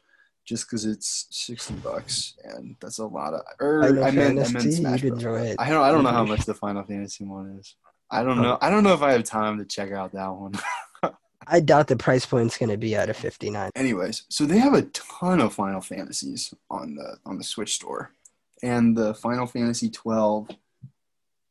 just 0.45 0.65
because 0.67 0.85
it's 0.85 1.27
sixty 1.31 1.75
bucks, 1.75 2.35
and 2.43 2.75
that's 2.81 2.99
a 2.99 3.05
lot 3.05 3.33
of. 3.33 3.41
Or 3.61 3.83
Final 3.83 4.03
I 4.03 4.11
meant 4.11 4.39
I 4.39 4.43
Fantasy, 4.43 4.53
meant 4.53 4.73
Smash 4.73 5.01
Bros. 5.01 5.13
enjoy 5.13 5.41
it. 5.47 5.55
I 5.59 5.69
don't 5.69 5.83
I 5.83 5.91
don't 5.91 6.03
know 6.03 6.11
how 6.11 6.25
much 6.33 6.45
the 6.45 6.53
Final 6.55 6.83
Fantasy 6.83 7.23
one 7.23 7.57
is. 7.59 7.75
I 8.09 8.23
don't 8.25 8.41
know. 8.41 8.57
I 8.59 8.69
don't 8.69 8.83
know 8.83 8.93
if 8.93 9.01
I 9.01 9.13
have 9.13 9.23
time 9.23 9.59
to 9.59 9.65
check 9.65 9.93
out 9.93 10.11
that 10.11 10.27
one. 10.27 10.51
I 11.51 11.59
doubt 11.59 11.87
the 11.87 11.97
price 11.97 12.25
point's 12.25 12.57
going 12.57 12.69
to 12.69 12.77
be 12.77 12.95
at 12.95 13.09
a 13.09 13.13
59. 13.13 13.71
Anyways, 13.75 14.23
so 14.29 14.45
they 14.45 14.57
have 14.57 14.73
a 14.73 14.83
ton 14.83 15.41
of 15.41 15.53
Final 15.53 15.81
Fantasies 15.81 16.53
on 16.69 16.95
the 16.95 17.17
on 17.25 17.37
the 17.37 17.43
Switch 17.43 17.75
store, 17.75 18.13
and 18.63 18.95
the 18.95 19.13
Final 19.15 19.45
Fantasy 19.45 19.89
twelve 19.89 20.47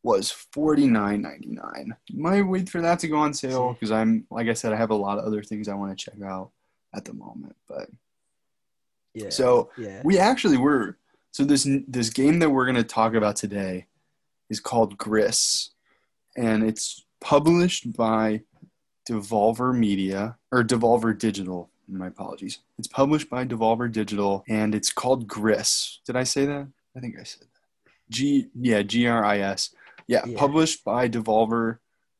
was 0.03 0.31
forty 0.31 0.87
nine 0.87 1.21
ninety 1.21 1.51
nine. 1.51 1.95
Might 2.13 2.43
wait 2.43 2.71
for 2.71 2.81
that 2.81 2.99
to 3.01 3.09
go 3.09 3.19
on 3.19 3.35
sale 3.35 3.69
hmm. 3.69 3.73
because 3.75 3.91
I'm 3.91 4.27
like 4.31 4.49
I 4.49 4.55
said, 4.55 4.73
I 4.73 4.77
have 4.77 4.91
a 4.91 4.95
lot 4.95 5.19
of 5.19 5.25
other 5.25 5.43
things 5.43 5.69
I 5.69 5.75
want 5.75 5.97
to 5.97 6.05
check 6.05 6.21
out 6.23 6.51
at 6.95 7.05
the 7.05 7.13
moment. 7.13 7.57
But 7.69 7.91
Yeah. 9.15 9.29
so 9.29 9.71
yeah. 9.77 10.01
we 10.03 10.19
actually 10.19 10.57
were 10.57 10.97
so 11.33 11.45
this 11.45 11.69
this 11.87 12.09
game 12.09 12.39
that 12.39 12.51
we're 12.51 12.65
going 12.65 12.77
to 12.77 12.85
talk 12.85 13.15
about 13.15 13.37
today 13.37 13.87
is 14.49 14.61
called 14.61 14.97
Gris, 14.97 15.71
and 16.37 16.65
it's 16.65 17.05
published 17.21 17.93
by 17.93 18.43
Devolver 19.11 19.77
Media 19.77 20.37
or 20.53 20.63
Devolver 20.63 21.19
Digital. 21.19 21.69
My 21.89 22.07
apologies. 22.07 22.59
It's 22.79 22.87
published 22.87 23.29
by 23.29 23.45
Devolver 23.45 23.91
Digital, 23.91 24.45
and 24.49 24.75
it's 24.77 24.93
called 24.93 25.27
Gris. 25.27 25.99
Did 26.07 26.15
I 26.15 26.23
say 26.23 26.47
that? 26.47 26.69
I 26.97 27.01
think 27.01 27.17
I 27.19 27.25
said 27.25 27.43
that. 27.43 27.91
G 28.11 28.47
yeah 28.55 28.83
G 28.83 29.07
R 29.09 29.25
I 29.25 29.39
S. 29.41 29.75
Yeah, 30.07 30.25
Yeah. 30.25 30.39
published 30.39 30.85
by 30.85 31.09
Devolver 31.09 31.79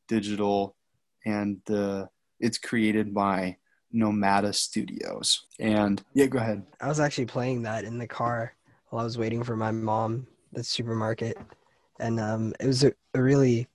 Digital, 0.09 0.75
and 1.25 1.61
the 1.67 2.09
it's 2.41 2.59
created 2.59 3.15
by 3.15 3.59
Nomada 3.95 4.53
Studios. 4.53 5.47
And 5.61 6.03
yeah, 6.15 6.27
go 6.27 6.39
ahead. 6.41 6.65
I 6.81 6.89
was 6.89 6.99
actually 6.99 7.27
playing 7.27 7.63
that 7.63 7.85
in 7.85 7.99
the 7.99 8.07
car 8.09 8.55
while 8.89 9.03
I 9.03 9.05
was 9.05 9.19
waiting 9.19 9.45
for 9.45 9.55
my 9.57 9.71
mom 9.71 10.27
at 10.53 10.59
the 10.59 10.65
supermarket, 10.65 11.39
and 12.01 12.19
um, 12.19 12.53
it 12.59 12.67
was 12.67 12.83
a, 12.83 12.93
a 13.15 13.23
really 13.23 13.69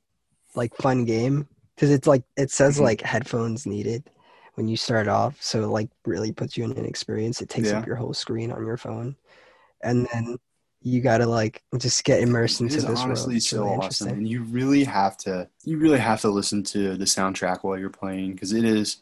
like 0.55 0.75
fun 0.75 1.05
game 1.05 1.47
because 1.75 1.91
it's 1.91 2.07
like 2.07 2.23
it 2.37 2.51
says 2.51 2.77
Mhm. 2.77 2.81
like 2.83 3.01
headphones 3.01 3.65
needed 3.65 4.09
when 4.55 4.67
you 4.67 4.77
start 4.77 5.07
off, 5.07 5.35
so 5.41 5.63
it, 5.63 5.67
like 5.67 5.89
really 6.05 6.31
puts 6.31 6.57
you 6.57 6.63
in 6.63 6.71
an 6.73 6.85
experience. 6.85 7.41
It 7.41 7.49
takes 7.49 7.69
Yeah. 7.69 7.79
up 7.79 7.87
your 7.87 7.97
whole 7.97 8.13
screen 8.13 8.51
on 8.51 8.65
your 8.65 8.77
phone, 8.77 9.15
and 9.81 10.07
then 10.13 10.37
you 10.81 11.01
gotta 11.01 11.25
like 11.25 11.63
just 11.77 12.03
get 12.03 12.21
immersed 12.21 12.61
into 12.61 12.75
is 12.77 12.83
this 12.83 12.89
world. 12.89 12.99
honestly 12.99 13.37
It's 13.37 13.49
so 13.49 13.63
really 13.65 13.77
awesome, 13.77 14.09
and 14.09 14.27
you 14.29 14.43
really 14.43 14.83
have 14.83 15.17
to 15.19 15.47
you 15.63 15.77
really 15.77 15.99
have 15.99 16.21
to 16.21 16.29
listen 16.29 16.63
to 16.63 16.95
the 16.95 17.05
soundtrack 17.05 17.63
while 17.63 17.77
you're 17.77 17.89
playing 17.89 18.33
because 18.33 18.53
it 18.53 18.63
is 18.63 18.97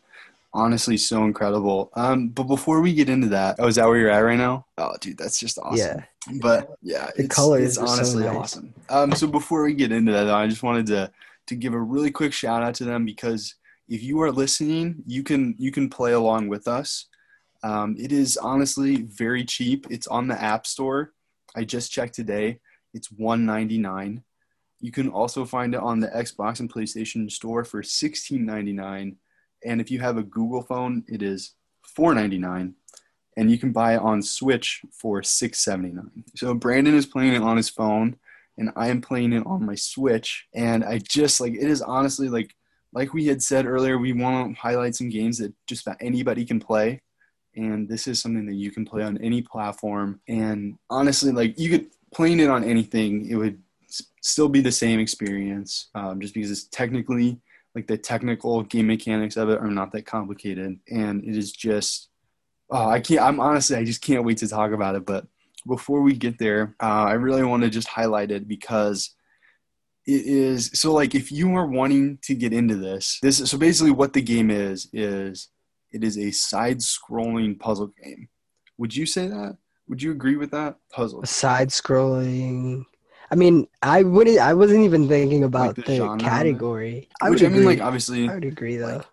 honestly 0.56 0.98
so 0.98 1.24
incredible. 1.26 1.90
Um, 1.96 2.30
but 2.30 2.44
before 2.44 2.80
we 2.80 2.94
get 2.94 3.10
into 3.10 3.28
that, 3.30 3.56
oh, 3.60 3.68
is 3.68 3.76
that 3.76 3.88
where 3.88 3.98
you're 3.98 4.12
at 4.12 4.20
right 4.20 4.38
now? 4.38 4.66
Oh, 4.78 4.96
dude, 5.02 5.18
that's 5.18 5.40
just 5.40 5.58
awesome. 5.58 5.78
Yeah. 5.78 6.04
But 6.42 6.78
yeah, 6.82 7.10
The 7.18 7.24
it's, 7.24 7.36
colors 7.36 7.64
it's 7.70 7.78
are 7.80 7.88
so 7.88 7.94
honestly 7.94 8.24
nice. 8.26 8.36
awesome. 8.36 8.74
Um, 8.90 9.12
so 9.14 9.26
before 9.28 9.64
we 9.64 9.74
get 9.74 9.92
into 9.92 10.12
that, 10.12 10.26
though, 10.26 10.36
I 10.36 10.48
just 10.48 10.62
wanted 10.64 10.86
to 10.88 11.12
to 11.48 11.56
give 11.56 11.74
a 11.74 11.80
really 11.80 12.12
quick 12.12 12.34
shout 12.34 12.64
out 12.64 12.76
to 12.76 12.86
them 12.86 13.06
because 13.06 13.56
if 13.88 14.02
you 14.02 14.22
are 14.22 14.32
listening, 14.32 15.04
you 15.06 15.24
can 15.24 15.56
you 15.58 15.72
can 15.72 15.90
play 15.90 16.14
along 16.14 16.48
with 16.48 16.68
us. 16.68 17.08
Um, 17.64 17.96
it 17.98 18.12
is 18.12 18.38
honestly 18.38 19.04
very 19.04 19.46
cheap. 19.46 19.88
It's 19.90 20.08
on 20.08 20.28
the 20.28 20.42
App 20.42 20.66
Store. 20.66 21.14
I 21.56 21.64
just 21.64 21.92
checked 21.92 22.16
today. 22.16 22.60
It's 22.94 23.12
one 23.12 23.46
ninety 23.46 23.78
nine. 23.78 24.24
You 24.80 24.92
can 24.92 25.10
also 25.10 25.46
find 25.46 25.74
it 25.74 25.80
on 25.80 26.00
the 26.00 26.10
Xbox 26.10 26.60
and 26.60 26.72
PlayStation 26.72 27.32
Store 27.32 27.64
for 27.64 27.84
sixteen 27.84 28.46
ninety 28.46 28.74
nine. 28.74 29.18
And 29.66 29.80
if 29.80 29.90
you 29.90 30.00
have 30.00 30.18
a 30.18 30.24
Google 30.24 30.62
phone, 30.62 31.04
it 31.08 31.22
is 31.22 31.54
four 31.84 32.14
ninety 32.14 32.38
nine. 32.38 32.76
And 33.36 33.50
you 33.50 33.58
can 33.58 33.72
buy 33.72 33.96
it 33.96 34.02
on 34.02 34.22
Switch 34.22 34.82
for 34.92 35.24
six 35.24 35.60
seventy 35.60 35.92
nine. 35.92 36.24
So 36.36 36.54
Brandon 36.54 36.96
is 36.96 37.06
playing 37.06 37.34
it 37.34 37.42
on 37.42 37.58
his 37.58 37.70
phone, 37.70 38.18
and 38.58 38.72
I 38.76 38.90
am 38.90 39.02
playing 39.02 39.34
it 39.34 39.46
on 39.46 39.66
my 39.66 39.76
Switch. 39.76 40.46
And 40.54 40.84
I 40.84 41.00
just 41.00 41.42
like 41.42 41.54
it 41.54 41.70
is 41.70 41.82
honestly 41.82 42.30
like 42.30 42.54
like 42.94 43.14
we 43.14 43.26
had 43.26 43.42
said 43.42 43.66
earlier, 43.66 43.98
we 43.98 44.14
want 44.14 44.56
to 44.56 44.62
highlight 44.62 44.96
some 44.96 45.10
games 45.10 45.40
that 45.40 45.54
just 45.68 45.86
about 45.88 45.98
anybody 46.00 46.46
can 46.46 46.60
play. 46.60 47.02
And 47.56 47.90
this 47.90 48.08
is 48.08 48.22
something 48.22 48.46
that 48.46 48.56
you 48.56 48.72
can 48.72 48.86
play 48.86 49.04
on 49.04 49.18
any 49.20 49.42
platform. 49.42 50.22
And 50.28 50.78
honestly, 50.90 51.32
like 51.32 51.60
you 51.60 51.70
could 51.70 51.88
playing 52.14 52.40
it 52.40 52.50
on 52.50 52.64
anything, 52.64 53.28
it 53.30 53.36
would 53.36 53.60
still 54.22 54.50
be 54.50 54.62
the 54.62 54.72
same 54.72 55.00
experience. 55.00 55.90
Um, 55.96 56.20
just 56.20 56.34
because 56.34 56.52
it's 56.52 56.66
technically 56.66 57.40
like 57.76 57.88
the 57.88 57.98
technical 57.98 58.64
game 58.64 58.88
mechanics 58.88 59.38
of 59.38 59.50
it 59.50 59.60
are 59.60 59.72
not 59.72 59.92
that 59.92 60.06
complicated, 60.06 60.80
and 60.90 61.24
it 61.24 61.36
is 61.36 61.52
just 61.52 62.10
oh, 62.70 62.90
I 62.90 63.00
can't. 63.00 63.22
I'm 63.22 63.40
honestly, 63.40 63.76
I 63.76 63.84
just 63.84 64.02
can't 64.02 64.24
wait 64.24 64.38
to 64.38 64.48
talk 64.48 64.72
about 64.72 64.96
it. 64.96 65.06
But 65.06 65.26
before 65.68 66.02
we 66.02 66.14
get 66.14 66.38
there, 66.40 66.76
uh, 66.82 67.06
I 67.06 67.14
really 67.14 67.44
want 67.44 67.64
to 67.64 67.70
just 67.70 67.88
highlight 67.88 68.32
it 68.32 68.48
because 68.48 69.16
it 70.06 70.26
is 70.26 70.70
so 70.74 70.92
like 70.94 71.16
if 71.16 71.32
you 71.32 71.56
are 71.56 71.66
wanting 71.66 72.18
to 72.24 72.36
get 72.36 72.52
into 72.52 72.76
this 72.76 73.20
this 73.22 73.38
so 73.50 73.58
basically 73.58 73.92
what 73.92 74.12
the 74.14 74.22
game 74.22 74.52
is 74.52 74.90
is 74.92 75.50
It 75.94 76.04
is 76.04 76.18
a 76.18 76.32
side-scrolling 76.32 77.60
puzzle 77.60 77.92
game. 78.04 78.28
Would 78.80 78.96
you 78.96 79.06
say 79.06 79.28
that? 79.28 79.58
Would 79.88 80.02
you 80.02 80.12
agree 80.12 80.36
with 80.36 80.50
that? 80.52 80.78
Puzzle. 80.92 81.24
Side 81.26 81.70
scrolling. 81.70 82.84
I 83.30 83.36
mean, 83.36 83.68
I 83.82 84.02
wouldn't. 84.04 84.40
I 84.40 84.54
wasn't 84.56 84.84
even 84.86 85.08
thinking 85.08 85.44
about 85.44 85.76
the 85.76 85.84
the, 85.84 86.14
it? 86.14 86.20
category. 86.20 87.10
I 87.22 87.30
Which 87.30 87.42
would 87.42 87.52
I 87.52 87.54
mean, 87.54 87.66
like 87.66 87.78
agree. 87.78 87.86
obviously, 87.86 88.28
I 88.28 88.34
would 88.34 88.44
agree 88.46 88.78
though. 88.78 88.98
like, 88.98 89.06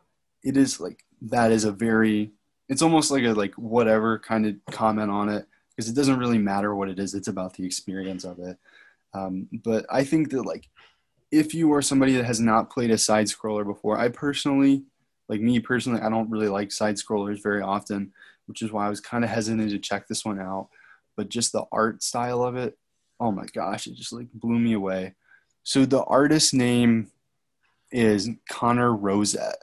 it 0.43 0.57
is 0.57 0.81
like 0.81 1.05
that 1.23 1.53
is 1.53 1.65
a 1.65 1.73
very. 1.73 2.33
It's 2.69 2.83
almost 2.83 3.11
like 3.11 3.25
a 3.25 3.35
like 3.35 3.55
whatever 3.55 4.19
kind 4.19 4.47
of 4.47 4.55
comment 4.71 5.11
on 5.11 5.29
it 5.29 5.47
because 5.71 5.89
it 5.89 5.95
doesn't 5.95 6.19
really 6.19 6.39
matter 6.39 6.75
what 6.75 6.89
it 6.89 6.99
is. 6.99 7.15
It's 7.15 7.29
about 7.29 7.55
the 7.55 7.65
experience 7.65 8.25
of 8.25 8.39
it. 8.39 8.59
Um, 9.15 9.49
but 9.65 9.87
I 9.91 10.05
think 10.05 10.31
that 10.31 10.43
like 10.43 10.69
if 11.33 11.55
you 11.55 11.73
are 11.73 11.83
somebody 11.83 12.15
that 12.17 12.25
has 12.25 12.41
not 12.41 12.71
played 12.71 12.91
a 12.91 12.99
side 12.99 13.27
scroller 13.27 13.65
before, 13.65 13.99
I 13.99 14.09
personally, 14.09 14.85
like 15.29 15.41
me 15.41 15.61
personally, 15.61 16.01
I 16.01 16.11
don't 16.11 16.31
really 16.31 16.49
like 16.49 16.73
side 16.73 16.97
scrollers 16.97 17.43
very 17.43 17.63
often, 17.63 18.13
which 18.47 18.63
is 18.63 18.73
why 18.73 18.87
I 18.87 18.91
was 18.91 19.01
kind 19.01 19.25
of 19.25 19.31
hesitant 19.31 19.71
to 19.71 19.79
check 19.79 20.09
this 20.09 20.25
one 20.25 20.41
out. 20.41 20.69
But 21.17 21.29
just 21.29 21.53
the 21.53 21.65
art 21.71 22.03
style 22.03 22.43
of 22.43 22.57
it, 22.57 22.77
oh 23.21 23.31
my 23.31 23.47
gosh, 23.53 23.87
it 23.87 23.95
just 23.95 24.13
like 24.13 24.33
blew 24.33 24.59
me 24.59 24.73
away. 24.73 25.15
So 25.63 25.85
the 25.85 26.03
artist 26.05 26.55
name 26.55 27.11
is 27.93 28.31
Connor 28.49 28.91
Roset, 28.91 29.55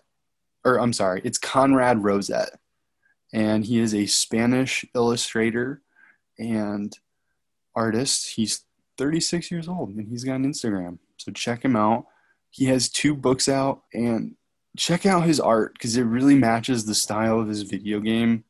or 0.64 0.80
I'm 0.80 0.94
sorry, 0.94 1.22
it's 1.24 1.38
Conrad 1.38 1.98
Roset, 1.98 2.50
and 3.34 3.66
he 3.66 3.80
is 3.80 3.94
a 3.96 4.06
Spanish 4.06 4.86
illustrator 4.94 5.82
and 6.40 6.98
artist. 7.76 8.36
He's 8.36 8.66
36 8.98 9.52
years 9.52 9.68
old 9.68 9.90
and 9.90 10.08
he's 10.08 10.24
got 10.24 10.36
an 10.36 10.52
Instagram. 10.52 11.00
So 11.18 11.32
check 11.32 11.64
him 11.64 11.76
out. 11.76 12.06
He 12.50 12.66
has 12.66 12.90
two 12.90 13.16
books 13.16 13.48
out 13.48 13.84
and 13.94 14.36
check 14.78 15.06
out 15.06 15.26
his 15.26 15.40
art 15.40 15.74
because 15.74 15.98
it 15.98 16.04
really 16.04 16.36
matches 16.36 16.86
the 16.86 16.96
style 16.96 17.40
of 17.40 17.48
his 17.48 17.64
video 17.64 18.00
game 18.00 18.44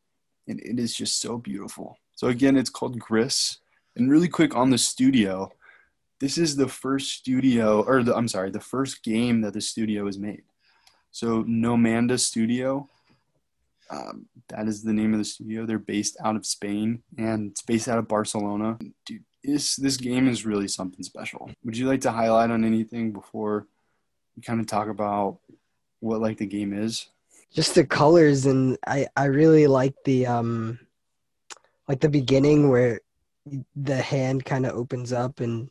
and 0.47 0.59
it 0.61 0.79
is 0.79 0.95
just 0.95 1.19
so 1.19 1.37
beautiful. 1.37 1.97
So 2.15 2.27
again, 2.27 2.57
it's 2.57 2.69
called 2.69 2.99
Gris. 2.99 3.57
And 3.95 4.09
really 4.09 4.29
quick 4.29 4.55
on 4.55 4.69
the 4.69 4.77
studio, 4.77 5.51
this 6.19 6.37
is 6.37 6.55
the 6.55 6.67
first 6.67 7.11
studio 7.11 7.83
or 7.83 8.03
the 8.03 8.15
I'm 8.15 8.27
sorry, 8.27 8.51
the 8.51 8.59
first 8.59 9.03
game 9.03 9.41
that 9.41 9.53
the 9.53 9.61
studio 9.61 10.05
has 10.05 10.17
made. 10.17 10.43
So 11.11 11.43
Nomada 11.43 12.19
Studio, 12.19 12.89
um, 13.89 14.25
that 14.49 14.67
is 14.67 14.83
the 14.83 14.93
name 14.93 15.13
of 15.13 15.19
the 15.19 15.25
studio. 15.25 15.65
They're 15.65 15.79
based 15.79 16.17
out 16.23 16.35
of 16.35 16.45
Spain 16.45 17.03
and 17.17 17.51
it's 17.51 17.61
based 17.61 17.87
out 17.87 17.97
of 17.99 18.07
Barcelona. 18.07 18.77
Dude, 19.05 19.23
this 19.43 19.75
this 19.75 19.97
game 19.97 20.27
is 20.27 20.45
really 20.45 20.67
something 20.67 21.03
special. 21.03 21.49
Would 21.63 21.77
you 21.77 21.87
like 21.87 22.01
to 22.01 22.11
highlight 22.11 22.51
on 22.51 22.63
anything 22.65 23.11
before 23.13 23.67
we 24.35 24.41
kind 24.41 24.59
of 24.59 24.67
talk 24.67 24.89
about 24.89 25.39
what 25.99 26.21
like 26.21 26.37
the 26.37 26.45
game 26.45 26.73
is? 26.73 27.07
just 27.53 27.75
the 27.75 27.85
colors 27.85 28.45
and 28.45 28.77
I 28.85 29.07
I 29.15 29.25
really 29.25 29.67
like 29.67 29.95
the 30.03 30.27
um 30.27 30.79
like 31.87 32.01
the 32.01 32.09
beginning 32.09 32.69
where 32.69 32.99
the 33.75 34.01
hand 34.01 34.43
kind 34.43 34.65
of 34.65 34.75
opens 34.75 35.13
up 35.13 35.39
and 35.39 35.69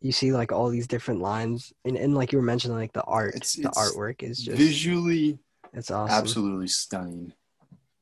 you 0.00 0.12
see 0.12 0.30
like 0.32 0.52
all 0.52 0.68
these 0.68 0.86
different 0.86 1.20
lines 1.20 1.72
and, 1.84 1.96
and 1.96 2.14
like 2.14 2.30
you 2.30 2.38
were 2.38 2.44
mentioning 2.44 2.76
like 2.76 2.92
the 2.92 3.02
art 3.02 3.34
It's- 3.34 3.54
the 3.54 3.68
it's 3.68 3.76
artwork 3.78 4.22
is 4.22 4.38
just 4.38 4.56
Visually 4.56 5.38
it's 5.72 5.90
awesome 5.90 6.14
absolutely 6.16 6.68
stunning, 6.68 7.32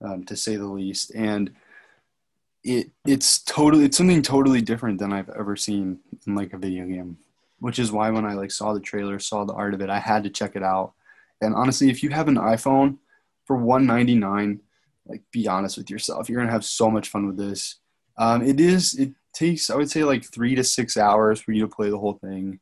um, 0.03 0.25
to 0.25 0.37
say 0.37 0.57
the 0.57 0.67
least. 0.67 1.13
And 1.15 1.51
it 2.65 2.91
it's 3.07 3.43
totally 3.43 3.85
it's 3.85 3.97
something 3.97 4.23
totally 4.23 4.61
different 4.61 4.99
than 4.99 5.13
I've 5.13 5.31
ever 5.31 5.57
seen 5.57 6.01
in 6.27 6.35
like 6.35 6.53
a 6.53 6.59
video 6.59 6.87
game. 6.87 7.19
Which 7.61 7.81
is 7.81 7.91
why 7.91 8.11
when 8.11 8.25
I 8.25 8.35
like 8.35 8.53
saw 8.53 8.73
the 8.73 8.81
trailer, 8.81 9.19
saw 9.19 9.45
the 9.45 9.55
art 9.55 9.75
of 9.75 9.81
it, 9.81 9.91
I 9.91 9.99
had 9.99 10.23
to 10.25 10.31
check 10.31 10.55
it 10.55 10.63
out. 10.63 10.93
And 11.41 11.55
honestly, 11.55 11.91
if 11.91 12.03
you 12.03 12.11
have 12.11 12.29
an 12.29 12.37
iPhone 12.37 12.99
for 13.47 13.57
199, 13.57 14.61
like 15.07 15.23
be 15.33 15.49
honest 15.49 15.77
with 15.77 15.91
yourself, 15.91 16.29
you're 16.29 16.41
gonna 16.41 16.53
have 16.53 16.65
so 16.65 16.91
much 16.91 17.09
fun 17.09 17.27
with 17.27 17.37
this. 17.37 17.77
Um, 18.17 18.43
it 18.43 18.61
is 18.61 18.95
it 18.95 19.13
takes 19.33 19.71
I 19.71 19.77
would 19.77 19.91
say 19.91 20.05
like 20.05 20.25
three 20.25 20.55
to 20.55 20.65
six 20.65 20.97
hours 20.97 21.41
for 21.41 21.53
you 21.53 21.63
to 21.63 21.69
play 21.69 21.91
the 21.91 21.99
whole 21.99 22.15
thing. 22.15 22.61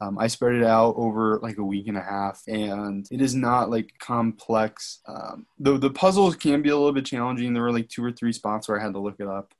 Um, 0.00 0.18
I 0.18 0.26
spread 0.26 0.56
it 0.56 0.64
out 0.64 0.94
over 0.96 1.38
like 1.42 1.56
a 1.56 1.64
week 1.64 1.88
and 1.88 1.96
a 1.96 2.02
half, 2.02 2.42
and 2.46 3.06
it 3.10 3.22
is 3.22 3.34
not 3.34 3.70
like 3.70 3.94
complex. 3.98 5.00
Um, 5.06 5.46
the 5.58 5.78
the 5.78 5.90
puzzles 5.90 6.36
can 6.36 6.60
be 6.60 6.68
a 6.68 6.76
little 6.76 6.92
bit 6.92 7.06
challenging. 7.06 7.54
There 7.54 7.62
were 7.62 7.72
like 7.72 7.88
two 7.88 8.04
or 8.04 8.12
three 8.12 8.32
spots 8.32 8.68
where 8.68 8.78
I 8.78 8.82
had 8.82 8.92
to 8.92 8.98
look 8.98 9.20
it 9.20 9.26
up, 9.26 9.54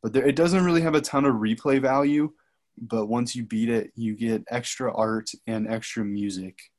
but 0.00 0.12
there, 0.12 0.26
it 0.26 0.36
doesn't 0.36 0.64
really 0.64 0.82
have 0.82 0.94
a 0.94 1.00
ton 1.00 1.24
of 1.24 1.36
replay 1.36 1.80
value. 1.80 2.32
But 2.80 3.06
once 3.06 3.34
you 3.36 3.44
beat 3.44 3.68
it, 3.68 3.92
you 3.96 4.14
get 4.14 4.44
extra 4.48 4.94
art 4.94 5.30
and 5.46 5.68
extra 5.68 6.04
music 6.04 6.70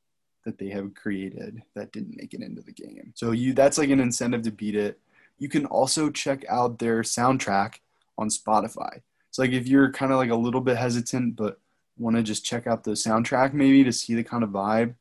that 0.44 0.58
they 0.58 0.68
have 0.68 0.94
created 0.94 1.62
that 1.74 1.92
didn't 1.92 2.16
make 2.16 2.34
it 2.34 2.42
into 2.42 2.62
the 2.62 2.72
game. 2.72 3.12
So 3.14 3.32
you 3.32 3.52
that's 3.52 3.78
like 3.78 3.90
an 3.90 4.00
incentive 4.00 4.42
to 4.42 4.50
beat 4.50 4.76
it. 4.76 4.98
You 5.38 5.48
can 5.48 5.66
also 5.66 6.10
check 6.10 6.44
out 6.48 6.78
their 6.78 7.02
soundtrack 7.02 7.76
on 8.16 8.28
Spotify. 8.28 9.02
It's 9.28 9.38
like 9.38 9.50
if 9.50 9.66
you're 9.66 9.92
kind 9.92 10.12
of 10.12 10.18
like 10.18 10.30
a 10.30 10.36
little 10.36 10.60
bit 10.60 10.76
hesitant 10.76 11.36
but 11.36 11.58
want 11.96 12.16
to 12.16 12.22
just 12.22 12.44
check 12.44 12.66
out 12.66 12.84
the 12.84 12.92
soundtrack 12.92 13.52
maybe 13.52 13.84
to 13.84 13.92
see 13.92 14.14
the 14.14 14.24
kind 14.24 14.42
of 14.42 14.50
vibe, 14.50 14.94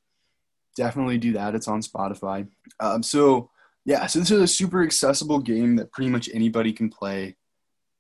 definitely 0.76 1.18
do 1.18 1.34
that. 1.34 1.56
It's 1.56 1.68
on 1.68 1.82
Spotify. 1.82 2.48
Um, 2.80 3.04
so 3.04 3.50
yeah, 3.86 4.06
so 4.06 4.20
this 4.20 4.32
is 4.32 4.42
a 4.42 4.48
super 4.48 4.84
accessible 4.84 5.40
game 5.40 5.76
that 5.76 5.92
pretty 5.92 6.10
much 6.10 6.30
anybody 6.34 6.72
can 6.72 6.90
play, 6.90 7.36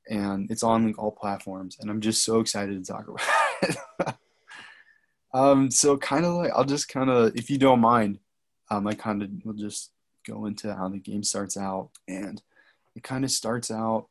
and 0.09 0.49
it's 0.49 0.63
on 0.63 0.85
like 0.85 0.97
all 0.97 1.11
platforms. 1.11 1.77
And 1.79 1.89
I'm 1.89 2.01
just 2.01 2.23
so 2.23 2.39
excited 2.39 2.83
to 2.83 2.91
talk 2.91 3.07
about 3.07 3.77
it. 4.07 4.15
um, 5.33 5.71
so 5.71 5.97
kind 5.97 6.25
of 6.25 6.35
like 6.35 6.51
I'll 6.55 6.63
just 6.63 6.87
kind 6.87 7.09
of, 7.09 7.35
if 7.35 7.49
you 7.49 7.57
don't 7.57 7.81
mind, 7.81 8.19
um, 8.71 8.87
I 8.87 8.93
kind 8.93 9.21
of 9.21 9.29
will 9.43 9.53
just 9.53 9.91
go 10.25 10.45
into 10.45 10.73
how 10.73 10.87
the 10.87 10.99
game 10.99 11.23
starts 11.23 11.57
out, 11.57 11.89
and 12.07 12.41
it 12.95 13.03
kind 13.03 13.25
of 13.25 13.31
starts 13.31 13.69
out, 13.69 14.07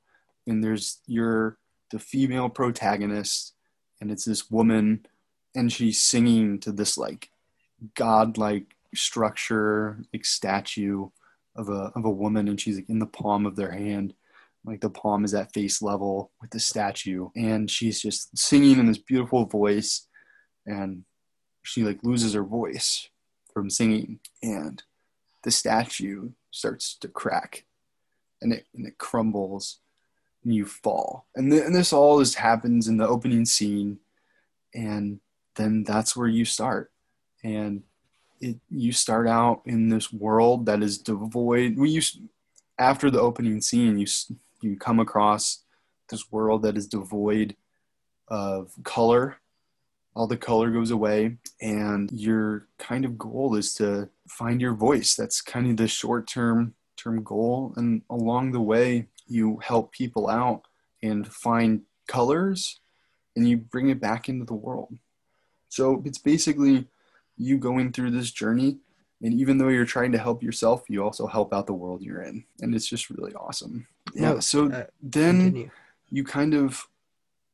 and 0.47 0.63
there's 0.63 0.99
your 1.07 1.57
the 1.91 1.99
female 1.99 2.49
protagonist 2.49 3.55
and 4.03 4.11
it's 4.11 4.25
this 4.25 4.51
woman 4.51 5.07
and 5.55 5.73
she's 5.73 6.01
singing 6.01 6.59
to 6.59 6.73
this 6.73 6.99
like 6.99 7.31
godlike 7.95 8.75
structure 8.95 10.05
like 10.13 10.25
statue 10.25 11.09
of 11.55 11.69
a 11.69 11.93
of 11.95 12.05
a 12.05 12.11
woman 12.11 12.49
and 12.49 12.61
she's 12.61 12.77
like 12.77 12.91
in 12.91 12.99
the 12.99 13.07
palm 13.07 13.47
of 13.47 13.55
their 13.55 13.71
hand. 13.71 14.13
Like 14.65 14.81
the 14.81 14.91
palm 14.91 15.25
is 15.25 15.35
at 15.35 15.53
face 15.53 15.83
level 15.83 16.33
with 16.41 16.51
the 16.51 16.61
statue 16.61 17.29
and 17.37 17.71
she's 17.71 18.03
just 18.03 18.37
singing 18.37 18.79
in 18.79 18.87
this 18.87 18.99
beautiful 18.99 19.47
voice 19.47 20.07
and 20.67 21.05
she 21.63 21.85
like 21.85 22.03
loses 22.03 22.35
her 22.35 22.45
voice 22.45 23.09
from 23.55 23.71
singing 23.71 24.19
and 24.43 24.83
the 25.45 25.51
statue 25.53 26.31
starts 26.51 26.97
to 26.99 27.09
crack 27.09 27.65
and 28.41 28.53
it 28.53 28.67
and 28.75 28.87
it 28.87 28.99
crumbles 28.99 29.79
and 30.45 30.55
you 30.55 30.65
fall. 30.65 31.27
And, 31.35 31.51
th- 31.51 31.65
and 31.65 31.75
this 31.75 31.93
all 31.93 32.19
just 32.21 32.37
happens 32.37 32.89
in 32.89 32.97
the 32.97 33.09
opening 33.09 33.45
scene, 33.45 33.99
and 34.75 35.21
then 35.57 35.85
that's 35.85 36.17
where 36.17 36.29
you 36.29 36.45
start. 36.45 36.91
And 37.45 37.83
it 38.41 38.57
you 38.71 38.93
start 38.93 39.29
out 39.29 39.63
in 39.67 39.89
this 39.89 40.13
world 40.13 40.67
that 40.67 40.83
is 40.83 40.99
devoid. 40.99 41.77
We 41.77 41.91
used 41.91 42.21
after 42.79 43.11
the 43.11 43.21
opening 43.21 43.61
scene, 43.61 43.99
you 43.99 44.07
you 44.61 44.77
come 44.77 45.01
across 45.01 45.65
this 46.09 46.31
world 46.31 46.63
that 46.63 46.77
is 46.77 46.87
devoid 46.87 47.57
of 48.29 48.73
color. 48.85 49.39
All 50.15 50.27
the 50.27 50.37
color 50.37 50.71
goes 50.71 50.91
away, 50.91 51.39
and 51.61 52.11
your 52.13 52.69
kind 52.79 53.05
of 53.05 53.17
goal 53.17 53.55
is 53.55 53.75
to 53.75 54.11
find 54.29 54.61
your 54.61 54.75
voice. 54.75 55.15
That's 55.15 55.41
kind 55.41 55.71
of 55.71 55.77
the 55.77 55.89
short 55.89 56.27
term 56.27 56.75
term 56.97 57.23
goal, 57.23 57.73
and 57.77 58.03
along 58.11 58.53
the 58.53 58.61
way, 58.61 59.09
you 59.27 59.59
help 59.63 59.93
people 59.93 60.29
out 60.29 60.63
and 61.03 61.27
find 61.27 61.83
colors 62.09 62.81
and 63.37 63.49
you 63.49 63.57
bring 63.57 63.89
it 63.89 64.01
back 64.01 64.29
into 64.29 64.45
the 64.45 64.55
world. 64.55 64.97
So 65.69 66.03
it's 66.05 66.19
basically 66.19 66.87
you 67.37 67.59
going 67.59 67.93
through 67.93 68.11
this 68.11 68.31
journey. 68.31 68.79
And 69.23 69.33
even 69.35 69.57
though 69.57 69.69
you're 69.69 69.85
trying 69.85 70.13
to 70.13 70.19
help 70.19 70.43
yourself, 70.43 70.85
you 70.89 71.03
also 71.03 71.27
help 71.27 71.55
out 71.55 71.67
the 71.67 71.73
world 71.73 72.03
you're 72.03 72.23
in. 72.23 72.45
And 72.61 72.75
it's 72.75 72.87
just 72.87 73.09
really 73.09 73.33
awesome. 73.35 73.87
Yeah. 74.15 74.41
So 74.41 74.71
uh, 74.71 74.87
then 75.01 75.41
Continue. 75.41 75.71
you 76.11 76.25
kind 76.25 76.55
of 76.55 76.87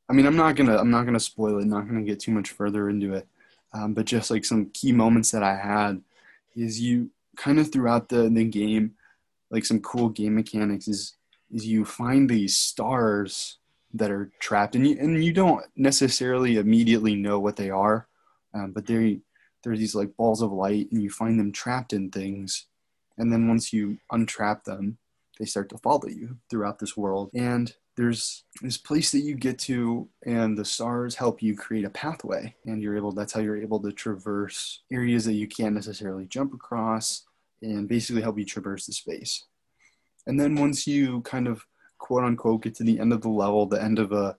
i 0.09 0.13
mean 0.13 0.27
i'm 0.27 0.37
not 0.37 0.57
gonna 0.57 0.77
i'm 0.77 0.91
not 0.91 1.05
gonna 1.05 1.21
spoil 1.21 1.59
it 1.59 1.67
not 1.67 1.87
gonna 1.87 2.03
get 2.03 2.21
too 2.21 2.33
much 2.33 2.51
further 2.51 2.89
into 2.89 3.15
it 3.15 3.27
um, 3.73 3.95
but 3.95 4.05
just 4.05 4.31
like 4.31 4.45
some 4.45 4.67
key 4.71 4.93
moments 4.93 5.31
that 5.31 5.43
i 5.43 5.55
had 5.55 6.01
is 6.57 6.81
you 6.81 7.11
kind 7.37 7.59
of 7.59 7.71
throughout 7.71 8.09
the, 8.09 8.29
the 8.29 8.45
game 8.45 8.95
like 9.51 9.65
some 9.65 9.81
cool 9.81 10.09
game 10.09 10.35
mechanics 10.35 10.89
is 10.89 11.15
is 11.51 11.67
you 11.67 11.85
find 11.85 12.29
these 12.29 12.57
stars 12.57 13.59
that 13.95 14.11
are 14.11 14.31
trapped 14.39 14.75
and 14.77 14.87
you 14.87 14.97
and 14.99 15.25
you 15.25 15.33
don't 15.33 15.65
necessarily 15.77 16.57
immediately 16.57 17.15
know 17.15 17.39
what 17.41 17.57
they 17.57 17.71
are 17.71 18.07
um, 18.55 18.73
but 18.73 18.87
they 18.87 19.21
they're 19.63 19.77
these 19.77 19.95
like 19.95 20.17
balls 20.17 20.43
of 20.43 20.53
light 20.53 20.89
and 20.93 21.03
you 21.03 21.11
find 21.11 21.39
them 21.41 21.53
trapped 21.53 21.93
in 21.93 22.11
things 22.11 22.67
and 23.17 23.33
then 23.33 23.49
once 23.49 23.73
you 23.73 23.99
untrap 24.13 24.65
them 24.65 24.99
they 25.39 25.45
start 25.45 25.69
to 25.69 25.79
follow 25.79 26.07
you 26.07 26.37
throughout 26.51 26.79
this 26.79 26.97
world 26.97 27.31
and 27.35 27.75
there's 27.97 28.45
this 28.63 28.77
place 28.77 29.11
that 29.11 29.21
you 29.21 29.35
get 29.35 29.59
to 29.59 30.09
and 30.27 30.57
the 30.57 30.65
stars 30.65 31.15
help 31.15 31.43
you 31.43 31.57
create 31.57 31.85
a 31.85 31.91
pathway 31.91 32.55
and 32.67 32.83
you're 32.83 32.97
able 32.97 33.11
that's 33.11 33.33
how 33.33 33.41
you're 33.41 33.61
able 33.61 33.81
to 33.81 33.91
traverse 33.91 34.83
areas 34.93 35.25
that 35.25 35.33
you 35.33 35.49
can't 35.49 35.75
necessarily 35.75 36.27
jump 36.27 36.53
across 36.53 37.25
and 37.63 37.89
basically 37.89 38.23
help 38.23 38.39
you 38.39 38.45
traverse 38.45 38.87
the 38.87 38.93
space. 38.93 39.45
And 40.29 40.39
then 40.39 40.55
once 40.55 40.87
you 40.87 41.23
kind 41.23 41.49
of 41.49 41.67
quote 41.99 42.23
unquote 42.23 42.63
get 42.63 42.77
to 42.77 42.85
the 42.85 43.01
end 43.01 43.13
of 43.13 43.23
the 43.23 43.29
level, 43.29 43.67
the 43.67 43.83
end 43.83 43.99
of 43.99 44.13
a 44.13 44.37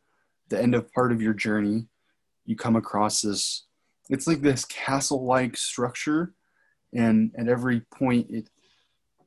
the 0.47 0.61
end 0.61 0.73
of 0.73 0.91
part 0.93 1.11
of 1.11 1.21
your 1.21 1.33
journey, 1.33 1.87
you 2.45 2.55
come 2.55 2.77
across 2.77 3.21
this 3.21 3.65
it's 4.09 4.25
like 4.25 4.41
this 4.41 4.65
castle 4.65 5.25
like 5.25 5.55
structure 5.55 6.33
and 6.93 7.31
at 7.37 7.47
every 7.47 7.81
point 7.81 8.25
it 8.31 8.49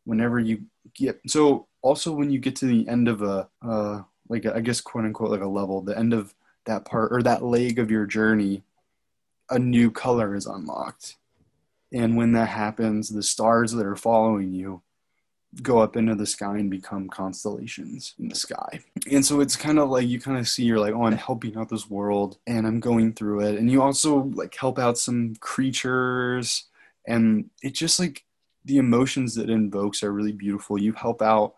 whenever 0.04 0.40
you 0.40 0.62
get 0.94 1.20
so 1.28 1.68
also 1.82 2.12
when 2.12 2.30
you 2.32 2.40
get 2.40 2.56
to 2.56 2.66
the 2.66 2.88
end 2.88 3.06
of 3.06 3.22
a 3.22 3.48
uh 3.64 4.02
like 4.28 4.44
a, 4.44 4.56
I 4.56 4.60
guess 4.60 4.80
quote 4.80 5.04
unquote 5.04 5.30
like 5.30 5.42
a 5.42 5.46
level, 5.46 5.82
the 5.82 5.96
end 5.96 6.12
of 6.12 6.34
that 6.64 6.84
part 6.84 7.12
or 7.12 7.22
that 7.22 7.44
leg 7.44 7.78
of 7.78 7.90
your 7.90 8.06
journey, 8.06 8.62
a 9.50 9.58
new 9.58 9.90
color 9.90 10.34
is 10.34 10.46
unlocked. 10.46 11.16
And 11.92 12.16
when 12.16 12.32
that 12.32 12.48
happens, 12.48 13.10
the 13.10 13.22
stars 13.22 13.72
that 13.72 13.86
are 13.86 13.96
following 13.96 14.52
you 14.52 14.82
go 15.60 15.80
up 15.80 15.96
into 15.96 16.14
the 16.14 16.26
sky 16.26 16.56
and 16.58 16.70
become 16.70 17.08
constellations 17.08 18.14
in 18.18 18.28
the 18.28 18.34
sky. 18.34 18.80
And 19.10 19.24
so 19.24 19.40
it's 19.40 19.56
kind 19.56 19.78
of 19.78 19.90
like 19.90 20.08
you 20.08 20.18
kind 20.18 20.38
of 20.38 20.48
see 20.48 20.64
you're 20.64 20.80
like, 20.80 20.94
oh, 20.94 21.04
I'm 21.04 21.16
helping 21.16 21.56
out 21.58 21.68
this 21.68 21.90
world 21.90 22.38
and 22.46 22.66
I'm 22.66 22.80
going 22.80 23.12
through 23.12 23.40
it. 23.40 23.58
And 23.58 23.70
you 23.70 23.82
also 23.82 24.30
like 24.34 24.54
help 24.54 24.78
out 24.78 24.96
some 24.96 25.34
creatures 25.40 26.68
and 27.06 27.50
it 27.62 27.74
just 27.74 27.98
like 27.98 28.24
the 28.64 28.78
emotions 28.78 29.34
that 29.34 29.50
invokes 29.50 30.02
are 30.02 30.12
really 30.12 30.32
beautiful. 30.32 30.80
You 30.80 30.92
help 30.92 31.20
out 31.20 31.54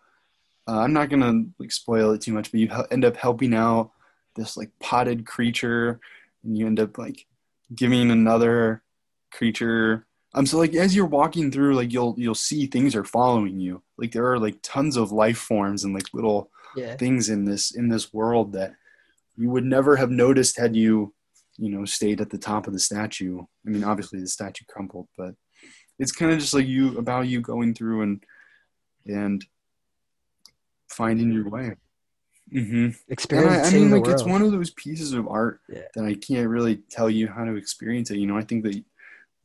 uh, 0.66 0.78
I'm 0.78 0.92
not 0.92 1.11
gonna 1.11 1.45
like 1.59 1.72
spoil 1.72 2.12
it 2.12 2.22
too 2.22 2.32
much, 2.32 2.51
but 2.51 2.61
you 2.61 2.70
end 2.90 3.05
up 3.05 3.16
helping 3.16 3.55
out 3.55 3.90
this 4.34 4.57
like 4.57 4.70
potted 4.80 5.26
creature, 5.26 6.01
and 6.42 6.57
you 6.57 6.66
end 6.66 6.80
up 6.80 6.99
like 6.99 7.26
giving 7.74 8.11
another 8.11 8.82
creature. 9.30 10.07
Um, 10.35 10.47
so 10.47 10.59
like 10.59 10.74
as 10.74 10.95
you're 10.97 11.07
walking 11.07 11.51
through, 11.51 11.74
like 11.76 11.93
you'll 11.93 12.14
you'll 12.18 12.35
see 12.35 12.66
things 12.66 12.95
are 12.97 13.05
following 13.05 13.61
you. 13.61 13.82
Like 13.97 14.12
there 14.12 14.26
are 14.32 14.39
like 14.39 14.57
tons 14.62 14.97
of 14.97 15.12
life 15.12 15.39
forms 15.39 15.85
and 15.85 15.95
like 15.95 16.12
little 16.12 16.51
Yeah. 16.76 16.97
things 16.97 17.28
in 17.28 17.45
this 17.45 17.70
in 17.74 17.89
this 17.89 18.12
world 18.12 18.53
that 18.55 18.74
you 19.37 19.49
would 19.51 19.64
never 19.64 19.97
have 19.97 20.11
noticed 20.11 20.59
had 20.59 20.74
you 20.76 21.14
you 21.57 21.70
know 21.70 21.85
stayed 21.85 22.20
at 22.20 22.30
the 22.30 22.39
top 22.39 22.66
of 22.66 22.72
the 22.72 22.80
statue 22.80 23.41
i 23.64 23.68
mean 23.70 23.85
obviously 23.85 24.18
the 24.20 24.26
statue 24.26 24.64
crumpled 24.68 25.07
but 25.16 25.35
it's 26.01 26.11
kind 26.11 26.32
of 26.32 26.39
just 26.41 26.53
like 26.55 26.66
you 26.66 26.99
about 26.99 27.28
you 27.28 27.41
going 27.41 27.74
through 27.74 28.03
and 28.03 28.24
and 29.07 29.45
finding 30.89 31.32
your 31.32 31.49
way 31.49 31.74
Mm-hmm. 32.53 32.91
and 33.39 33.49
I, 33.49 33.62
I 33.62 33.70
mean 33.70 33.91
like 33.91 34.07
it's 34.07 34.22
one 34.24 34.43
of 34.43 34.53
those 34.53 34.70
pieces 34.72 35.12
of 35.14 35.26
art 35.28 35.61
Yeah. 35.68 35.80
that 35.95 36.05
i 36.05 36.12
can't 36.14 36.47
really 36.49 36.76
tell 36.91 37.09
you 37.09 37.26
how 37.26 37.45
to 37.47 37.55
experience 37.57 38.11
it 38.11 38.18
you 38.18 38.26
know 38.26 38.37
i 38.37 38.43
think 38.43 38.64
that 38.64 38.74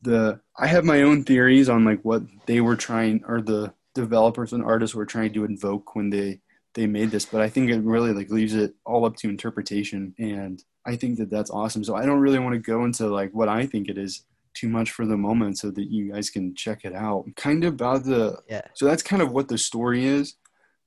the 0.02 0.40
i 0.58 0.66
have 0.66 0.84
my 0.84 1.02
own 1.02 1.24
theories 1.24 1.68
on 1.68 1.84
like 1.84 2.00
what 2.02 2.22
they 2.46 2.60
were 2.60 2.76
trying 2.76 3.22
or 3.26 3.40
the 3.40 3.72
developers 3.94 4.52
and 4.52 4.64
artists 4.64 4.94
were 4.94 5.06
trying 5.06 5.32
to 5.32 5.44
invoke 5.44 5.94
when 5.94 6.10
they 6.10 6.40
they 6.74 6.86
made 6.86 7.10
this 7.10 7.26
but 7.26 7.40
i 7.40 7.48
think 7.48 7.70
it 7.70 7.80
really 7.80 8.12
like 8.12 8.30
leaves 8.30 8.54
it 8.54 8.74
all 8.86 9.04
up 9.04 9.16
to 9.16 9.28
interpretation 9.28 10.14
and 10.18 10.64
i 10.86 10.96
think 10.96 11.18
that 11.18 11.30
that's 11.30 11.50
awesome. 11.50 11.84
So 11.84 11.94
i 11.96 12.06
don't 12.06 12.20
really 12.20 12.38
want 12.38 12.54
to 12.54 12.58
go 12.58 12.84
into 12.84 13.08
like 13.08 13.32
what 13.32 13.48
i 13.48 13.66
think 13.66 13.88
it 13.88 13.98
is 13.98 14.24
too 14.54 14.68
much 14.68 14.90
for 14.90 15.06
the 15.06 15.16
moment 15.16 15.58
so 15.58 15.70
that 15.70 15.90
you 15.90 16.12
guys 16.12 16.28
can 16.28 16.54
check 16.56 16.84
it 16.84 16.92
out. 16.92 17.24
Kind 17.36 17.62
of 17.62 17.74
about 17.74 18.04
the 18.04 18.38
Yeah. 18.48 18.62
so 18.74 18.84
that's 18.84 19.02
kind 19.02 19.22
of 19.22 19.30
what 19.30 19.46
the 19.48 19.56
story 19.56 20.04
is 20.04 20.34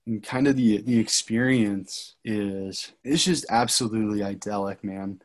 and 0.06 0.22
kind 0.22 0.48
of 0.48 0.58
the 0.58 0.82
the 0.82 1.00
experience 1.00 2.16
is 2.26 2.92
it's 3.04 3.24
just 3.24 3.46
absolutely 3.50 4.22
idyllic 4.22 4.84
man. 4.84 5.22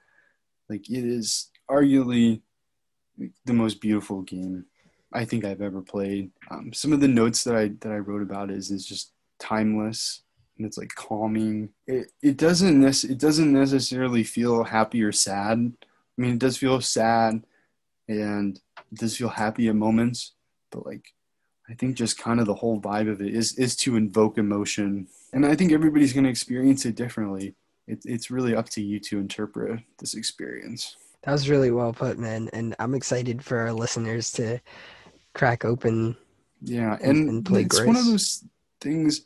Like 0.68 0.88
it 0.88 1.04
is 1.04 1.50
arguably 1.68 2.42
the 3.44 3.52
most 3.52 3.80
beautiful 3.80 4.22
game 4.22 4.64
i 5.12 5.24
think 5.24 5.44
i've 5.44 5.62
ever 5.62 5.80
played 5.80 6.30
um, 6.50 6.72
some 6.72 6.92
of 6.92 7.00
the 7.00 7.08
notes 7.08 7.44
that 7.44 7.56
i 7.56 7.68
that 7.80 7.92
i 7.92 7.96
wrote 7.96 8.22
about 8.22 8.50
is 8.50 8.70
is 8.70 8.86
just 8.86 9.12
timeless 9.38 10.22
and 10.56 10.66
it's 10.66 10.78
like 10.78 10.94
calming 10.94 11.68
it, 11.86 12.10
it 12.22 12.36
doesn't 12.36 12.80
nec- 12.80 13.04
it 13.04 13.18
doesn't 13.18 13.52
necessarily 13.52 14.24
feel 14.24 14.64
happy 14.64 15.02
or 15.02 15.12
sad 15.12 15.58
i 15.58 16.20
mean 16.20 16.34
it 16.34 16.38
does 16.38 16.56
feel 16.56 16.80
sad 16.80 17.44
and 18.08 18.60
it 18.92 18.98
does 18.98 19.16
feel 19.16 19.28
happy 19.28 19.68
at 19.68 19.74
moments 19.74 20.32
but 20.70 20.84
like 20.84 21.14
I 21.68 21.74
think 21.74 21.96
just 21.96 22.18
kind 22.18 22.40
of 22.40 22.46
the 22.46 22.54
whole 22.54 22.80
vibe 22.80 23.10
of 23.10 23.20
it 23.20 23.34
is 23.34 23.54
is 23.58 23.76
to 23.76 23.96
invoke 23.96 24.38
emotion, 24.38 25.08
and 25.32 25.44
I 25.44 25.54
think 25.54 25.72
everybody's 25.72 26.12
going 26.12 26.24
to 26.24 26.30
experience 26.30 26.86
it 26.86 26.94
differently. 26.94 27.54
It, 27.86 28.00
it's 28.04 28.30
really 28.30 28.54
up 28.54 28.68
to 28.70 28.82
you 28.82 28.98
to 29.00 29.18
interpret 29.18 29.80
this 29.98 30.14
experience. 30.14 30.96
That 31.24 31.32
was 31.32 31.48
really 31.50 31.70
well 31.70 31.92
put, 31.92 32.18
man. 32.18 32.48
And 32.52 32.74
I'm 32.78 32.94
excited 32.94 33.44
for 33.44 33.58
our 33.58 33.72
listeners 33.72 34.30
to 34.32 34.58
crack 35.34 35.64
open. 35.64 36.16
Yeah, 36.62 36.96
And- 37.02 37.28
and, 37.28 37.44
play 37.46 37.62
it's 37.62 37.80
one 37.82 37.96
of 37.96 38.04
those 38.06 38.44
things. 38.80 39.22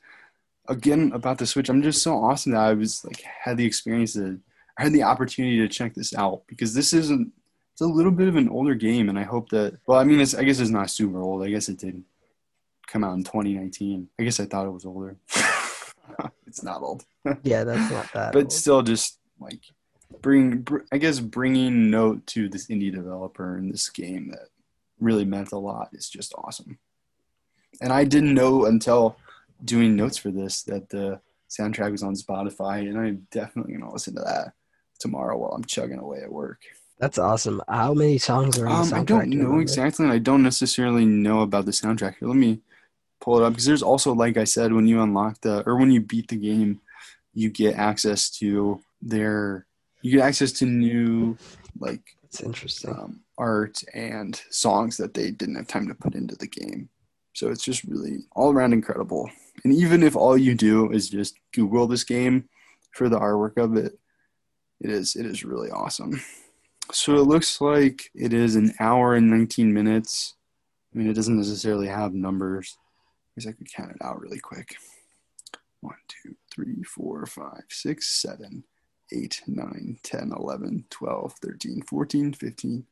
Again, 0.69 1.11
about 1.13 1.39
the 1.39 1.47
Switch, 1.47 1.69
I'm 1.69 1.83
just 1.83 2.03
so 2.03 2.15
awesome 2.17 2.53
that 2.53 2.61
I 2.61 2.73
was 2.73 3.05
like 3.05 3.21
had 3.23 3.57
the 3.57 3.65
experience 3.67 4.13
that 4.15 4.39
I 4.79 4.85
had 4.85 4.93
the 4.93 5.03
opportunity 5.03 5.59
to 5.59 5.69
check 5.69 5.93
this 5.95 6.15
out 6.15 6.43
because 6.47 6.73
this 6.73 6.93
isn't. 6.93 7.33
It's 7.73 7.81
a 7.81 7.87
little 7.87 8.13
bit 8.13 8.29
of 8.29 8.37
an 8.37 8.49
older 8.49 8.75
game, 8.75 9.09
and 9.09 9.19
I 9.19 9.25
hope 9.25 9.49
that. 9.51 9.79
Well, 9.87 9.99
I 9.99 10.05
mean, 10.05 10.21
it's, 10.21 10.35
I 10.35 10.45
guess 10.45 10.61
it's 10.61 10.71
not 10.71 10.89
super 10.91 11.21
old. 11.21 11.43
I 11.43 11.51
guess 11.51 11.69
it 11.69 11.79
did 11.79 12.03
come 12.87 13.03
out 13.03 13.15
in 13.15 13.25
2019. 13.25 14.09
I 14.19 14.23
guess 14.23 14.39
I 14.41 14.45
thought 14.45 14.67
it 14.67 14.71
was 14.71 14.85
older. 14.85 15.17
it's 16.47 16.63
not 16.63 16.83
old. 16.83 17.05
Yeah, 17.43 17.65
that's 17.65 17.91
not 17.93 18.13
that. 18.13 18.33
but 18.33 18.45
old. 18.45 18.53
still 18.53 18.83
just 18.83 19.19
like 19.41 19.61
bring 20.21 20.59
br- 20.59 20.79
i 20.93 20.99
guess 20.99 21.21
bringing 21.21 21.91
note 21.91 22.27
to 22.27 22.49
this 22.49 22.67
indie 22.67 22.93
developer 22.93 23.57
in 23.57 23.71
this 23.71 23.89
game 23.89 24.31
that 24.31 24.49
really 25.01 25.25
meant 25.25 25.53
a 25.53 25.59
lot 25.59 25.89
is 25.93 26.09
just 26.09 26.35
awesome 26.39 26.79
and 27.81 27.93
i 27.93 28.05
didn't 28.05 28.35
know 28.35 28.67
until 28.67 29.17
doing 29.65 29.97
notes 29.97 30.17
for 30.17 30.31
this 30.31 30.63
that 30.63 30.89
the 30.91 31.21
soundtrack 31.49 31.91
was 31.91 32.03
on 32.03 32.15
spotify 32.15 32.81
and 32.81 32.99
i'm 32.99 33.27
definitely 33.31 33.73
going 33.73 33.85
to 33.85 33.93
listen 33.93 34.15
to 34.15 34.23
that 34.23 34.53
tomorrow 34.99 35.37
while 35.37 35.53
i'm 35.53 35.65
chugging 35.65 35.99
away 35.99 36.21
at 36.23 36.33
work 36.33 36.61
That's 36.99 37.19
awesome. 37.19 37.61
How 37.69 37.95
many 37.95 38.19
songs 38.19 38.59
are 38.59 38.69
on 38.69 38.89
the 38.89 38.97
um, 38.97 39.07
soundtrack? 39.07 39.21
i 39.21 39.27
don't 39.27 39.31
know 39.31 39.59
exactly 39.59 40.05
and 40.05 40.13
i 40.13 40.19
don't 40.19 40.43
necessarily 40.43 41.05
know 41.05 41.41
about 41.41 41.65
the 41.65 41.73
soundtrack 41.73 42.17
here 42.19 42.29
let 42.29 42.37
me 42.37 42.61
pull 43.21 43.39
it 43.39 43.45
up 43.45 43.53
because 43.53 43.67
there's 43.67 43.83
also 43.83 44.13
like 44.13 44.37
i 44.37 44.45
said 44.45 44.73
when 44.73 44.87
you 44.87 45.01
unlock 45.01 45.41
the 45.41 45.63
or 45.67 45.77
when 45.77 45.91
you 45.91 46.01
beat 46.01 46.29
the 46.29 46.37
game 46.37 46.81
you 47.35 47.51
get 47.51 47.77
access 47.77 48.31
to 48.31 48.81
their 49.01 49.67
you 50.03 50.13
get 50.13 50.21
access 50.21 50.53
to 50.53 50.67
new 50.67 51.37
like 51.79 52.03
That's 52.23 52.43
interesting. 52.43 52.91
um, 52.91 53.21
art 53.39 53.83
and 53.95 54.41
songs 54.51 54.97
that 54.99 55.15
they 55.15 55.31
didn't 55.31 55.57
have 55.57 55.67
time 55.67 55.89
to 55.89 55.95
put 55.95 56.15
into 56.15 56.37
the 56.37 56.47
game. 56.47 56.89
So 57.35 57.51
it's 57.51 57.65
just 57.65 57.85
really 57.85 58.19
all 58.37 58.53
around 58.53 58.73
incredible. 58.73 59.31
And 59.65 59.73
even 59.73 60.03
if 60.03 60.17
all 60.17 60.37
you 60.37 60.55
do 60.55 60.91
is 60.91 61.09
just 61.09 61.35
google 61.55 61.87
this 61.87 62.05
game 62.05 62.49
for 62.93 63.09
the 63.09 63.19
artwork 63.19 63.57
of 63.57 63.77
it 63.77 63.99
it 64.83 64.91
is 64.91 65.17
it 65.17 65.27
is 65.27 65.45
really 65.45 65.71
awesome. 65.71 66.21
So 66.91 67.15
it 67.15 67.23
looks 67.23 67.61
like 67.61 68.11
it 68.15 68.33
is 68.35 68.57
an 68.57 68.75
hour 68.81 69.15
and 69.15 69.31
19 69.31 69.73
minutes. 69.73 70.35
I 70.93 70.99
mean 70.99 71.09
it 71.09 71.15
doesn't 71.15 71.39
necessarily 71.39 71.87
have 71.87 72.13
numbers. 72.13 72.77
Because 73.35 73.49
i 73.49 73.53
could 73.53 73.73
count 73.73 73.93
it 73.93 74.05
out 74.05 74.21
really 74.21 74.41
quick. 74.41 74.75
One, 75.81 75.97
two, 76.09 76.35
three, 76.53 76.83
four, 76.83 77.25
five, 77.25 77.63
six, 77.71 78.21
seven, 78.21 78.65
eight, 79.13 79.43
nine, 79.47 79.99
10, 80.03 80.33
11, 80.37 80.85
12, 80.91 81.33
13, 81.35 81.83
14, 81.83 82.33
15, 82.33 82.87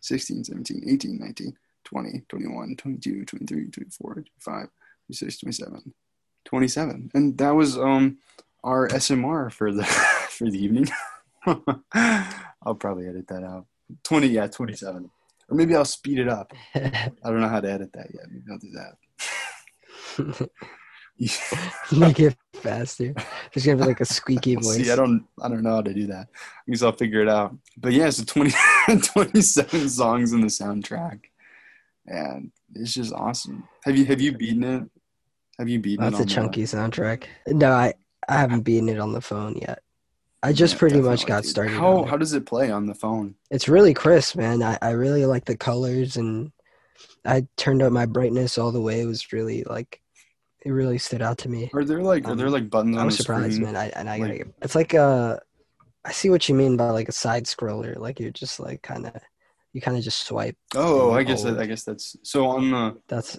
16, 0.00 0.44
17, 0.44 0.84
18, 0.88 1.18
19, 1.18 1.56
20, 1.84 2.22
21, 2.28 2.76
22, 2.76 3.24
23, 3.24 3.70
24, 3.70 4.14
25, 4.14 4.68
26, 5.06 5.38
27, 5.38 5.94
27. 6.44 7.10
And 7.14 7.38
that 7.38 7.50
was 7.50 7.78
um 7.78 8.18
our 8.64 8.88
SMR 8.88 9.52
for 9.52 9.72
the 9.72 9.84
for 10.30 10.50
the 10.50 10.58
evening. 10.58 10.88
I'll 11.46 12.74
probably 12.74 13.08
edit 13.08 13.28
that 13.28 13.44
out. 13.44 13.66
20, 14.02 14.26
yeah, 14.26 14.48
27. 14.48 15.10
Or 15.48 15.56
maybe 15.56 15.76
I'll 15.76 15.84
speed 15.84 16.18
it 16.18 16.28
up. 16.28 16.52
I 16.74 17.12
don't 17.22 17.40
know 17.40 17.48
how 17.48 17.60
to 17.60 17.70
edit 17.70 17.92
that 17.92 18.08
yet. 18.12 18.24
Maybe 18.28 18.44
I'll 18.50 18.58
do 18.58 18.72
that. 18.72 20.50
Make 21.96 22.20
it 22.20 22.36
faster. 22.54 23.14
There's 23.52 23.64
gonna 23.64 23.78
be 23.78 23.84
like 23.84 24.00
a 24.00 24.04
squeaky 24.04 24.56
voice. 24.56 24.76
See, 24.84 24.90
I 24.90 24.96
don't, 24.96 25.26
I 25.40 25.48
don't 25.48 25.62
know 25.62 25.76
how 25.76 25.82
to 25.82 25.94
do 25.94 26.06
that. 26.08 26.28
I 26.34 26.70
guess 26.70 26.82
I'll 26.82 26.92
figure 26.92 27.20
it 27.22 27.28
out. 27.28 27.56
But 27.76 27.92
yeah, 27.92 28.10
so 28.10 28.24
20, 28.24 28.52
27 29.02 29.88
songs 29.88 30.32
in 30.32 30.40
the 30.42 30.46
soundtrack, 30.48 31.20
and 32.06 32.50
it's 32.74 32.94
just 32.94 33.12
awesome. 33.14 33.66
Have 33.84 33.96
you, 33.96 34.04
have 34.06 34.20
you 34.20 34.32
beaten 34.32 34.64
it? 34.64 34.84
Have 35.58 35.68
you 35.68 35.78
beaten 35.78 36.04
it? 36.04 36.10
That's 36.10 36.20
it? 36.20 36.36
a 36.36 36.40
on 36.40 36.46
the- 36.46 36.52
chunky 36.52 36.62
soundtrack. 36.64 37.24
No, 37.48 37.72
I 37.72 37.94
I 38.28 38.34
haven't 38.38 38.62
beaten 38.62 38.88
it 38.88 38.98
on 38.98 39.12
the 39.12 39.20
phone 39.20 39.56
yet. 39.56 39.80
I 40.42 40.52
just 40.52 40.74
Yeah, 40.74 40.78
pretty 40.80 41.00
much 41.00 41.26
got 41.26 41.44
started. 41.44 41.72
How, 41.76 42.04
how 42.04 42.16
does 42.16 42.32
it 42.34 42.44
play 42.46 42.70
on 42.70 42.86
the 42.86 42.94
phone? 42.94 43.34
It's 43.50 43.68
really 43.68 43.94
crisp, 43.94 44.36
man. 44.36 44.62
I, 44.62 44.78
I 44.82 44.90
really 44.90 45.24
like 45.26 45.44
the 45.46 45.56
colors 45.56 46.16
and 46.16 46.52
I 47.24 47.46
turned 47.56 47.82
up 47.82 47.92
my 47.92 48.06
brightness 48.06 48.58
all 48.58 48.70
the 48.70 48.80
way. 48.80 49.00
It 49.00 49.06
was 49.06 49.32
really 49.32 49.64
like 49.64 50.00
it 50.64 50.70
really 50.70 50.98
stood 50.98 51.22
out 51.22 51.38
to 51.38 51.48
me. 51.48 51.70
Are 51.74 51.84
there 51.84 52.02
like, 52.02 52.26
are 52.28 52.34
there 52.34 52.46
Um, 52.46 52.52
like 52.52 52.70
buttons 52.70 52.96
I 52.96 53.00
on 53.00 53.06
was 53.06 53.16
the 53.16 53.22
surprised, 53.22 53.54
screen? 53.54 53.72
man. 53.72 53.76
I 53.76 53.88
and 53.90 54.08
I 54.10 54.18
like- 54.18 54.48
it's 54.62 54.74
like 54.74 54.94
a 54.94 55.40
I 56.04 56.12
see 56.12 56.30
what 56.30 56.48
you 56.48 56.54
mean 56.54 56.76
by 56.76 56.90
like 56.90 57.08
a 57.08 57.12
side 57.12 57.44
scroller. 57.44 57.96
Like 57.98 58.20
you're 58.20 58.30
just 58.30 58.58
like 58.60 58.82
kinda 58.82 59.20
you 59.72 59.80
kinda 59.80 60.00
just 60.00 60.26
swipe. 60.26 60.56
Oh, 60.74 61.12
I 61.12 61.22
guess 61.24 61.42
that. 61.42 61.58
I 61.58 61.66
guess 61.66 61.84
that's 61.84 62.16
so 62.22 62.46
on 62.46 62.70
the 62.70 62.96
That's 63.08 63.38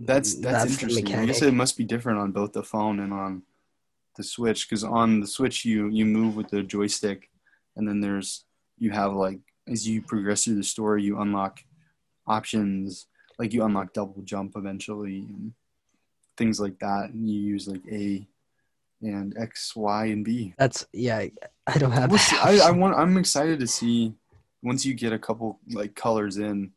That's 0.00 0.34
that's, 0.34 0.64
the 0.64 0.70
interesting. 0.72 1.14
I 1.14 1.26
guess 1.26 1.40
it 1.42 1.54
must 1.54 1.76
be 1.76 1.84
different 1.84 2.18
on 2.18 2.32
both 2.32 2.52
the 2.52 2.62
phone 2.64 3.00
and 3.00 3.12
on 3.12 3.42
the 4.16 4.22
Switch 4.24 4.68
because 4.68 4.84
on 4.84 5.20
the 5.20 5.26
Switch 5.26 5.64
you 5.64 5.88
you 5.88 6.04
move 6.04 6.36
with 6.36 6.48
the 6.48 6.62
joystick, 6.62 7.30
and 7.76 7.86
then 7.88 8.00
there's 8.00 8.44
you 8.78 8.90
have 8.90 9.12
like 9.14 9.40
as 9.68 9.86
you 9.88 10.02
progress 10.02 10.44
through 10.44 10.56
the 10.56 10.62
story 10.64 11.02
you 11.02 11.20
unlock 11.20 11.60
options 12.26 13.06
like 13.38 13.52
you 13.52 13.64
unlock 13.64 13.92
double 13.92 14.22
jump 14.22 14.52
eventually 14.56 15.18
and 15.28 15.52
things 16.36 16.60
like 16.60 16.78
that, 16.80 17.10
and 17.10 17.28
you 17.28 17.40
use 17.40 17.68
like 17.68 17.82
A 17.90 18.26
and 19.02 19.36
X, 19.38 19.74
Y, 19.76 20.06
and 20.06 20.24
B. 20.24 20.54
That's 20.58 20.86
yeah. 20.92 21.18
I- 21.18 21.32
I 21.66 21.78
don't 21.78 21.92
have. 21.92 22.10
We'll 22.10 22.18
that 22.18 22.22
see. 22.52 22.60
I, 22.62 22.68
I 22.68 22.70
want. 22.72 22.94
I'm 22.94 23.16
excited 23.16 23.58
to 23.60 23.66
see 23.66 24.12
once 24.62 24.84
you 24.84 24.92
get 24.92 25.14
a 25.14 25.18
couple 25.18 25.60
like 25.70 25.94
colors 25.94 26.36
in 26.36 26.72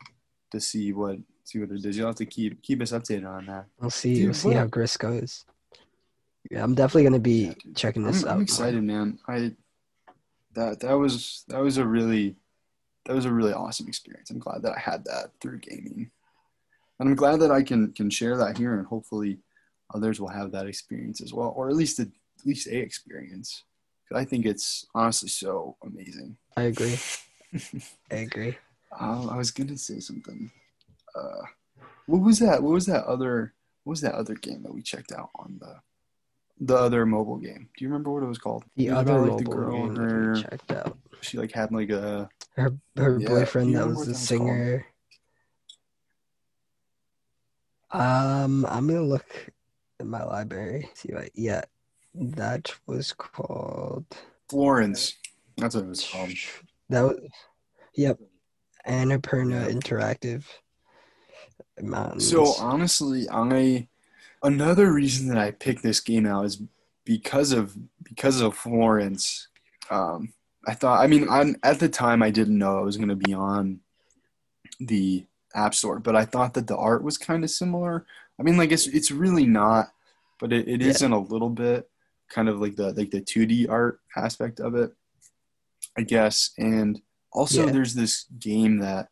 to 0.52 0.62
see 0.62 0.94
what 0.94 1.18
see 1.44 1.60
what 1.60 1.72
it 1.72 1.84
is. 1.86 1.98
You'll 1.98 2.08
have 2.08 2.16
to 2.16 2.26
keep 2.26 2.62
keep 2.62 2.82
us 2.82 2.94
updated 2.94 3.28
on 3.28 3.48
that. 3.48 3.66
We'll 3.82 3.90
see. 3.90 4.16
Dude, 4.16 4.26
we'll 4.28 4.34
see 4.34 4.54
how 4.54 4.66
Gris 4.66 4.96
goes. 4.96 5.44
Yeah, 6.50 6.64
I'm 6.64 6.74
definitely 6.74 7.04
gonna 7.04 7.20
be 7.20 7.48
Yeah, 7.48 7.54
checking 7.76 8.04
this 8.04 8.24
I'm, 8.24 8.30
out. 8.30 8.36
I'm 8.36 8.42
excited, 8.44 8.82
man. 8.82 9.20
I 9.28 9.52
that 10.54 10.80
that 10.80 10.94
was 10.94 11.44
that 11.50 11.60
was 11.60 11.78
a 11.78 11.86
really 11.86 12.38
that 13.06 13.14
was 13.14 13.26
a 13.26 13.32
really 13.34 13.52
awesome 13.52 13.90
experience. 13.90 14.30
I'm 14.30 14.40
glad 14.40 14.62
that 14.62 14.72
I 14.78 14.80
had 14.80 15.04
that 15.04 15.32
through 15.42 15.60
gaming, 15.60 16.12
and 16.98 17.10
I'm 17.10 17.16
glad 17.16 17.42
that 17.42 17.52
I 17.52 17.62
can 17.62 17.92
can 17.92 18.10
share 18.10 18.38
that 18.38 18.58
here, 18.58 18.78
and 18.78 18.88
hopefully 18.88 19.40
others 19.94 20.20
will 20.20 20.28
have 20.30 20.52
that 20.52 20.68
experience 20.68 21.22
as 21.22 21.34
well, 21.34 21.54
or 21.56 21.70
at 21.70 21.76
least 21.76 22.00
a, 22.00 22.04
at 22.04 22.46
least 22.46 22.68
a 22.68 22.78
experience. 22.78 23.64
I 24.14 24.24
think 24.24 24.46
it's 24.46 24.86
honestly 24.96 25.30
so 25.30 25.76
amazing. 25.84 26.38
I 26.56 26.64
agree. 26.64 26.98
I 28.12 28.16
agree. 28.16 28.58
Um, 28.98 29.30
I 29.30 29.38
was 29.38 29.52
gonna 29.52 29.78
say 29.78 30.00
something. 30.00 30.50
Uh, 31.14 31.44
what 32.06 32.22
was 32.22 32.40
that? 32.40 32.64
What 32.64 32.72
was 32.74 32.86
that 32.86 33.06
other? 33.06 33.54
What 33.84 33.92
was 33.92 34.02
that 34.02 34.16
other 34.16 34.36
game 34.36 34.64
that 34.64 34.74
we 34.74 34.82
checked 34.82 35.12
out 35.12 35.30
on 35.36 35.58
the 35.60 35.76
the 36.60 36.76
other 36.76 37.06
mobile 37.06 37.38
game? 37.38 37.70
Do 37.78 37.84
you 37.84 37.90
remember 37.90 38.12
what 38.12 38.24
it 38.24 38.28
was 38.28 38.38
called? 38.38 38.64
The 38.78 38.90
other 38.90 39.12
about, 39.18 39.28
like, 39.28 39.38
the 39.38 39.44
mobile 39.44 39.56
girl, 39.56 39.88
game 39.90 39.96
that 39.96 40.36
we 40.38 40.42
checked 40.42 40.72
out. 40.72 40.98
She 41.22 41.38
like 41.38 41.52
had 41.52 41.72
like 41.74 41.90
a 41.90 42.30
Her 42.56 42.74
her 42.96 43.20
Yeah, 43.20 43.28
boyfriend 43.28 43.76
that 43.76 43.88
was 43.88 44.00
the 44.00 44.06
that 44.06 44.08
was 44.12 44.18
called? 44.28 44.28
singer. 44.28 44.86
Um, 47.92 48.66
I'm 48.66 48.88
gonna 48.88 49.02
look 49.02 49.26
in 50.00 50.10
my 50.10 50.24
library. 50.24 50.90
See 50.94 51.14
what? 51.14 51.30
Yeah, 51.34 51.62
that 52.14 52.74
was 52.86 53.14
called. 53.14 54.06
Florence. 54.50 55.16
That's 55.58 55.76
what 55.76 55.86
it 55.86 55.90
was 55.90 56.08
called. 56.08 56.30
That 56.90 57.02
was. 57.02 57.20
Yep, 57.96 58.20
Annapurna 58.88 59.70
Interactive. 59.70 60.44
Mountains. 61.82 62.30
So 62.30 62.54
honestly, 62.60 63.28
I 63.30 63.88
another 64.44 64.92
reason 64.92 65.28
that 65.30 65.38
I 65.38 65.52
picked 65.52 65.84
this 65.84 66.00
game 66.00 66.26
out 66.26 66.46
is 66.46 66.62
because 67.06 67.52
of 67.52 67.78
because 68.04 68.42
of 68.42 68.58
Florence. 68.58 69.48
Um, 69.90 70.34
I 70.68 70.74
thought. 70.74 71.02
I 71.02 71.08
mean, 71.08 71.28
I'm, 71.30 71.56
at 71.64 71.80
the 71.80 71.90
time, 71.90 72.22
I 72.22 72.30
didn't 72.30 72.58
know 72.58 72.78
I 72.78 72.82
was 72.82 72.98
going 72.98 73.10
to 73.10 73.16
be 73.16 73.34
on 73.34 73.80
the 74.80 75.26
App 75.56 75.74
Store, 75.74 76.00
but 76.00 76.16
I 76.16 76.26
thought 76.26 76.54
that 76.56 76.68
the 76.68 76.78
art 76.78 77.04
was 77.04 77.18
kind 77.18 77.44
of 77.44 77.50
similar. 77.50 78.06
I 78.40 78.44
mean, 78.44 78.58
like 78.58 78.72
it's 78.72 78.88
it's 78.88 79.12
really 79.12 79.46
not, 79.46 79.92
but 80.40 80.54
it, 80.54 80.68
it 80.68 80.82
Yeah. 80.82 80.90
is 80.90 81.02
in 81.02 81.12
a 81.12 81.20
little 81.20 81.50
bit, 81.50 81.90
kind 82.30 82.50
of 82.50 82.60
like 82.60 82.76
the 82.76 82.94
like 82.94 83.12
the 83.12 83.22
2D 83.22 83.68
art 83.70 84.00
aspect 84.16 84.60
of 84.60 84.76
it, 84.76 84.92
I 85.98 86.02
guess. 86.02 86.52
And 86.58 87.02
also, 87.32 87.66
Yeah. 87.66 87.72
there's 87.72 87.94
this 87.94 88.26
game 88.40 88.80
that 88.80 89.10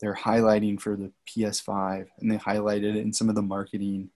they're 0.00 0.14
highlighting 0.16 0.80
for 0.80 0.96
the 0.96 1.12
PS5, 1.26 2.08
and 2.18 2.30
they 2.30 2.36
highlighted 2.38 2.96
it 2.96 3.02
in 3.02 3.12
some 3.12 3.28
of 3.28 3.34
the 3.34 3.42
marketing. 3.42 4.10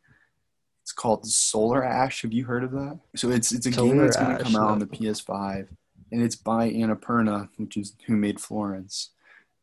It's 0.82 0.92
called 0.92 1.26
Solar 1.26 1.82
Ash. 1.84 2.22
Have 2.22 2.32
you 2.32 2.44
heard 2.44 2.64
of 2.64 2.70
that? 2.72 2.98
So 3.16 3.30
it's 3.30 3.52
it's 3.52 3.66
a 3.66 3.70
game 3.70 3.98
that's 3.98 4.16
going 4.16 4.36
to 4.36 4.42
come 4.42 4.56
out 4.56 4.70
on 4.70 4.78
the 4.78 4.86
PS5, 4.86 5.68
and 6.12 6.22
it's 6.22 6.36
by 6.36 6.70
Annapurna, 6.70 7.48
which 7.56 7.76
is 7.76 7.94
who 8.06 8.16
made 8.16 8.40
Florence, 8.40 9.10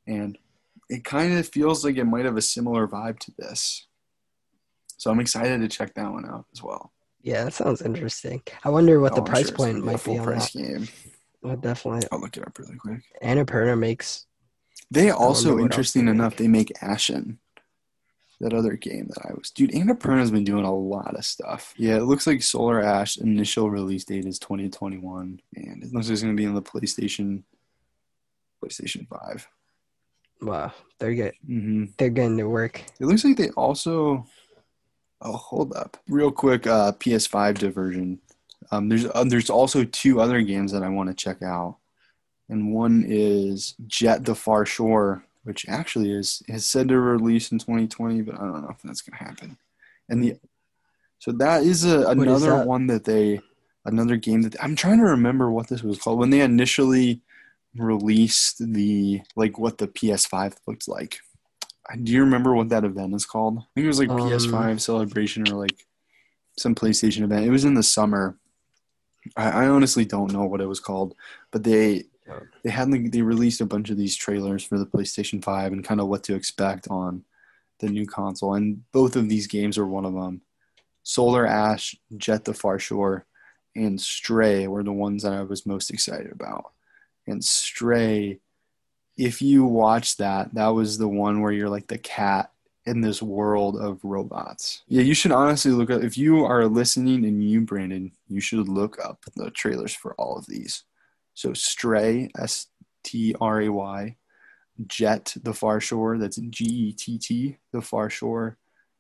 and 0.06 0.38
it 0.90 1.04
kind 1.06 1.34
of 1.38 1.48
feels 1.48 1.84
like 1.84 1.96
it 1.96 2.04
might 2.04 2.26
have 2.26 2.38
a 2.38 2.42
similar 2.42 2.88
vibe 2.88 3.20
to 3.20 3.32
this. 3.38 3.88
So 5.04 5.12
I'm 5.12 5.20
excited 5.20 5.60
to 5.60 5.68
check 5.68 5.94
that 5.96 6.10
one 6.10 6.26
out 6.26 6.46
as 6.54 6.64
well. 6.64 6.94
yeah, 7.24 7.44
that 7.44 7.54
sounds 7.54 7.82
interesting. 7.82 8.42
I 8.64 8.70
wonder 8.70 9.02
what 9.02 9.12
Oh, 9.12 9.16
the 9.16 9.22
I'm 9.24 9.28
price 9.28 9.48
sure 9.50 9.58
point 9.58 9.84
might 9.84 10.02
be 10.02 10.18
on 10.18 10.24
full-price 10.24 10.54
that. 10.54 10.64
game. 10.64 10.88
Well, 11.42 11.58
definitely. 11.58 12.08
I'll 12.10 12.22
look 12.22 12.38
it 12.38 12.48
up 12.48 12.58
really 12.58 12.78
quick. 12.78 13.02
Annapurna 13.22 13.78
makes. 13.78 14.28
They 14.90 15.10
also, 15.10 15.60
interesting 15.60 16.06
they 16.06 16.12
enough, 16.12 16.32
make. 16.34 16.38
they 16.38 16.48
make 16.48 16.72
Ashen. 16.82 17.40
That 18.40 18.54
other 18.54 18.78
game 18.78 19.08
that 19.10 19.26
I 19.26 19.34
was, 19.34 19.52
dude. 19.52 19.72
Annapurna's 19.72 20.32
been 20.32 20.46
doing 20.46 20.64
a 20.64 20.74
lot 20.74 21.16
of 21.18 21.26
stuff. 21.26 21.74
Yeah, 21.76 21.98
it 21.98 22.04
looks 22.04 22.26
like 22.26 22.42
Solar 22.42 22.82
Ash 22.82 23.18
initial 23.18 23.70
release 23.70 24.06
date 24.06 24.26
is 24.26 24.40
2021, 24.40 25.42
and 25.58 25.84
it 25.84 25.92
looks 25.94 26.08
like 26.08 26.14
it's 26.14 26.22
gonna 26.22 26.34
be 26.34 26.46
on 26.46 26.56
the 26.56 26.62
PlayStation, 26.62 27.44
PlayStation 28.64 29.06
Five. 29.10 29.48
Wow, 30.42 30.72
they're 31.00 31.14
get 31.14 31.36
hmm 31.46 31.86
they're 31.98 32.10
getting 32.10 32.38
to 32.38 32.46
work. 32.50 32.82
It 33.02 33.06
looks 33.06 33.26
like 33.26 33.36
they 33.36 33.50
also. 33.52 34.26
Oh, 35.26 35.38
hold 35.38 35.74
up, 35.74 35.98
real 36.10 36.32
quick. 36.32 36.68
Uh, 36.68 36.92
PS5 36.92 37.58
diversion. 37.58 38.20
Um, 38.72 38.90
there's 38.90 39.06
uh, 39.06 39.24
there's 39.24 39.50
also 39.50 39.86
two 39.86 40.20
other 40.20 40.42
games 40.42 40.72
that 40.74 40.84
I 40.84 40.90
want 40.90 41.10
to 41.10 41.16
check 41.16 41.42
out, 41.42 41.78
and 42.50 42.74
one 42.74 43.06
is 43.08 43.76
Jett: 43.88 44.26
The 44.26 44.36
Far 44.36 44.66
Shore, 44.66 45.24
which 45.44 45.66
actually 45.70 46.12
is 46.12 46.44
is 46.48 46.66
said 46.66 46.90
to 46.90 47.00
release 47.00 47.52
in 47.52 47.60
2020, 47.60 48.22
but 48.22 48.36
I 48.36 48.40
don't 48.40 48.64
know 48.64 48.70
if 48.72 48.82
that's 48.82 49.02
gonna 49.02 49.24
happen. 49.24 49.58
And 50.10 50.24
the 50.24 50.36
so 51.20 51.32
that 51.32 51.64
is 51.64 51.86
a, 51.86 52.02
is 52.02 52.06
another 52.08 52.58
that? 52.58 52.68
one 52.68 52.88
that 52.88 53.06
they 53.06 53.40
another 53.86 54.18
game 54.18 54.42
that 54.42 54.62
I'm 54.62 54.76
trying 54.76 54.98
to 54.98 55.06
remember 55.06 55.50
what 55.50 55.70
this 55.70 55.84
was 55.84 56.00
called 56.00 56.20
when 56.20 56.32
they 56.32 56.42
initially 56.42 57.22
released 57.76 58.58
the 58.74 59.22
like 59.36 59.58
what 59.58 59.78
the 59.78 59.88
PS5 59.88 60.56
looked 60.68 60.88
like. 60.88 61.20
Do 62.02 62.12
you 62.12 62.22
remember 62.22 62.54
what 62.56 62.70
that 62.70 62.86
event 62.86 63.14
is 63.14 63.26
called? 63.26 63.58
I 63.60 63.66
think 63.76 63.86
it 63.86 63.88
was 63.88 64.00
like 64.00 64.10
Um, 64.10 64.18
PS5 64.20 64.80
celebration 64.80 65.48
or 65.52 65.56
like 65.56 65.86
some 66.58 66.76
PlayStation 66.76 67.24
event. 67.24 67.46
It 67.46 67.52
was 67.52 67.66
in 67.66 67.74
the 67.74 67.84
summer. 67.84 68.38
I, 69.36 69.66
I 69.66 69.68
honestly 69.68 70.06
don't 70.06 70.32
know 70.32 70.46
what 70.46 70.62
it 70.62 70.68
was 70.68 70.80
called, 70.80 71.16
but 71.52 71.64
they 71.64 72.06
they 72.64 72.70
had 72.70 72.90
like 72.90 73.12
they 73.12 73.22
released 73.22 73.60
a 73.62 73.66
bunch 73.66 73.90
of 73.90 73.98
these 73.98 74.16
trailers 74.16 74.64
for 74.64 74.80
the 74.80 74.86
PlayStation 74.86 75.44
5 75.44 75.74
and 75.74 75.84
kind 75.84 76.00
of 76.00 76.08
what 76.08 76.24
to 76.24 76.36
expect 76.36 76.88
on 76.90 77.26
the 77.80 77.90
new 77.90 78.06
console. 78.08 78.54
And 78.54 78.90
both 78.94 79.16
of 79.18 79.28
these 79.28 79.48
games 79.48 79.78
are 79.78 79.86
one 79.86 80.06
of 80.06 80.14
them. 80.14 80.42
Solar 81.04 81.46
Ash, 81.46 81.96
Jett 82.16 82.46
the 82.46 82.54
Far 82.54 82.80
Shore, 82.80 83.26
and 83.76 84.00
Stray 84.00 84.68
were 84.68 84.84
the 84.84 84.94
ones 84.94 85.24
that 85.24 85.34
I 85.34 85.42
was 85.42 85.66
most 85.66 85.90
excited 85.90 86.32
about. 86.32 86.72
And 87.28 87.44
Stray, 87.44 88.40
if 89.18 89.42
you 89.42 89.64
watch 89.66 90.18
that, 90.18 90.54
that 90.56 90.70
was 90.70 90.98
the 90.98 91.08
one 91.08 91.42
where 91.42 91.52
you're 91.52 91.70
like 91.70 91.88
the 91.88 91.98
cat 91.98 92.52
in 92.86 93.02
this 93.02 93.22
world 93.22 93.78
of 93.78 94.04
robots. 94.04 94.84
Yeah, 94.88 95.04
you 95.04 95.14
should 95.14 95.32
honestly 95.32 95.72
look 95.72 95.90
up 95.90 96.04
if 96.04 96.18
you 96.18 96.44
are 96.44 96.66
listening 96.66 97.26
and 97.26 97.44
you, 97.44 97.62
Brandon, 97.62 98.12
you 98.28 98.42
should 98.42 98.68
look 98.68 99.04
up 99.04 99.24
the 99.36 99.52
trailers 99.52 99.94
for 99.94 100.14
all 100.16 100.38
of 100.38 100.46
these. 100.48 100.84
So 101.34 101.54
Stray, 101.54 102.30
S 102.38 102.68
T 103.04 103.36
R 103.40 103.62
A 103.62 103.70
Y, 103.70 104.16
Jett, 104.88 105.36
The 105.42 105.54
Far 105.54 105.80
Shore, 105.80 106.18
that's 106.18 106.38
G 106.38 106.66
E 106.66 106.92
T 106.94 107.18
T, 107.18 107.58
The 107.72 107.82
Far 107.82 108.10
Shore, 108.10 108.58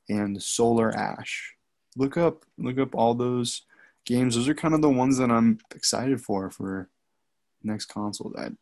and 0.10 0.42
Solar 0.42 0.96
Ash. 0.96 1.56
Look 1.96 2.18
up 2.18 2.46
look 2.58 2.80
up 2.80 2.96
all 2.96 3.14
those 3.14 3.64
games. 4.06 4.36
Those 4.36 4.48
are 4.48 4.56
kind 4.56 4.74
of 4.74 4.82
the 4.82 4.90
ones 4.90 5.18
that 5.18 5.30
I'm 5.30 5.60
excited 5.76 6.22
for 6.22 6.50
for 6.50 6.90
next 7.64 7.86
console. 7.86 8.32
That 8.36 8.54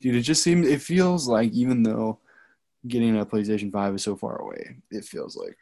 dude, 0.00 0.16
it 0.16 0.22
just 0.22 0.42
seems 0.42 0.66
it 0.66 0.82
feels 0.82 1.28
like 1.28 1.52
even 1.52 1.82
though 1.82 2.18
getting 2.86 3.18
a 3.18 3.26
PlayStation 3.26 3.72
5 3.72 3.96
is 3.96 4.02
so 4.02 4.16
far 4.16 4.40
away, 4.40 4.76
it 4.90 5.04
feels 5.04 5.36
like 5.36 5.56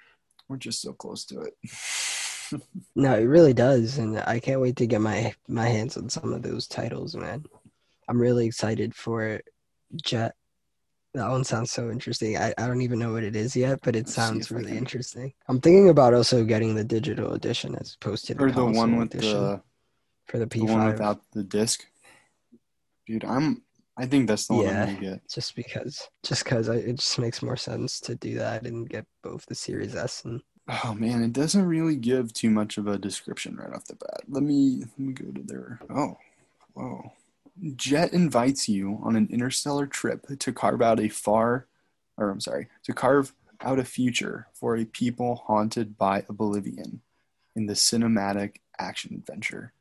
we're 0.49 0.57
just 0.57 0.81
so 0.83 0.93
close 0.93 1.25
to 1.27 1.41
it. 1.41 1.55
No, 2.95 3.15
it 3.19 3.25
really 3.25 3.53
does, 3.53 3.99
and 3.99 4.21
I 4.21 4.39
can't 4.39 4.61
wait 4.61 4.77
to 4.77 4.87
get 4.87 5.01
my 5.01 5.35
my 5.49 5.67
hands 5.67 5.97
on 5.97 6.09
some 6.09 6.33
of 6.33 6.43
those 6.43 6.69
titles, 6.69 7.17
man. 7.17 7.45
I'm 8.09 8.21
really 8.21 8.47
excited 8.47 8.95
for 8.95 9.41
Jett. 10.01 10.35
That 11.15 11.31
one 11.31 11.45
sounds 11.45 11.73
so 11.73 11.91
interesting. 11.91 12.37
I, 12.37 12.55
I 12.57 12.67
don't 12.67 12.83
even 12.83 12.99
know 12.99 13.13
what 13.13 13.25
it 13.25 13.35
is 13.35 13.57
yet, 13.57 13.81
but 13.83 13.97
it 13.97 14.09
sounds 14.09 14.51
really 14.53 14.77
interesting. 14.77 15.33
I'm 15.49 15.61
thinking 15.61 15.89
about 15.89 16.15
also 16.15 16.45
getting 16.45 16.75
the 16.75 16.85
digital 16.85 17.33
edition 17.33 17.75
as 17.75 17.97
opposed 18.01 18.27
to 18.27 18.35
the 18.35 18.45
or 18.45 18.53
the 18.53 18.65
one 18.65 18.97
with 18.97 19.15
edition 19.15 19.41
the 19.43 19.63
for 20.27 20.39
the 20.39 20.47
the 20.47 20.63
one 20.63 20.79
P5. 20.83 20.93
without 20.93 21.21
the 21.33 21.43
disc. 21.43 21.85
Dude, 23.07 23.25
I'm 23.25 23.63
I 23.97 24.07
think 24.07 24.29
that's 24.29 24.47
the 24.47 24.55
one 24.55 24.67
Yeah. 24.67 24.83
I'm 24.83 24.95
gonna 24.95 25.01
get. 25.01 25.29
just 25.29 25.57
because, 25.57 26.09
just 26.23 26.45
because 26.45 26.69
it 26.69 26.97
just 26.97 27.19
makes 27.19 27.43
more 27.43 27.57
sense 27.57 28.01
to 28.01 28.15
do 28.15 28.35
that 28.37 28.67
and 28.67 28.89
get 28.89 29.07
both 29.23 29.47
the 29.47 29.55
Series 29.55 29.95
S 29.97 30.25
and 30.25 30.43
Oh 30.69 30.95
man, 30.95 31.23
it 31.23 31.33
doesn't 31.33 31.65
really 31.65 31.95
give 31.97 32.33
too 32.33 32.51
much 32.51 32.77
of 32.77 32.89
a 32.89 32.99
description 32.99 33.57
right 33.57 33.73
off 33.73 33.85
the 33.85 33.95
bat. 33.95 34.23
Let 34.29 34.43
me 34.43 34.81
let 34.81 34.99
me 34.99 35.13
go 35.13 35.31
to 35.31 35.43
their 35.43 35.81
oh 35.95 36.19
whoa. 36.75 37.13
Jett 37.77 38.13
invites 38.13 38.69
you 38.69 38.99
on 39.03 39.17
an 39.17 39.29
interstellar 39.31 39.87
trip 39.87 40.27
to 40.41 40.53
carve 40.53 40.83
out 40.83 41.01
a 41.01 41.09
far 41.09 41.67
or 42.19 42.31
I'm 42.31 42.41
sorry, 42.41 42.69
to 42.85 42.93
carve 42.93 43.33
out 43.61 43.79
a 43.79 43.85
future 43.85 44.49
for 44.53 44.77
a 44.77 44.85
people 44.85 45.37
haunted 45.47 45.97
by 45.97 46.25
oblivion 46.29 47.01
in 47.55 47.67
the 47.67 47.75
cinematic 47.75 48.57
action 48.79 49.15
adventure. 49.15 49.73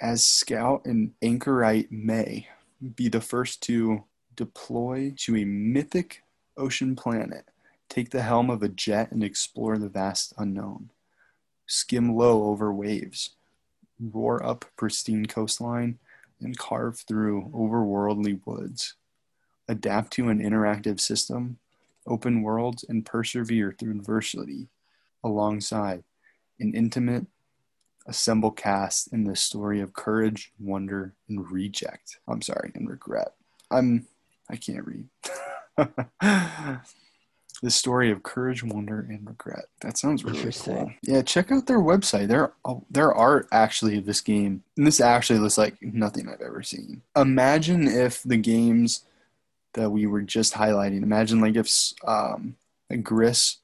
As 0.00 0.26
Scout 0.26 0.84
and 0.84 1.12
Anchorite 1.22 1.90
May 1.90 2.48
be 2.94 3.08
the 3.08 3.20
first 3.20 3.62
to 3.62 4.04
deploy 4.36 5.12
to 5.16 5.36
a 5.36 5.44
mythic 5.44 6.22
ocean 6.56 6.96
planet, 6.96 7.48
take 7.88 8.10
the 8.10 8.22
helm 8.22 8.50
of 8.50 8.62
a 8.62 8.68
jet 8.68 9.10
and 9.12 9.22
explore 9.22 9.78
the 9.78 9.88
vast 9.88 10.32
unknown. 10.38 10.90
Skim 11.66 12.14
low 12.14 12.44
over 12.44 12.72
waves, 12.72 13.30
roar 13.98 14.44
up 14.44 14.64
pristine 14.76 15.26
coastline, 15.26 15.98
and 16.40 16.58
carve 16.58 16.98
through 16.98 17.50
overworldly 17.54 18.40
woods. 18.44 18.94
Adapt 19.68 20.12
to 20.12 20.28
an 20.28 20.40
interactive 20.40 21.00
system, 21.00 21.58
open 22.06 22.42
worlds, 22.42 22.84
and 22.88 23.06
persevere 23.06 23.74
through 23.78 23.92
adversity 23.92 24.68
alongside 25.22 26.04
an 26.60 26.74
intimate 26.74 27.26
assemble 28.06 28.50
cast 28.50 29.12
in 29.12 29.24
the 29.24 29.36
story 29.36 29.80
of 29.80 29.92
courage, 29.92 30.52
wonder, 30.58 31.14
and 31.28 31.50
reject. 31.50 32.18
I'm 32.28 32.42
sorry, 32.42 32.72
and 32.74 32.88
regret. 32.88 33.34
I'm 33.70 34.06
I 34.50 34.56
can't 34.56 34.86
read. 34.86 35.08
the 37.62 37.70
story 37.70 38.10
of 38.10 38.22
courage, 38.22 38.62
wonder, 38.62 39.00
and 39.00 39.26
regret. 39.26 39.66
That 39.80 39.96
sounds 39.96 40.24
really 40.24 40.38
Interesting. 40.38 40.74
cool. 40.74 40.92
Yeah, 41.02 41.22
check 41.22 41.50
out 41.50 41.66
their 41.66 41.80
website. 41.80 42.28
Their 42.28 42.52
their 42.90 43.12
art 43.12 43.48
actually 43.52 43.96
of 43.98 44.06
this 44.06 44.20
game. 44.20 44.62
And 44.76 44.86
this 44.86 45.00
actually 45.00 45.38
looks 45.38 45.58
like 45.58 45.80
nothing 45.80 46.28
I've 46.28 46.42
ever 46.42 46.62
seen. 46.62 47.02
Imagine 47.16 47.88
if 47.88 48.22
the 48.22 48.36
games 48.36 49.04
that 49.74 49.90
we 49.90 50.06
were 50.06 50.22
just 50.22 50.54
highlighting. 50.54 51.02
Imagine 51.02 51.40
like 51.40 51.56
if 51.56 51.92
um, 52.06 52.56
a 52.90 52.96
Gris 52.96 53.56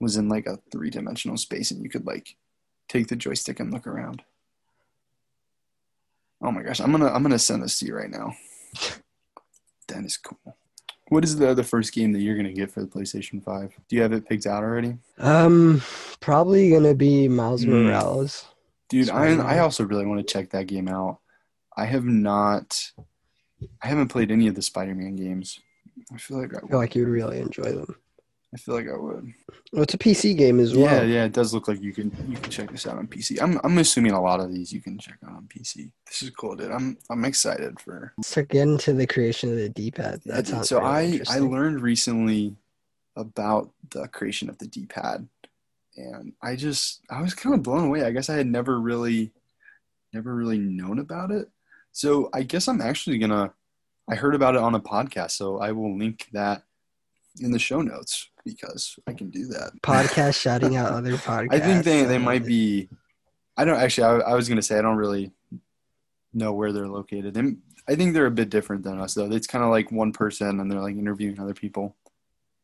was 0.00 0.16
in 0.16 0.28
like 0.28 0.46
a 0.46 0.58
three 0.72 0.90
dimensional 0.90 1.36
space 1.36 1.70
and 1.70 1.82
you 1.82 1.90
could 1.90 2.06
like 2.06 2.36
take 2.90 3.06
the 3.08 3.16
joystick 3.16 3.60
and 3.60 3.72
look 3.72 3.86
around. 3.86 4.22
Oh 6.42 6.50
my 6.50 6.62
gosh, 6.62 6.80
I'm 6.80 6.90
gonna 6.92 7.08
I'm 7.08 7.22
gonna 7.22 7.38
send 7.38 7.62
this 7.62 7.78
to 7.80 7.86
you 7.86 7.94
right 7.96 8.10
now. 8.10 8.34
That 9.88 10.04
is 10.04 10.16
cool. 10.18 10.38
What 11.08 11.24
is 11.24 11.36
the 11.36 11.52
the 11.52 11.64
first 11.64 11.92
game 11.92 12.12
that 12.12 12.20
you're 12.20 12.36
gonna 12.36 12.52
get 12.52 12.70
for 12.70 12.78
the 12.80 12.86
PlayStation 12.86 13.42
Five? 13.42 13.74
Do 13.88 13.96
you 13.96 14.02
have 14.02 14.12
it 14.12 14.28
picked 14.28 14.46
out 14.46 14.62
already? 14.62 14.98
Um, 15.18 15.82
probably 16.20 16.70
gonna 16.70 16.94
be 16.94 17.26
Miles 17.26 17.64
Hmm. 17.64 17.86
Morales. 17.88 18.44
Dude, 18.88 19.10
I 19.10 19.34
I 19.38 19.58
also 19.58 19.82
really 19.84 20.06
want 20.06 20.24
to 20.24 20.32
check 20.32 20.50
that 20.50 20.68
game 20.68 20.86
out. 20.86 21.18
I 21.76 21.86
have 21.86 22.04
not 22.04 22.92
I 23.82 23.88
haven't 23.88 24.08
played 24.08 24.30
any 24.30 24.46
of 24.46 24.54
the 24.54 24.62
Spider-Man 24.62 25.16
games. 25.16 25.58
I 26.14 26.18
feel 26.18 26.40
like 26.40 26.54
I 26.54 26.58
I 26.58 26.68
feel 26.68 26.78
like 26.78 26.94
you'd 26.94 27.08
really 27.08 27.40
enjoy 27.40 27.72
them. 27.72 27.96
I 28.52 28.56
feel 28.58 28.74
like 28.74 28.88
I 28.88 28.96
would. 28.96 29.32
Well, 29.72 29.82
it's 29.84 29.94
a 29.94 29.98
PC 29.98 30.36
game 30.36 30.58
as 30.58 30.74
well. 30.74 30.86
Yeah, 30.86 31.02
yeah, 31.02 31.24
it 31.24 31.32
does 31.32 31.54
look 31.54 31.68
like 31.68 31.80
you 31.80 31.92
can 31.92 32.10
you 32.28 32.36
can 32.36 32.50
check 32.50 32.70
this 32.72 32.84
out 32.86 32.98
on 32.98 33.06
PC. 33.06 33.40
I'm 33.40 33.60
I'm 33.62 33.78
assuming 33.78 34.12
a 34.12 34.20
lot 34.20 34.40
of 34.40 34.52
these 34.52 34.72
you 34.72 34.80
can 34.80 34.98
check 34.98 35.18
out 35.24 35.32
on 35.36 35.48
PC. 35.48 35.92
This 36.06 36.22
is 36.22 36.30
cool, 36.30 36.56
dude. 36.56 36.72
I'm 36.72 36.98
I'm 37.10 37.24
excited 37.24 37.78
for 37.80 38.12
To 38.20 38.42
get 38.42 38.62
into 38.62 38.92
the 38.92 39.06
creation 39.06 39.50
of 39.50 39.56
the 39.56 39.68
D-pad. 39.68 40.22
Yeah, 40.24 40.36
That 40.36 40.46
dude. 40.46 40.64
so 40.66 40.80
really 40.80 41.20
I 41.28 41.36
I 41.36 41.38
learned 41.38 41.80
recently 41.80 42.56
about 43.16 43.70
the 43.90 44.08
creation 44.08 44.48
of 44.48 44.58
the 44.58 44.66
D-pad, 44.66 45.28
and 45.96 46.32
I 46.42 46.56
just 46.56 47.02
I 47.08 47.22
was 47.22 47.34
kind 47.34 47.54
of 47.54 47.62
blown 47.62 47.84
away. 47.86 48.02
I 48.02 48.10
guess 48.10 48.28
I 48.28 48.36
had 48.36 48.48
never 48.48 48.80
really 48.80 49.30
never 50.12 50.34
really 50.34 50.58
known 50.58 50.98
about 50.98 51.30
it. 51.30 51.48
So 51.92 52.28
I 52.34 52.42
guess 52.42 52.66
I'm 52.66 52.80
actually 52.80 53.18
gonna. 53.18 53.52
I 54.08 54.16
heard 54.16 54.34
about 54.34 54.56
it 54.56 54.60
on 54.60 54.74
a 54.74 54.80
podcast, 54.80 55.32
so 55.32 55.60
I 55.60 55.70
will 55.70 55.96
link 55.96 56.26
that 56.32 56.64
in 57.38 57.52
the 57.52 57.60
show 57.60 57.80
notes 57.80 58.28
because 58.44 58.96
I 59.06 59.12
can 59.12 59.30
do 59.30 59.46
that. 59.48 59.72
podcast 59.82 60.40
shouting 60.40 60.76
out 60.76 60.92
other 60.92 61.12
podcasts. 61.12 61.54
I 61.54 61.60
think 61.60 61.84
they, 61.84 62.04
they 62.04 62.18
might 62.18 62.44
be. 62.44 62.88
I 63.56 63.64
don't 63.64 63.78
actually. 63.78 64.04
I, 64.04 64.30
I 64.30 64.34
was 64.34 64.48
gonna 64.48 64.62
say 64.62 64.78
I 64.78 64.82
don't 64.82 64.96
really 64.96 65.32
know 66.32 66.52
where 66.52 66.72
they're 66.72 66.88
located. 66.88 67.36
And 67.36 67.58
I 67.88 67.94
think 67.94 68.14
they're 68.14 68.26
a 68.26 68.30
bit 68.30 68.50
different 68.50 68.84
than 68.84 69.00
us, 69.00 69.14
though. 69.14 69.30
It's 69.30 69.46
kind 69.46 69.64
of 69.64 69.70
like 69.70 69.90
one 69.90 70.12
person, 70.12 70.60
and 70.60 70.70
they're 70.70 70.80
like 70.80 70.96
interviewing 70.96 71.40
other 71.40 71.54
people, 71.54 71.96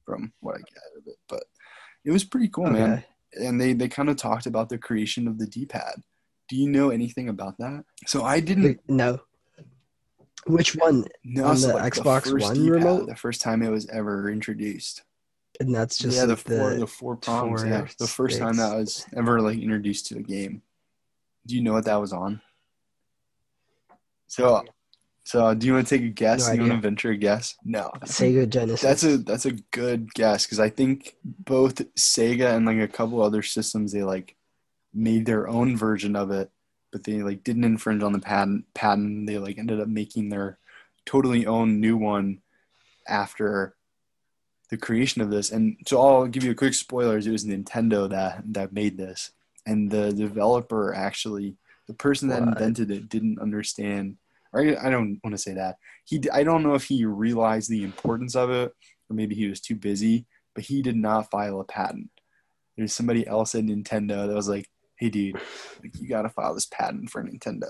from 0.05 0.33
what 0.41 0.55
I 0.55 0.59
get 0.59 0.79
out 0.79 0.99
of 0.99 1.07
it. 1.07 1.17
But 1.29 1.45
it 2.05 2.11
was 2.11 2.25
pretty 2.25 2.49
cool, 2.49 2.71
man. 2.71 3.05
And 3.39 3.61
they 3.61 3.73
they 3.73 3.89
kind 3.89 4.09
of 4.09 4.17
talked 4.17 4.47
about 4.47 4.69
the 4.69 4.79
creation 4.79 5.29
of 5.29 5.39
the 5.39 5.47
D-pad. 5.47 6.03
Do 6.49 6.57
you 6.57 6.71
know 6.71 6.91
anything 6.91 7.29
about 7.29 7.59
that? 7.59 7.85
So 8.07 8.25
I 8.25 8.41
didn't. 8.41 8.81
No. 8.89 9.21
Which 10.47 10.77
one? 10.77 11.05
know 11.25 11.47
on 11.47 11.57
so 11.57 11.69
the 11.69 11.75
like 11.75 11.93
Xbox 11.93 12.31
first 12.31 12.47
One 12.47 12.55
D-pad, 12.55 12.71
remote? 12.71 13.09
the 13.09 13.17
first 13.17 13.41
time 13.41 13.63
it 13.63 13.71
was 13.71 13.89
ever 13.89 14.31
introduced. 14.31 15.03
And 15.61 15.75
that's 15.75 15.99
just 15.99 16.17
yeah, 16.17 16.27
the 16.27 16.37
four 16.37 16.75
the, 16.75 16.87
four 16.87 17.17
prongs. 17.17 17.63
four 17.63 17.69
yeah, 17.69 17.87
the 17.99 18.07
first 18.07 18.39
time 18.39 18.57
that 18.57 18.77
was 18.77 19.07
ever 19.17 19.41
like 19.41 19.59
introduced 19.59 20.07
to 20.07 20.15
the 20.15 20.23
game. 20.23 20.63
Do 21.47 21.55
you 21.55 21.63
know 21.63 21.73
what 21.73 21.85
that 21.85 22.01
was 22.01 22.13
on? 22.13 22.41
So, 24.27 24.65
so 25.25 25.55
do 25.55 25.67
you 25.67 25.75
want 25.75 25.87
to 25.87 25.99
take 25.99 26.07
a 26.07 26.11
guess? 26.11 26.47
No 26.47 26.55
do 26.55 26.63
you 26.63 26.69
want 26.69 26.83
to 26.83 26.89
venture 26.89 27.11
a 27.11 27.17
guess? 27.17 27.57
No, 27.65 27.91
Sega 28.05 28.49
Genesis. 28.49 28.81
that's 28.81 29.05
a 29.05 29.19
that's 29.19 29.47
a 29.47 29.53
good 29.71 30.13
guess 30.15 30.45
because 30.45 30.61
I 30.61 30.69
think 30.69 31.17
both 31.25 31.77
Sega 31.95 32.55
and 32.55 32.67
like 32.67 32.79
a 32.79 32.89
couple 32.89 33.23
other 33.23 33.43
systems 33.43 33.93
they 33.93 34.03
like 34.03 34.37
made 34.93 35.27
their 35.27 35.49
own 35.49 35.77
version 35.77 36.17
of 36.17 36.31
it, 36.31 36.51
but 36.91 37.05
they 37.05 37.23
like 37.23 37.45
didn't 37.45 37.65
infringe 37.65 38.03
on 38.03 38.13
the 38.13 38.19
patent. 38.19 38.65
Patent 38.75 39.27
they 39.27 39.39
like 39.39 39.59
ended 39.59 39.81
up 39.81 39.89
making 39.89 40.29
their 40.29 40.59
totally 41.05 41.47
own 41.47 41.81
new 41.81 41.97
one 41.97 42.41
after 43.09 43.77
the 44.71 44.77
creation 44.77 45.23
of 45.23 45.31
this. 45.31 45.51
And 45.53 45.77
so 45.87 46.01
I'll 46.01 46.27
give 46.27 46.45
you 46.45 46.51
a 46.51 46.57
quick 46.57 46.75
spoilers. 46.75 47.27
It 47.27 47.33
was 47.33 47.45
Nintendo 47.45 48.09
that 48.11 48.43
that 48.53 48.73
made 48.73 48.97
this, 48.99 49.31
and 49.67 49.91
the 49.91 50.13
developer 50.13 50.95
actually, 50.95 51.57
the 51.87 51.95
person 51.95 52.29
that 52.29 52.41
What? 52.41 52.49
invented 52.49 52.91
it, 52.91 53.09
didn't 53.09 53.39
understand. 53.41 54.17
Or 54.53 54.61
I 54.61 54.77
I 54.87 54.91
don't 54.91 55.21
want 55.23 55.35
to 55.35 55.39
say 55.39 55.55
that 55.55 55.77
he. 56.05 56.23
I 56.31 56.43
don't 56.43 56.63
know 56.63 56.75
if 56.75 56.85
he 56.85 57.05
realized 57.05 57.71
the 57.71 57.85
importance 57.85 58.35
of 58.35 58.51
it, 58.51 58.73
or 59.09 59.15
maybe 59.15 59.35
he 59.35 59.49
was 59.49 59.61
too 59.61 59.77
busy. 59.77 60.27
But 60.55 60.65
he 60.65 60.81
did 60.81 60.97
not 60.97 61.31
file 61.31 61.61
a 61.61 61.65
patent. 61.65 62.09
There's 62.77 62.95
somebody 62.95 63.27
else 63.27 63.55
at 63.55 63.65
Nintendo 63.65 64.27
that 64.27 64.35
was 64.35 64.49
like, 64.49 64.67
"Hey, 64.99 65.11
dude, 65.11 65.35
like, 65.83 65.99
you 66.01 66.09
got 66.09 66.23
to 66.23 66.31
file 66.31 66.55
this 66.55 66.65
patent 66.67 67.11
for 67.11 67.23
Nintendo." 67.23 67.69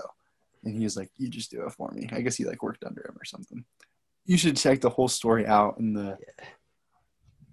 And 0.63 0.75
he 0.77 0.85
was 0.85 0.95
like, 0.95 1.11
"You 1.17 1.27
just 1.29 1.51
do 1.51 1.65
it 1.65 1.73
for 1.73 1.91
me." 1.91 2.07
I 2.13 2.21
guess 2.21 2.37
he 2.37 2.45
like 2.45 2.63
worked 2.63 2.85
under 2.85 3.01
him 3.01 3.17
or 3.19 3.25
something. 3.25 3.65
You 4.25 4.37
should 4.37 4.55
check 4.55 4.79
the 4.79 4.89
whole 4.89 5.09
story 5.09 5.45
out 5.45 5.79
in 5.79 5.93
the 5.93 6.17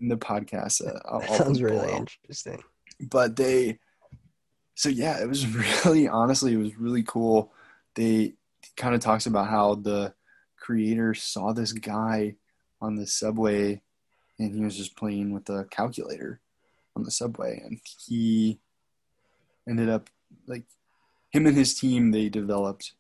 in 0.05 0.09
the 0.09 0.16
podcast. 0.16 0.86
Uh, 0.86 1.00
I'll, 1.09 1.22
sounds 1.22 1.61
really 1.61 1.78
below. 1.78 1.96
interesting. 1.96 2.62
But 3.00 3.36
they, 3.36 3.78
so 4.74 4.88
yeah, 4.88 5.20
it 5.20 5.28
was 5.28 5.46
really 5.84 6.07
honestly, 6.07 6.52
it 6.52 6.59
was 6.59 6.78
really 6.78 7.02
cool. 7.02 7.52
They 7.94 8.34
kind 8.76 8.94
of 8.94 9.00
talks 9.00 9.26
about 9.26 9.48
how 9.48 9.76
the 9.76 10.14
creator 10.59 11.14
saw 11.14 11.52
this 11.52 11.72
guy 11.72 12.36
on 12.80 12.96
the 12.96 13.07
subway, 13.07 13.80
and 14.38 14.55
he 14.55 14.62
was 14.62 14.76
just 14.76 14.96
playing 14.96 15.32
with 15.32 15.48
a 15.48 15.64
calculator 15.70 16.40
on 16.94 17.02
the 17.02 17.11
subway, 17.11 17.61
and 17.64 17.80
he 18.07 18.61
ended 19.68 19.88
up 19.88 20.11
like 20.46 20.64
him 21.30 21.46
and 21.46 21.57
his 21.57 21.74
team. 21.74 22.11
They 22.11 22.28
developed 22.28 22.92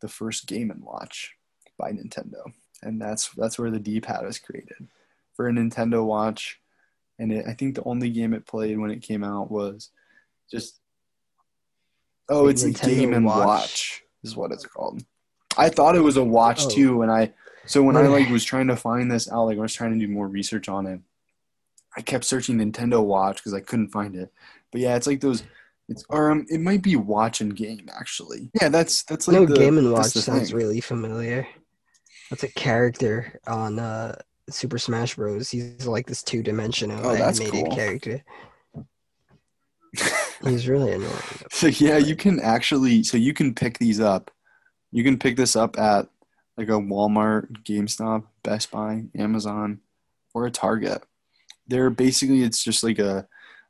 the 0.00 0.08
first 0.08 0.46
Game 0.46 0.70
and 0.70 0.82
Watch 0.82 1.36
by 1.78 1.92
Nintendo, 1.92 2.52
and 2.82 3.00
that's 3.00 3.28
that's 3.30 3.58
where 3.58 3.70
the 3.70 3.78
D-pad 3.78 4.24
was 4.24 4.38
created 4.38 4.88
for 5.34 5.48
a 5.48 5.52
Nintendo 5.52 6.04
Watch. 6.04 6.60
And 7.18 7.32
it, 7.32 7.46
I 7.46 7.52
think 7.54 7.74
the 7.74 7.84
only 7.84 8.10
game 8.10 8.32
it 8.32 8.46
played 8.46 8.78
when 8.78 8.90
it 8.90 9.02
came 9.02 9.22
out 9.22 9.50
was 9.50 9.90
just 10.50 10.80
oh, 12.28 12.48
it's 12.48 12.62
a 12.62 12.70
Game 12.70 13.12
and 13.12 13.26
Watch? 13.26 13.46
Watch. 13.46 14.02
is 14.22 14.36
what 14.36 14.52
it's 14.52 14.64
called. 14.66 15.04
I 15.58 15.68
thought 15.68 15.96
it 15.96 16.00
was 16.00 16.16
a 16.16 16.24
watch 16.24 16.64
Oh. 16.64 16.70
too 16.70 17.02
and 17.02 17.10
I 17.10 17.32
so 17.66 17.82
when 17.82 17.96
I 17.96 18.02
like 18.06 18.28
was 18.28 18.44
trying 18.44 18.68
to 18.68 18.76
find 18.76 19.10
this 19.10 19.30
out, 19.30 19.44
like 19.46 19.58
I 19.58 19.62
was 19.62 19.74
trying 19.74 19.98
to 19.98 20.06
do 20.06 20.12
more 20.12 20.28
research 20.28 20.68
on 20.68 20.86
it. 20.86 21.00
I 21.96 22.02
kept 22.02 22.24
searching 22.24 22.58
Nintendo 22.58 23.04
Watch 23.04 23.38
because 23.38 23.54
I 23.54 23.60
couldn't 23.60 23.88
find 23.88 24.14
it. 24.14 24.32
But 24.70 24.80
yeah, 24.80 24.96
it's 24.96 25.06
like 25.06 25.20
those. 25.20 25.42
It's 25.88 26.04
or 26.08 26.30
um, 26.30 26.46
it 26.48 26.60
might 26.60 26.82
be 26.82 26.94
Watch 26.94 27.40
and 27.40 27.54
Game 27.54 27.88
actually. 27.92 28.50
Yeah, 28.60 28.68
that's 28.68 29.02
that's 29.02 29.26
like 29.26 29.34
no, 29.34 29.46
the, 29.46 29.56
Game 29.56 29.76
and 29.76 29.92
Watch 29.92 30.12
sounds 30.12 30.50
thing. 30.50 30.56
really 30.56 30.80
familiar. 30.80 31.46
That's 32.30 32.44
a 32.44 32.48
character 32.48 33.40
on 33.46 33.80
uh, 33.80 34.16
Super 34.50 34.78
Smash 34.78 35.16
Bros. 35.16 35.50
He's 35.50 35.86
like 35.86 36.06
this 36.06 36.22
two-dimensional 36.22 37.04
Oh, 37.06 37.14
animated 37.14 37.52
cool. 37.66 37.74
character. 37.74 38.22
He's 40.44 40.68
really 40.68 40.92
annoying. 40.92 41.12
So 41.50 41.66
yeah, 41.66 41.98
you 41.98 42.16
can 42.16 42.40
actually 42.40 43.02
so 43.02 43.16
you 43.16 43.32
can 43.34 43.54
pick 43.54 43.78
these 43.78 44.00
up. 44.00 44.30
You 44.92 45.04
can 45.04 45.18
pick 45.18 45.36
this 45.36 45.56
up 45.56 45.78
at 45.78 46.08
like 46.56 46.68
a 46.68 46.72
Walmart, 46.72 47.62
GameStop, 47.64 48.24
Best 48.42 48.70
Buy, 48.70 49.04
Amazon, 49.16 49.80
or 50.34 50.46
a 50.46 50.50
Target. 50.50 51.02
They're 51.66 51.90
basically 51.90 52.42
it's 52.42 52.62
just 52.62 52.82
like 52.82 52.98
a 52.98 53.26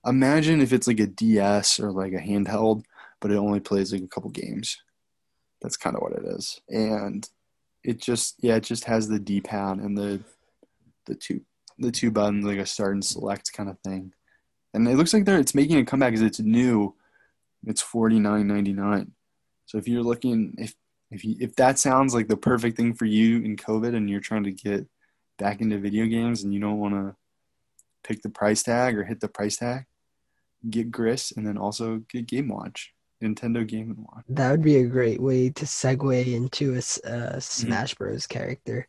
imagine 0.06 0.60
if 0.60 0.72
it's 0.72 0.86
like 0.86 1.00
a 1.00 1.06
DS 1.06 1.80
or 1.80 1.90
like 1.90 2.12
a 2.12 2.18
handheld, 2.20 2.84
but 3.20 3.30
it 3.30 3.36
only 3.36 3.60
plays 3.60 3.92
like 3.92 4.02
a 4.02 4.08
couple 4.08 4.30
games. 4.30 4.78
That's 5.62 5.76
kind 5.76 5.96
of 5.96 6.02
what 6.02 6.12
it 6.12 6.24
is. 6.24 6.60
And 6.68 7.28
it 7.82 7.98
just 8.00 8.36
yeah, 8.42 8.56
it 8.56 8.62
just 8.64 8.84
has 8.84 9.08
the 9.08 9.18
D-pad 9.18 9.78
and 9.78 9.96
the 9.96 10.20
the 11.06 11.14
two 11.14 11.40
the 11.78 11.90
two 11.90 12.10
buttons 12.10 12.44
like 12.44 12.58
a 12.58 12.66
start 12.66 12.92
and 12.94 13.04
select 13.04 13.52
kind 13.52 13.68
of 13.70 13.78
thing, 13.80 14.12
and 14.74 14.86
it 14.86 14.96
looks 14.96 15.12
like 15.14 15.24
they're 15.24 15.38
it's 15.40 15.54
making 15.54 15.78
a 15.78 15.84
comeback 15.84 16.10
because 16.12 16.22
it's 16.26 16.40
new. 16.40 16.94
It's 17.66 17.82
forty 17.82 18.18
nine 18.18 18.46
ninety 18.46 18.72
nine. 18.72 19.12
So 19.66 19.78
if 19.78 19.86
you're 19.88 20.02
looking 20.02 20.54
if 20.58 20.74
if 21.10 21.24
you, 21.24 21.36
if 21.40 21.56
that 21.56 21.78
sounds 21.78 22.14
like 22.14 22.28
the 22.28 22.36
perfect 22.36 22.76
thing 22.76 22.94
for 22.94 23.04
you 23.04 23.38
in 23.42 23.56
COVID 23.56 23.94
and 23.96 24.08
you're 24.08 24.20
trying 24.20 24.44
to 24.44 24.52
get 24.52 24.86
back 25.38 25.60
into 25.60 25.78
video 25.78 26.06
games 26.06 26.42
and 26.44 26.52
you 26.54 26.60
don't 26.60 26.78
want 26.78 26.94
to 26.94 27.16
pick 28.04 28.22
the 28.22 28.28
price 28.30 28.62
tag 28.62 28.96
or 28.96 29.04
hit 29.04 29.20
the 29.20 29.28
price 29.28 29.56
tag, 29.56 29.86
get 30.68 30.90
Gris 30.90 31.32
and 31.32 31.46
then 31.46 31.56
also 31.58 31.98
get 32.08 32.26
Game 32.26 32.48
Watch, 32.48 32.92
Nintendo 33.22 33.66
Game 33.66 33.90
and 33.90 33.98
Watch. 34.06 34.24
That 34.28 34.50
would 34.52 34.62
be 34.62 34.76
a 34.76 34.86
great 34.86 35.20
way 35.20 35.50
to 35.50 35.64
segue 35.64 36.32
into 36.32 36.74
a 36.74 36.78
s- 36.78 37.00
Mm-hmm. 37.04 37.36
uh, 37.36 37.40
Smash 37.40 37.94
Bros. 37.96 38.26
character, 38.26 38.86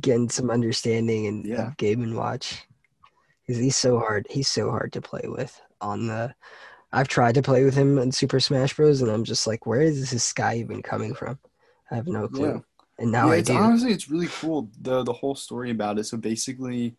getting 0.00 0.28
some 0.28 0.50
understanding 0.50 1.26
and 1.26 1.46
Yeah. 1.46 1.68
of 1.68 1.76
Game 1.76 2.02
and 2.02 2.16
Watch. 2.16 2.66
Because 3.46 3.60
he's 3.62 3.76
so 3.76 3.98
hard. 3.98 4.26
He's 4.28 4.48
so 4.48 4.70
hard 4.70 4.92
to 4.94 5.00
play 5.00 5.22
with 5.24 5.60
on 5.80 6.06
the. 6.08 6.34
I've 6.92 7.08
tried 7.08 7.34
to 7.34 7.42
play 7.42 7.64
with 7.64 7.74
him 7.74 7.98
in 7.98 8.10
Super 8.12 8.40
Smash 8.40 8.74
Bros. 8.74 9.02
and 9.02 9.10
I'm 9.10 9.24
just 9.24 9.46
like, 9.46 9.66
where 9.66 9.82
is 9.82 10.10
this 10.10 10.32
guy 10.32 10.56
even 10.56 10.82
coming 10.82 11.14
from? 11.14 11.38
I 11.90 11.96
have 11.96 12.06
no 12.06 12.26
clue. 12.28 12.54
Yeah. 12.54 12.58
And 12.98 13.12
now 13.12 13.26
yeah, 13.26 13.32
I 13.32 13.36
it's 13.36 13.50
do. 13.50 13.56
honestly 13.56 13.92
it's 13.92 14.08
really 14.08 14.28
cool 14.28 14.70
the 14.80 15.02
the 15.02 15.12
whole 15.12 15.34
story 15.34 15.70
about 15.70 15.98
it. 15.98 16.04
So 16.04 16.16
basically, 16.16 16.96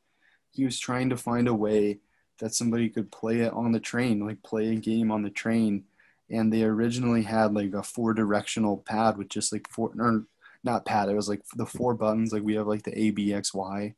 he 0.52 0.64
was 0.66 0.80
trying 0.80 1.10
to 1.10 1.18
find 1.18 1.48
a 1.48 1.54
way 1.54 2.00
that 2.40 2.54
somebody 2.54 2.88
could 2.90 3.12
play 3.12 3.40
it 3.42 3.52
on 3.54 3.72
the 3.72 3.80
train, 3.80 4.26
like 4.26 4.42
play 4.44 4.70
a 4.70 4.76
game 4.76 5.12
on 5.12 5.24
the 5.24 5.30
train. 5.32 5.86
And 6.30 6.52
they 6.54 6.64
originally 6.64 7.24
had 7.24 7.54
like 7.54 7.74
a 7.74 7.82
four 7.82 8.14
directional 8.14 8.78
pad 8.78 9.18
with 9.18 9.30
just 9.30 9.52
like 9.52 9.68
four 9.70 9.92
or 9.98 10.26
not 10.68 10.86
pad. 10.86 11.10
It 11.10 11.16
was 11.16 11.30
like 11.30 11.42
the 11.56 11.66
four 11.66 11.94
mm-hmm. 11.94 12.04
buttons. 12.04 12.34
Like 12.34 12.44
we 12.44 12.56
have 12.56 12.68
like 12.68 12.84
the 12.84 12.98
A 12.98 13.12
B 13.12 13.34
X 13.34 13.54
Y. 13.54 13.96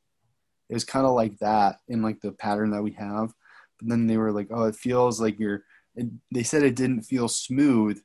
It 0.69 0.73
was 0.73 0.85
kind 0.85 1.05
of 1.05 1.13
like 1.13 1.37
that 1.39 1.79
in 1.87 2.01
like 2.01 2.21
the 2.21 2.31
pattern 2.31 2.71
that 2.71 2.83
we 2.83 2.91
have. 2.93 3.33
But 3.79 3.89
then 3.89 4.07
they 4.07 4.17
were 4.17 4.31
like, 4.31 4.47
oh, 4.51 4.65
it 4.65 4.75
feels 4.75 5.19
like 5.19 5.39
you're. 5.39 5.63
It, 5.95 6.07
they 6.31 6.43
said 6.43 6.63
it 6.63 6.75
didn't 6.75 7.01
feel 7.01 7.27
smooth 7.27 7.99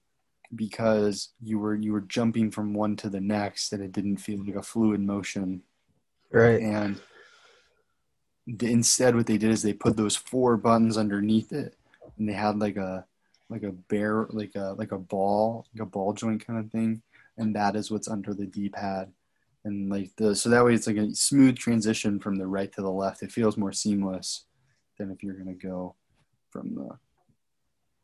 because 0.57 1.33
you 1.43 1.59
were 1.59 1.75
you 1.75 1.93
were 1.93 2.01
jumping 2.03 2.51
from 2.51 2.75
one 2.75 2.97
to 2.97 3.09
the 3.09 3.21
next 3.21 3.73
and 3.73 3.83
it 3.83 3.93
didn't 3.93 4.19
feel 4.19 4.45
like 4.45 4.57
a 4.57 4.63
fluid 4.63 5.01
motion 5.01 5.63
right. 6.31 6.61
and 6.61 7.01
the, 8.47 8.71
instead 8.71 9.17
what 9.17 9.27
they 9.27 9.39
did 9.39 9.51
is 9.51 9.63
they 9.63 9.73
put 9.73 9.97
those 9.97 10.17
four 10.17 10.57
buttons 10.57 10.97
underneath 10.97 11.53
it 11.53 11.77
and 12.19 12.29
they 12.29 12.33
had 12.33 12.59
like 12.59 12.77
a 12.77 13.05
like 13.49 13.63
a 13.63 13.73
bear 13.73 14.27
like 14.31 14.53
a 14.55 14.75
like 14.79 14.93
a 14.93 14.99
ball 14.99 15.67
like 15.75 15.83
a 15.83 15.91
ball 15.91 16.13
joint 16.13 16.45
kind 16.47 16.59
of 16.59 16.71
thing 16.71 17.03
and 17.39 17.55
that 17.55 17.77
is 17.77 17.91
what's 17.91 18.09
under 18.09 18.33
the 18.35 18.47
d-pad 18.47 19.13
and 19.65 19.91
like 19.91 20.11
the 20.17 20.35
so 20.35 20.49
that 20.49 20.65
way 20.65 20.75
it's 20.75 20.87
like 20.87 20.97
a 20.97 21.15
smooth 21.15 21.57
transition 21.57 22.19
from 22.19 22.37
the 22.37 22.47
right 22.47 22.73
to 22.73 22.83
the 22.83 22.91
left 22.91 23.23
it 23.23 23.33
feels 23.33 23.57
more 23.57 23.73
seamless 23.73 24.45
than 24.99 25.11
if 25.11 25.23
you're 25.23 25.35
going 25.35 25.47
to 25.47 25.67
go 25.67 25.95
from 26.51 26.75
the 26.75 26.89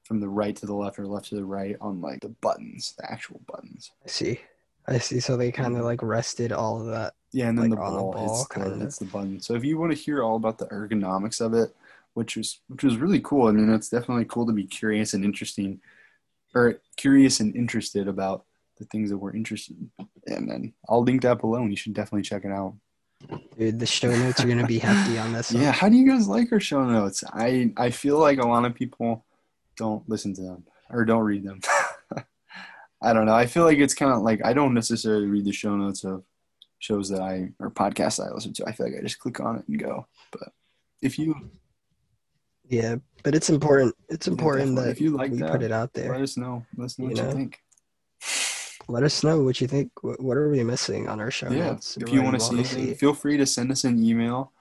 from 0.04 0.20
the 0.20 0.28
right 0.28 0.56
to 0.56 0.66
the 0.66 0.74
left 0.74 0.98
or 0.98 1.06
left 1.06 1.28
to 1.28 1.36
the 1.36 1.44
right 1.44 1.76
on 1.80 2.00
like 2.00 2.20
the 2.20 2.28
buttons 2.28 2.94
the 2.98 3.10
actual 3.10 3.40
buttons 3.46 3.92
I 4.04 4.08
see. 4.08 4.40
I 4.88 4.98
see. 4.98 5.20
So 5.20 5.36
they 5.36 5.52
kind 5.52 5.68
of 5.68 5.78
mm-hmm. 5.78 5.84
like 5.84 6.02
rested 6.02 6.52
all 6.52 6.80
of 6.80 6.86
that. 6.88 7.14
Yeah, 7.32 7.48
and 7.48 7.56
then 7.56 7.70
like 7.70 7.78
the 7.78 7.84
on 7.84 7.92
a 7.92 7.96
ball, 7.96 8.12
ball, 8.12 8.42
it's, 8.42 8.54
the, 8.54 8.84
it's 8.84 8.98
the 8.98 9.04
button. 9.04 9.40
So 9.40 9.54
if 9.54 9.64
you 9.64 9.78
want 9.78 9.92
to 9.92 9.98
hear 9.98 10.22
all 10.22 10.36
about 10.36 10.58
the 10.58 10.66
ergonomics 10.66 11.40
of 11.40 11.54
it, 11.54 11.74
which 12.14 12.36
was 12.36 12.60
which 12.68 12.82
was 12.82 12.96
really 12.96 13.20
cool. 13.20 13.48
I 13.48 13.52
mean, 13.52 13.72
it's 13.72 13.88
definitely 13.88 14.24
cool 14.24 14.46
to 14.46 14.52
be 14.52 14.64
curious 14.64 15.14
and 15.14 15.24
interesting, 15.24 15.80
or 16.54 16.80
curious 16.96 17.38
and 17.40 17.54
interested 17.54 18.08
about 18.08 18.44
the 18.80 18.86
things 18.86 19.10
that 19.10 19.18
we're 19.18 19.34
interested 19.36 19.76
in. 19.78 20.08
And 20.26 20.50
then 20.50 20.74
I'll 20.88 21.02
link 21.04 21.22
that 21.22 21.40
below, 21.40 21.60
and 21.62 21.70
you 21.70 21.76
should 21.76 21.94
definitely 21.94 22.22
check 22.22 22.44
it 22.44 22.50
out. 22.50 22.74
Dude, 23.56 23.78
the 23.78 23.86
show 23.86 24.10
notes 24.10 24.42
are 24.42 24.48
gonna 24.48 24.66
be 24.66 24.78
hefty 24.78 25.18
on 25.18 25.32
this. 25.32 25.52
one. 25.52 25.62
Yeah, 25.62 25.72
how 25.72 25.88
do 25.88 25.96
you 25.96 26.08
guys 26.08 26.26
like 26.26 26.50
our 26.52 26.58
show 26.60 26.84
notes? 26.84 27.22
I 27.32 27.72
I 27.76 27.90
feel 27.90 28.18
like 28.18 28.38
a 28.38 28.46
lot 28.48 28.64
of 28.64 28.74
people 28.74 29.24
don't 29.76 30.08
listen 30.08 30.34
to 30.34 30.42
them 30.42 30.64
or 30.88 31.04
don't 31.04 31.22
read 31.22 31.44
them. 31.44 31.60
I 33.02 33.12
don't 33.12 33.26
know. 33.26 33.34
I 33.34 33.46
feel 33.46 33.64
like 33.64 33.78
it's 33.78 33.94
kind 33.94 34.12
of 34.12 34.22
like 34.22 34.40
I 34.44 34.52
don't 34.54 34.74
necessarily 34.74 35.26
read 35.26 35.44
the 35.44 35.52
show 35.52 35.76
notes 35.76 36.02
of 36.04 36.24
shows 36.78 37.10
that 37.10 37.20
I 37.20 37.50
or 37.60 37.70
podcasts 37.70 38.16
that 38.16 38.28
I 38.30 38.34
listen 38.34 38.54
to. 38.54 38.64
I 38.66 38.72
feel 38.72 38.86
like 38.86 38.96
I 38.98 39.02
just 39.02 39.18
click 39.18 39.38
on 39.40 39.56
it 39.58 39.64
and 39.68 39.78
go. 39.78 40.06
But 40.32 40.52
if 41.02 41.18
you 41.18 41.50
Yeah, 42.68 42.96
but 43.22 43.34
it's 43.34 43.50
important. 43.50 43.94
It's 44.08 44.28
important 44.28 44.76
definitely. 44.76 44.84
that 44.84 44.90
If 44.92 45.00
you 45.02 45.10
like 45.10 45.30
we 45.32 45.38
that, 45.38 45.50
put 45.52 45.62
it 45.62 45.72
out 45.72 45.92
there. 45.92 46.10
let 46.10 46.22
us 46.22 46.36
know, 46.38 46.64
let 46.76 46.86
us 46.86 46.98
know 46.98 47.06
what 47.06 47.16
know? 47.16 47.26
you 47.26 47.32
think. 47.32 47.58
Let 48.88 49.02
us 49.02 49.22
know 49.22 49.40
what 49.42 49.60
you 49.60 49.66
think. 49.66 49.90
What, 50.02 50.36
are 50.36 50.48
we 50.50 50.62
missing 50.64 51.08
on 51.08 51.20
our 51.20 51.30
show 51.30 51.50
Yeah, 51.50 51.70
notes? 51.72 51.96
if 51.96 52.12
you 52.12 52.22
want 52.22 52.34
to 52.38 52.40
see 52.40 52.54
anything, 52.58 52.94
feel 52.94 53.14
free 53.14 53.36
to 53.36 53.46
send 53.46 53.70
us 53.70 53.84
an 53.84 54.02
email. 54.02 54.52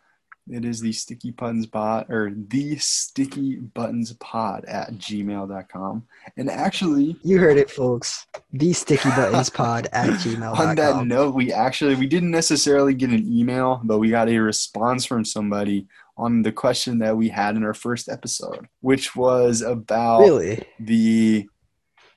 It 0.51 0.65
is 0.65 0.81
the 0.81 0.91
sticky 0.91 1.29
buttons 1.31 1.67
bot 1.67 2.07
or 2.09 2.31
the 2.35 2.75
sticky 2.77 3.57
buttons 3.57 4.13
pod 4.13 4.65
at 4.65 4.93
gmail.com. 4.93 6.07
And 6.37 6.49
actually, 6.49 7.17
You 7.23 7.37
heard 7.37 7.57
it, 7.57 7.69
folks. 7.69 8.25
The 8.51 8.73
sticky 8.73 9.09
buttons 9.09 9.49
pod 9.51 9.87
at 9.93 10.09
on 10.25 10.75
that 10.75 11.05
note, 11.05 11.35
we 11.35 11.53
actually 11.53 11.93
we 11.95 12.07
didn't 12.07 12.31
necessarily 12.31 12.95
get 12.95 13.11
an 13.11 13.31
email, 13.31 13.79
but 13.83 13.99
we 13.99 14.09
got 14.09 14.27
a 14.29 14.39
response 14.39 15.05
from 15.05 15.23
somebody 15.23 15.87
on 16.17 16.41
the 16.41 16.51
question 16.51 16.97
that 16.99 17.15
we 17.15 17.29
had 17.29 17.55
in 17.55 17.63
our 17.63 17.73
first 17.75 18.09
episode, 18.09 18.67
which 18.81 19.15
was 19.15 19.61
about 19.61 20.21
Really? 20.21 20.63
the 20.79 21.47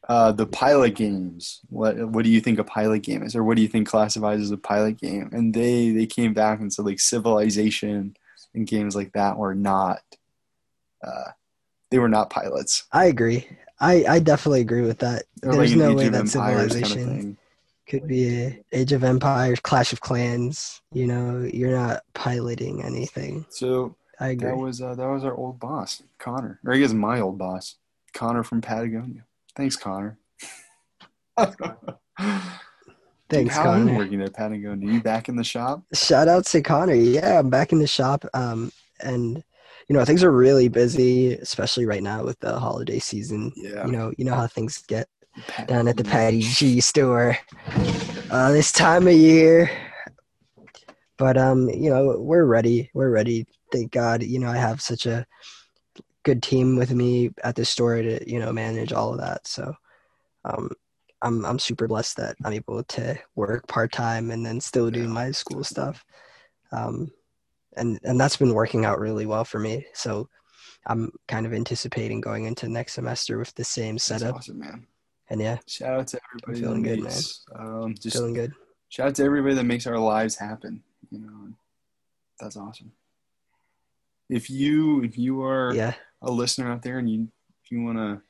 uh, 0.08 0.32
the 0.32 0.46
pilot 0.46 0.94
games. 0.94 1.60
What 1.68 1.96
what 2.08 2.24
do 2.24 2.30
you 2.30 2.40
think 2.40 2.58
a 2.58 2.64
pilot 2.64 3.02
game 3.02 3.22
is, 3.22 3.36
or 3.36 3.44
what 3.44 3.56
do 3.56 3.62
you 3.62 3.68
think 3.68 3.88
classifies 3.88 4.40
as 4.40 4.50
a 4.50 4.56
pilot 4.56 4.98
game? 4.98 5.30
And 5.32 5.54
they 5.54 5.90
they 5.90 6.06
came 6.06 6.34
back 6.34 6.60
and 6.60 6.72
said 6.72 6.84
like 6.84 7.00
Civilization 7.00 8.16
and 8.54 8.66
games 8.66 8.96
like 8.96 9.12
that 9.12 9.38
were 9.38 9.54
not. 9.54 10.00
Uh, 11.02 11.30
they 11.90 11.98
were 11.98 12.08
not 12.08 12.30
pilots. 12.30 12.84
I 12.92 13.06
agree. 13.06 13.46
I, 13.80 14.04
I 14.08 14.18
definitely 14.20 14.60
agree 14.60 14.82
with 14.82 15.00
that. 15.00 15.24
There's 15.42 15.56
like 15.56 15.76
no 15.76 15.90
Age 15.90 15.96
way 15.96 16.08
that 16.08 16.20
Empires 16.20 16.72
kind 16.72 16.84
of 16.84 16.88
civilization 16.88 17.38
could 17.86 18.06
be 18.06 18.28
a 18.28 18.64
Age 18.72 18.92
of 18.92 19.04
Empires, 19.04 19.60
Clash 19.60 19.92
of 19.92 20.00
Clans. 20.00 20.80
You 20.92 21.06
know, 21.06 21.48
you're 21.52 21.76
not 21.76 22.02
piloting 22.14 22.82
anything. 22.82 23.44
So 23.50 23.96
I 24.20 24.28
agree. 24.28 24.48
that 24.48 24.56
was 24.56 24.80
uh, 24.80 24.94
that 24.94 25.06
was 25.06 25.24
our 25.24 25.34
old 25.34 25.58
boss, 25.58 26.02
Connor, 26.18 26.60
or 26.64 26.72
I 26.72 26.78
guess 26.78 26.92
my 26.92 27.20
old 27.20 27.38
boss, 27.38 27.76
Connor 28.14 28.44
from 28.44 28.60
Patagonia. 28.60 29.24
Thanks, 29.56 29.76
Connor. 29.76 30.18
Thanks, 33.28 33.56
how 33.56 33.70
are 33.70 33.78
you 33.78 33.84
Connor. 33.86 33.96
working 33.96 34.22
at 34.22 34.34
Patagonia? 34.34 34.92
You 34.92 35.02
back 35.02 35.28
in 35.28 35.36
the 35.36 35.44
shop? 35.44 35.82
Shout 35.94 36.28
out 36.28 36.46
to 36.46 36.60
Connor. 36.62 36.94
Yeah, 36.94 37.38
I'm 37.38 37.50
back 37.50 37.72
in 37.72 37.78
the 37.78 37.86
shop. 37.86 38.24
Um, 38.34 38.70
and 39.00 39.42
you 39.88 39.96
know 39.96 40.04
things 40.04 40.22
are 40.22 40.30
really 40.30 40.68
busy, 40.68 41.34
especially 41.34 41.86
right 41.86 42.02
now 42.02 42.24
with 42.24 42.38
the 42.40 42.58
holiday 42.58 42.98
season. 42.98 43.52
Yeah. 43.56 43.86
You 43.86 43.92
know, 43.92 44.12
you 44.18 44.24
know 44.24 44.34
how 44.34 44.46
things 44.46 44.82
get 44.86 45.08
down 45.66 45.88
at 45.88 45.96
the 45.96 46.04
Patty 46.04 46.40
G 46.40 46.80
store 46.80 47.38
uh, 48.30 48.52
this 48.52 48.72
time 48.72 49.06
of 49.06 49.14
year. 49.14 49.70
But 51.18 51.36
um, 51.36 51.68
you 51.68 51.90
know, 51.90 52.16
we're 52.18 52.44
ready. 52.44 52.90
We're 52.94 53.10
ready. 53.10 53.46
Thank 53.72 53.92
God. 53.92 54.22
You 54.22 54.38
know, 54.38 54.48
I 54.48 54.56
have 54.56 54.80
such 54.80 55.06
a 55.06 55.26
good 56.24 56.42
team 56.42 56.76
with 56.76 56.92
me 56.92 57.30
at 57.44 57.56
the 57.56 57.64
store 57.64 58.00
to 58.02 58.30
you 58.30 58.38
know 58.38 58.52
manage 58.52 58.92
all 58.92 59.12
of 59.12 59.20
that. 59.20 59.46
So, 59.46 59.74
um, 60.44 60.70
I'm 61.22 61.44
I'm 61.44 61.58
super 61.58 61.86
blessed 61.88 62.16
that 62.18 62.36
I'm 62.44 62.52
able 62.52 62.82
to 62.84 63.18
work 63.34 63.66
part 63.68 63.92
time 63.92 64.30
and 64.30 64.44
then 64.44 64.60
still 64.60 64.90
do 64.90 65.08
my 65.08 65.30
school 65.30 65.64
stuff. 65.64 66.04
Um, 66.72 67.10
and 67.76 67.98
and 68.04 68.20
that's 68.20 68.36
been 68.36 68.54
working 68.54 68.84
out 68.84 68.98
really 68.98 69.26
well 69.26 69.44
for 69.44 69.58
me. 69.58 69.86
So, 69.94 70.28
I'm 70.86 71.12
kind 71.28 71.46
of 71.46 71.52
anticipating 71.54 72.20
going 72.20 72.44
into 72.44 72.68
next 72.68 72.94
semester 72.94 73.38
with 73.38 73.54
the 73.54 73.64
same 73.64 73.94
That's 73.94 74.04
setup. 74.04 74.36
awesome, 74.36 74.58
man. 74.58 74.86
And 75.30 75.40
yeah, 75.40 75.58
Shout 75.66 76.00
out 76.00 76.06
to 76.08 76.20
everybody 76.28 76.60
that 76.60 76.66
feeling 76.66 76.82
good, 76.82 77.00
makes 77.02 77.44
um, 77.56 77.94
just 77.98 78.16
feeling 78.16 78.34
good. 78.34 78.52
shout 78.88 79.08
out 79.08 79.14
to 79.14 79.24
everybody 79.24 79.54
that 79.54 79.64
makes 79.64 79.86
our 79.86 79.98
lives 79.98 80.36
happen. 80.36 80.82
You 81.10 81.20
know, 81.20 81.48
that's 82.40 82.56
awesome. 82.56 82.92
If 84.28 84.50
you 84.50 85.02
if 85.04 85.16
you 85.16 85.42
are 85.42 85.72
Yeah. 85.74 85.94
A 86.22 86.30
listener 86.30 86.70
out 86.70 86.82
there 86.82 86.98
and 86.98 87.10
you 87.10 87.28
if 87.64 87.70
you 87.70 87.82
want 87.82 87.98
to, 87.98 88.20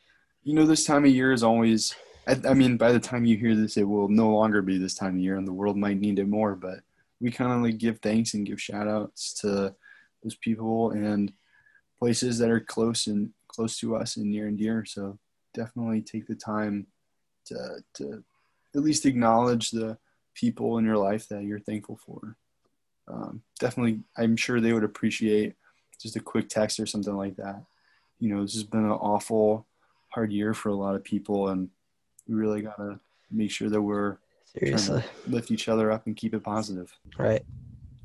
you 0.42 0.54
know, 0.54 0.66
this 0.66 0.84
time 0.84 1.04
of 1.04 1.10
year 1.10 1.32
is 1.32 1.42
always. 1.42 1.94
I, 2.26 2.36
I 2.48 2.54
mean, 2.54 2.76
by 2.76 2.92
the 2.92 3.00
time 3.00 3.24
you 3.24 3.36
hear 3.36 3.56
this, 3.56 3.76
it 3.76 3.82
will 3.82 4.08
no 4.08 4.30
longer 4.30 4.62
be 4.62 4.78
this 4.78 4.94
time 4.94 5.16
of 5.16 5.20
year, 5.20 5.36
and 5.36 5.46
the 5.46 5.52
world 5.52 5.76
might 5.76 5.98
need 5.98 6.18
it 6.18 6.28
more. 6.28 6.54
But 6.54 6.80
we 7.20 7.30
kind 7.30 7.52
of 7.52 7.62
like 7.62 7.78
give 7.78 7.98
thanks 7.98 8.34
and 8.34 8.46
give 8.46 8.60
shout 8.60 8.88
outs 8.88 9.32
to 9.40 9.74
those 10.22 10.36
people 10.36 10.92
and 10.92 11.32
places 11.98 12.38
that 12.38 12.50
are 12.50 12.60
close 12.60 13.06
and 13.06 13.30
close 13.48 13.76
to 13.78 13.96
us 13.96 14.16
and 14.16 14.30
near 14.30 14.46
and 14.46 14.58
dear. 14.58 14.84
So 14.84 15.18
definitely 15.54 16.00
take 16.00 16.26
the 16.26 16.34
time 16.34 16.86
to 17.46 17.82
to 17.94 18.24
at 18.74 18.82
least 18.82 19.06
acknowledge 19.06 19.70
the 19.70 19.98
people 20.34 20.78
in 20.78 20.84
your 20.84 20.96
life 20.96 21.28
that 21.28 21.44
you're 21.44 21.60
thankful 21.60 21.98
for. 22.04 22.36
Um, 23.08 23.42
definitely, 23.58 24.00
I'm 24.16 24.36
sure 24.36 24.60
they 24.60 24.72
would 24.72 24.84
appreciate 24.84 25.54
just 26.00 26.16
a 26.16 26.20
quick 26.20 26.48
text 26.48 26.80
or 26.80 26.86
something 26.86 27.16
like 27.16 27.36
that. 27.36 27.64
You 28.22 28.28
know, 28.34 28.42
this 28.42 28.54
has 28.54 28.62
been 28.64 28.84
an 28.84 28.90
awful, 28.92 29.66
hard 30.10 30.30
year 30.32 30.54
for 30.54 30.68
a 30.68 30.74
lot 30.74 30.94
of 30.94 31.02
people, 31.02 31.48
and 31.48 31.68
we 32.28 32.34
really 32.36 32.62
gotta 32.62 33.00
make 33.32 33.50
sure 33.50 33.68
that 33.68 33.82
we're 33.82 34.18
Seriously. 34.56 35.00
to 35.02 35.30
lift 35.30 35.50
each 35.50 35.68
other 35.68 35.90
up 35.90 36.06
and 36.06 36.14
keep 36.16 36.32
it 36.34 36.44
positive. 36.44 36.92
Right. 37.18 37.42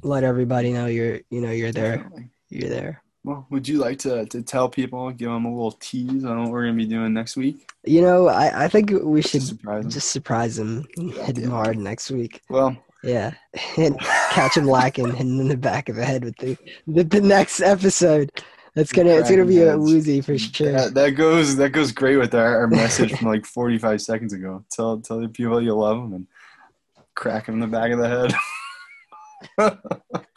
let 0.02 0.24
everybody 0.24 0.74
know 0.74 0.88
you're 0.88 1.20
you 1.30 1.42
know 1.42 1.52
you're 1.52 1.72
there. 1.72 1.98
Definitely. 1.98 2.30
You're 2.50 2.70
there. 2.70 3.04
Well, 3.24 3.46
would 3.50 3.68
you 3.68 3.78
like 3.78 4.00
to, 4.00 4.26
to 4.28 4.42
tell 4.42 4.70
people, 4.70 5.12
give 5.12 5.30
them 5.30 5.44
a 5.46 5.54
little 5.54 5.74
tease 5.74 6.24
on 6.24 6.42
what 6.42 6.50
we're 6.52 6.64
going 6.64 6.78
to 6.78 6.84
be 6.86 6.90
doing 6.90 7.14
next 7.14 7.36
week? 7.36 7.70
You 7.84 8.00
know, 8.02 8.28
I, 8.28 8.64
I 8.64 8.68
think 8.70 8.90
we 9.04 9.22
should 9.22 9.42
to 9.42 9.48
surprise 9.48 9.84
them? 9.84 9.92
just 9.92 10.12
surprise 10.12 10.58
him, 10.58 10.86
hit 10.96 11.38
him 11.38 11.44
Yeah. 11.44 11.50
hard 11.50 11.78
next 11.78 12.10
week. 12.10 12.42
Well, 12.50 12.78
Yeah, 13.04 13.34
and 13.78 14.00
catch 14.32 14.56
him 14.56 14.66
lacking, 14.66 15.12
hitting 15.14 15.40
in 15.40 15.50
the 15.50 15.58
back 15.58 15.90
of 15.90 15.98
the 15.98 16.06
head 16.06 16.24
with 16.24 16.38
the 16.38 16.58
the, 16.88 17.04
the 17.04 17.20
next 17.22 17.60
episode. 17.60 18.32
That's 18.78 18.92
gonna 18.92 19.10
it's 19.10 19.32
gonna 19.32 19.44
be 19.44 19.64
a 19.64 19.76
woozy 19.76 20.22
for 20.22 20.38
sure. 20.38 20.72
that, 20.72 20.94
that 20.94 21.10
goes 21.12 21.56
that 21.56 21.72
goes 21.72 21.92
great 21.92 22.18
with 22.18 22.36
our, 22.36 22.60
our 22.60 22.68
message 22.68 23.12
from 23.18 23.28
like 23.28 23.44
45 23.44 24.00
seconds 24.00 24.34
ago. 24.34 24.64
Tell 24.70 25.00
tell 25.00 25.20
the 25.20 25.30
people 25.30 25.60
you 25.60 25.74
love 25.74 25.98
them 25.98 26.14
and 26.14 26.28
crack 27.16 27.48
them 27.48 27.56
in 27.56 27.62
the 27.62 27.66
back 27.66 27.90
of 27.92 27.98
the 27.98 28.08
head. 29.58 29.78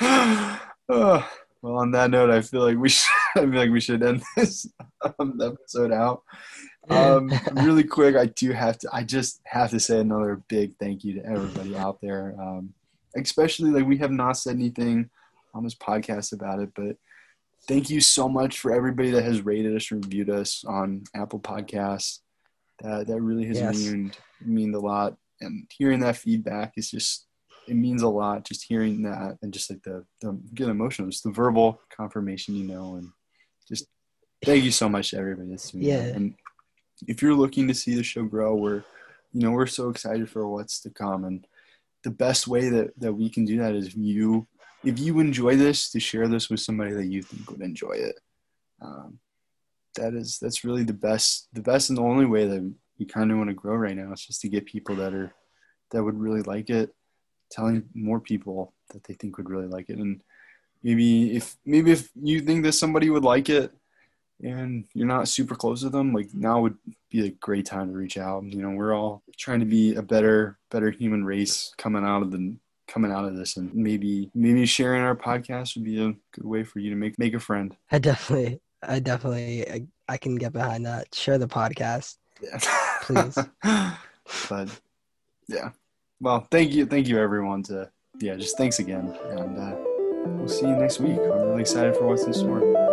Oh, 0.92 1.24
well, 1.62 1.76
on 1.76 1.92
that 1.92 2.10
note, 2.10 2.30
I 2.30 2.40
feel 2.40 2.62
like 2.62 2.76
we 2.76 2.88
should 2.88 3.10
I 3.36 3.40
feel 3.40 3.50
like 3.50 3.70
we 3.70 3.80
should 3.80 4.02
end 4.02 4.22
this 4.36 4.66
um, 5.18 5.40
episode 5.40 5.92
out. 5.92 6.22
Um, 6.88 7.30
really 7.52 7.84
quick, 7.84 8.16
I 8.16 8.26
do 8.26 8.50
have 8.52 8.78
to. 8.78 8.88
I 8.92 9.04
just 9.04 9.40
have 9.44 9.70
to 9.70 9.78
say 9.78 10.00
another 10.00 10.42
big 10.48 10.74
thank 10.78 11.04
you 11.04 11.20
to 11.20 11.26
everybody 11.26 11.76
out 11.76 12.00
there. 12.00 12.34
Um, 12.40 12.72
especially 13.14 13.70
like 13.70 13.86
we 13.86 13.98
have 13.98 14.10
not 14.10 14.38
said 14.38 14.56
anything 14.56 15.10
on 15.54 15.62
this 15.62 15.76
podcast 15.76 16.32
about 16.32 16.58
it, 16.58 16.70
but 16.74 16.96
thank 17.68 17.90
you 17.90 18.00
so 18.00 18.28
much 18.28 18.58
for 18.58 18.72
everybody 18.72 19.10
that 19.10 19.24
has 19.24 19.42
rated 19.42 19.76
us 19.76 19.90
and 19.90 20.04
reviewed 20.04 20.30
us 20.30 20.64
on 20.66 21.04
Apple 21.14 21.40
Podcasts. 21.40 22.20
That 22.82 23.06
that 23.08 23.20
really 23.20 23.46
has 23.46 23.60
Yes. 23.60 23.76
meaned 23.76 24.18
meaned 24.40 24.74
a 24.74 24.80
lot, 24.80 25.16
and 25.40 25.70
hearing 25.76 26.00
that 26.00 26.16
feedback 26.16 26.72
is 26.76 26.90
just 26.90 27.26
it 27.66 27.74
means 27.74 28.02
a 28.02 28.08
lot. 28.08 28.44
Just 28.44 28.64
hearing 28.64 29.02
that 29.02 29.36
and 29.42 29.52
just 29.52 29.70
like 29.70 29.82
the 29.82 30.04
the 30.22 30.32
getting 30.54 30.70
emotional, 30.70 31.08
just 31.10 31.24
the 31.24 31.30
verbal 31.30 31.80
confirmation, 31.94 32.54
you 32.56 32.64
know, 32.66 32.96
and 32.96 33.08
just 33.68 33.86
thank 34.44 34.64
you 34.64 34.70
so 34.70 34.88
much 34.88 35.10
to 35.10 35.18
everybody 35.18 35.50
that's 35.50 35.70
doing 35.70 35.84
Yeah. 35.84 36.06
that. 36.06 36.16
And 36.16 36.34
if 37.06 37.20
you're 37.22 37.34
looking 37.34 37.68
to 37.68 37.74
see 37.74 37.94
the 37.94 38.02
show 38.02 38.24
grow, 38.24 38.54
we're 38.56 38.82
you 39.32 39.42
know 39.42 39.50
we're 39.52 39.66
so 39.66 39.90
excited 39.90 40.28
for 40.30 40.48
what's 40.48 40.80
to 40.80 40.90
come, 40.90 41.24
and 41.24 41.46
the 42.02 42.10
best 42.10 42.48
way 42.48 42.70
that 42.70 42.98
that 42.98 43.12
we 43.12 43.28
can 43.28 43.44
do 43.44 43.58
that 43.58 43.74
is 43.74 43.88
if 43.88 43.96
you 43.96 44.46
if 44.84 44.98
you 44.98 45.20
enjoy 45.20 45.56
this 45.56 45.90
to 45.90 46.00
share 46.00 46.28
this 46.28 46.48
with 46.48 46.60
somebody 46.60 46.92
that 46.92 47.06
you 47.06 47.22
think 47.22 47.50
would 47.50 47.60
enjoy 47.60 47.92
it. 47.92 48.18
Um, 48.80 49.18
that 49.96 50.14
is 50.14 50.38
that's 50.40 50.64
really 50.64 50.84
the 50.84 50.92
best 50.92 51.48
the 51.52 51.60
best 51.60 51.90
and 51.90 51.98
the 51.98 52.02
only 52.02 52.26
way 52.26 52.46
that 52.46 52.74
we 52.98 53.06
kind 53.06 53.30
of 53.30 53.38
want 53.38 53.50
to 53.50 53.54
grow 53.54 53.74
right 53.74 53.96
now. 53.96 54.12
is 54.12 54.24
just 54.24 54.40
to 54.42 54.48
get 54.48 54.66
people 54.66 54.94
that 54.96 55.14
are 55.14 55.32
that 55.90 56.02
would 56.02 56.18
really 56.18 56.42
like 56.42 56.70
it, 56.70 56.94
telling 57.50 57.84
more 57.94 58.20
people 58.20 58.72
that 58.92 59.04
they 59.04 59.14
think 59.14 59.36
would 59.36 59.50
really 59.50 59.66
like 59.66 59.88
it, 59.88 59.98
and 59.98 60.22
maybe 60.82 61.36
if 61.36 61.56
maybe 61.66 61.90
if 61.90 62.08
you 62.14 62.40
think 62.40 62.62
that 62.64 62.72
somebody 62.72 63.10
would 63.10 63.24
like 63.24 63.48
it 63.48 63.72
and 64.42 64.86
you're 64.94 65.06
not 65.06 65.28
super 65.28 65.54
close 65.54 65.82
with 65.82 65.92
them, 65.92 66.14
like 66.14 66.28
now 66.32 66.60
would 66.60 66.76
be 67.10 67.26
a 67.26 67.30
great 67.30 67.66
time 67.66 67.88
to 67.88 67.98
reach 67.98 68.16
out. 68.16 68.44
You 68.44 68.62
know, 68.62 68.70
we're 68.70 68.94
all 68.94 69.22
trying 69.36 69.60
to 69.60 69.66
be 69.66 69.96
a 69.96 70.02
better 70.02 70.58
better 70.70 70.90
human 70.90 71.24
race 71.24 71.74
coming 71.76 72.04
out 72.04 72.22
of 72.22 72.30
the 72.30 72.56
coming 72.90 73.12
out 73.12 73.24
of 73.24 73.36
this 73.36 73.56
and 73.56 73.74
maybe 73.74 74.30
maybe 74.34 74.66
sharing 74.66 75.02
our 75.02 75.16
podcast 75.16 75.76
would 75.76 75.84
be 75.84 76.02
a 76.02 76.14
good 76.32 76.44
way 76.44 76.64
for 76.64 76.80
you 76.80 76.90
to 76.90 76.96
make 76.96 77.18
make 77.18 77.34
a 77.34 77.40
friend. 77.40 77.76
I 77.90 77.98
definitely, 77.98 78.60
I 78.82 78.98
definitely, 78.98 79.68
I, 79.70 79.86
I 80.08 80.16
can 80.16 80.36
get 80.36 80.52
behind 80.52 80.86
that. 80.86 81.14
Share 81.14 81.38
the 81.38 81.48
podcast. 81.48 82.16
Yeah. 82.42 82.58
Please. 83.02 83.38
but 84.48 84.80
yeah. 85.48 85.70
Well, 86.20 86.46
thank 86.50 86.72
you, 86.72 86.86
thank 86.86 87.08
you 87.08 87.18
everyone 87.18 87.62
to 87.64 87.90
yeah, 88.20 88.36
just 88.36 88.56
thanks 88.58 88.78
again. 88.78 89.16
And 89.30 89.58
uh, 89.58 89.76
we'll 90.36 90.48
see 90.48 90.66
you 90.66 90.76
next 90.76 91.00
week. 91.00 91.18
I'm 91.18 91.48
really 91.48 91.62
excited 91.62 91.96
for 91.96 92.06
what's 92.06 92.24
in 92.24 92.34
store. 92.34 92.89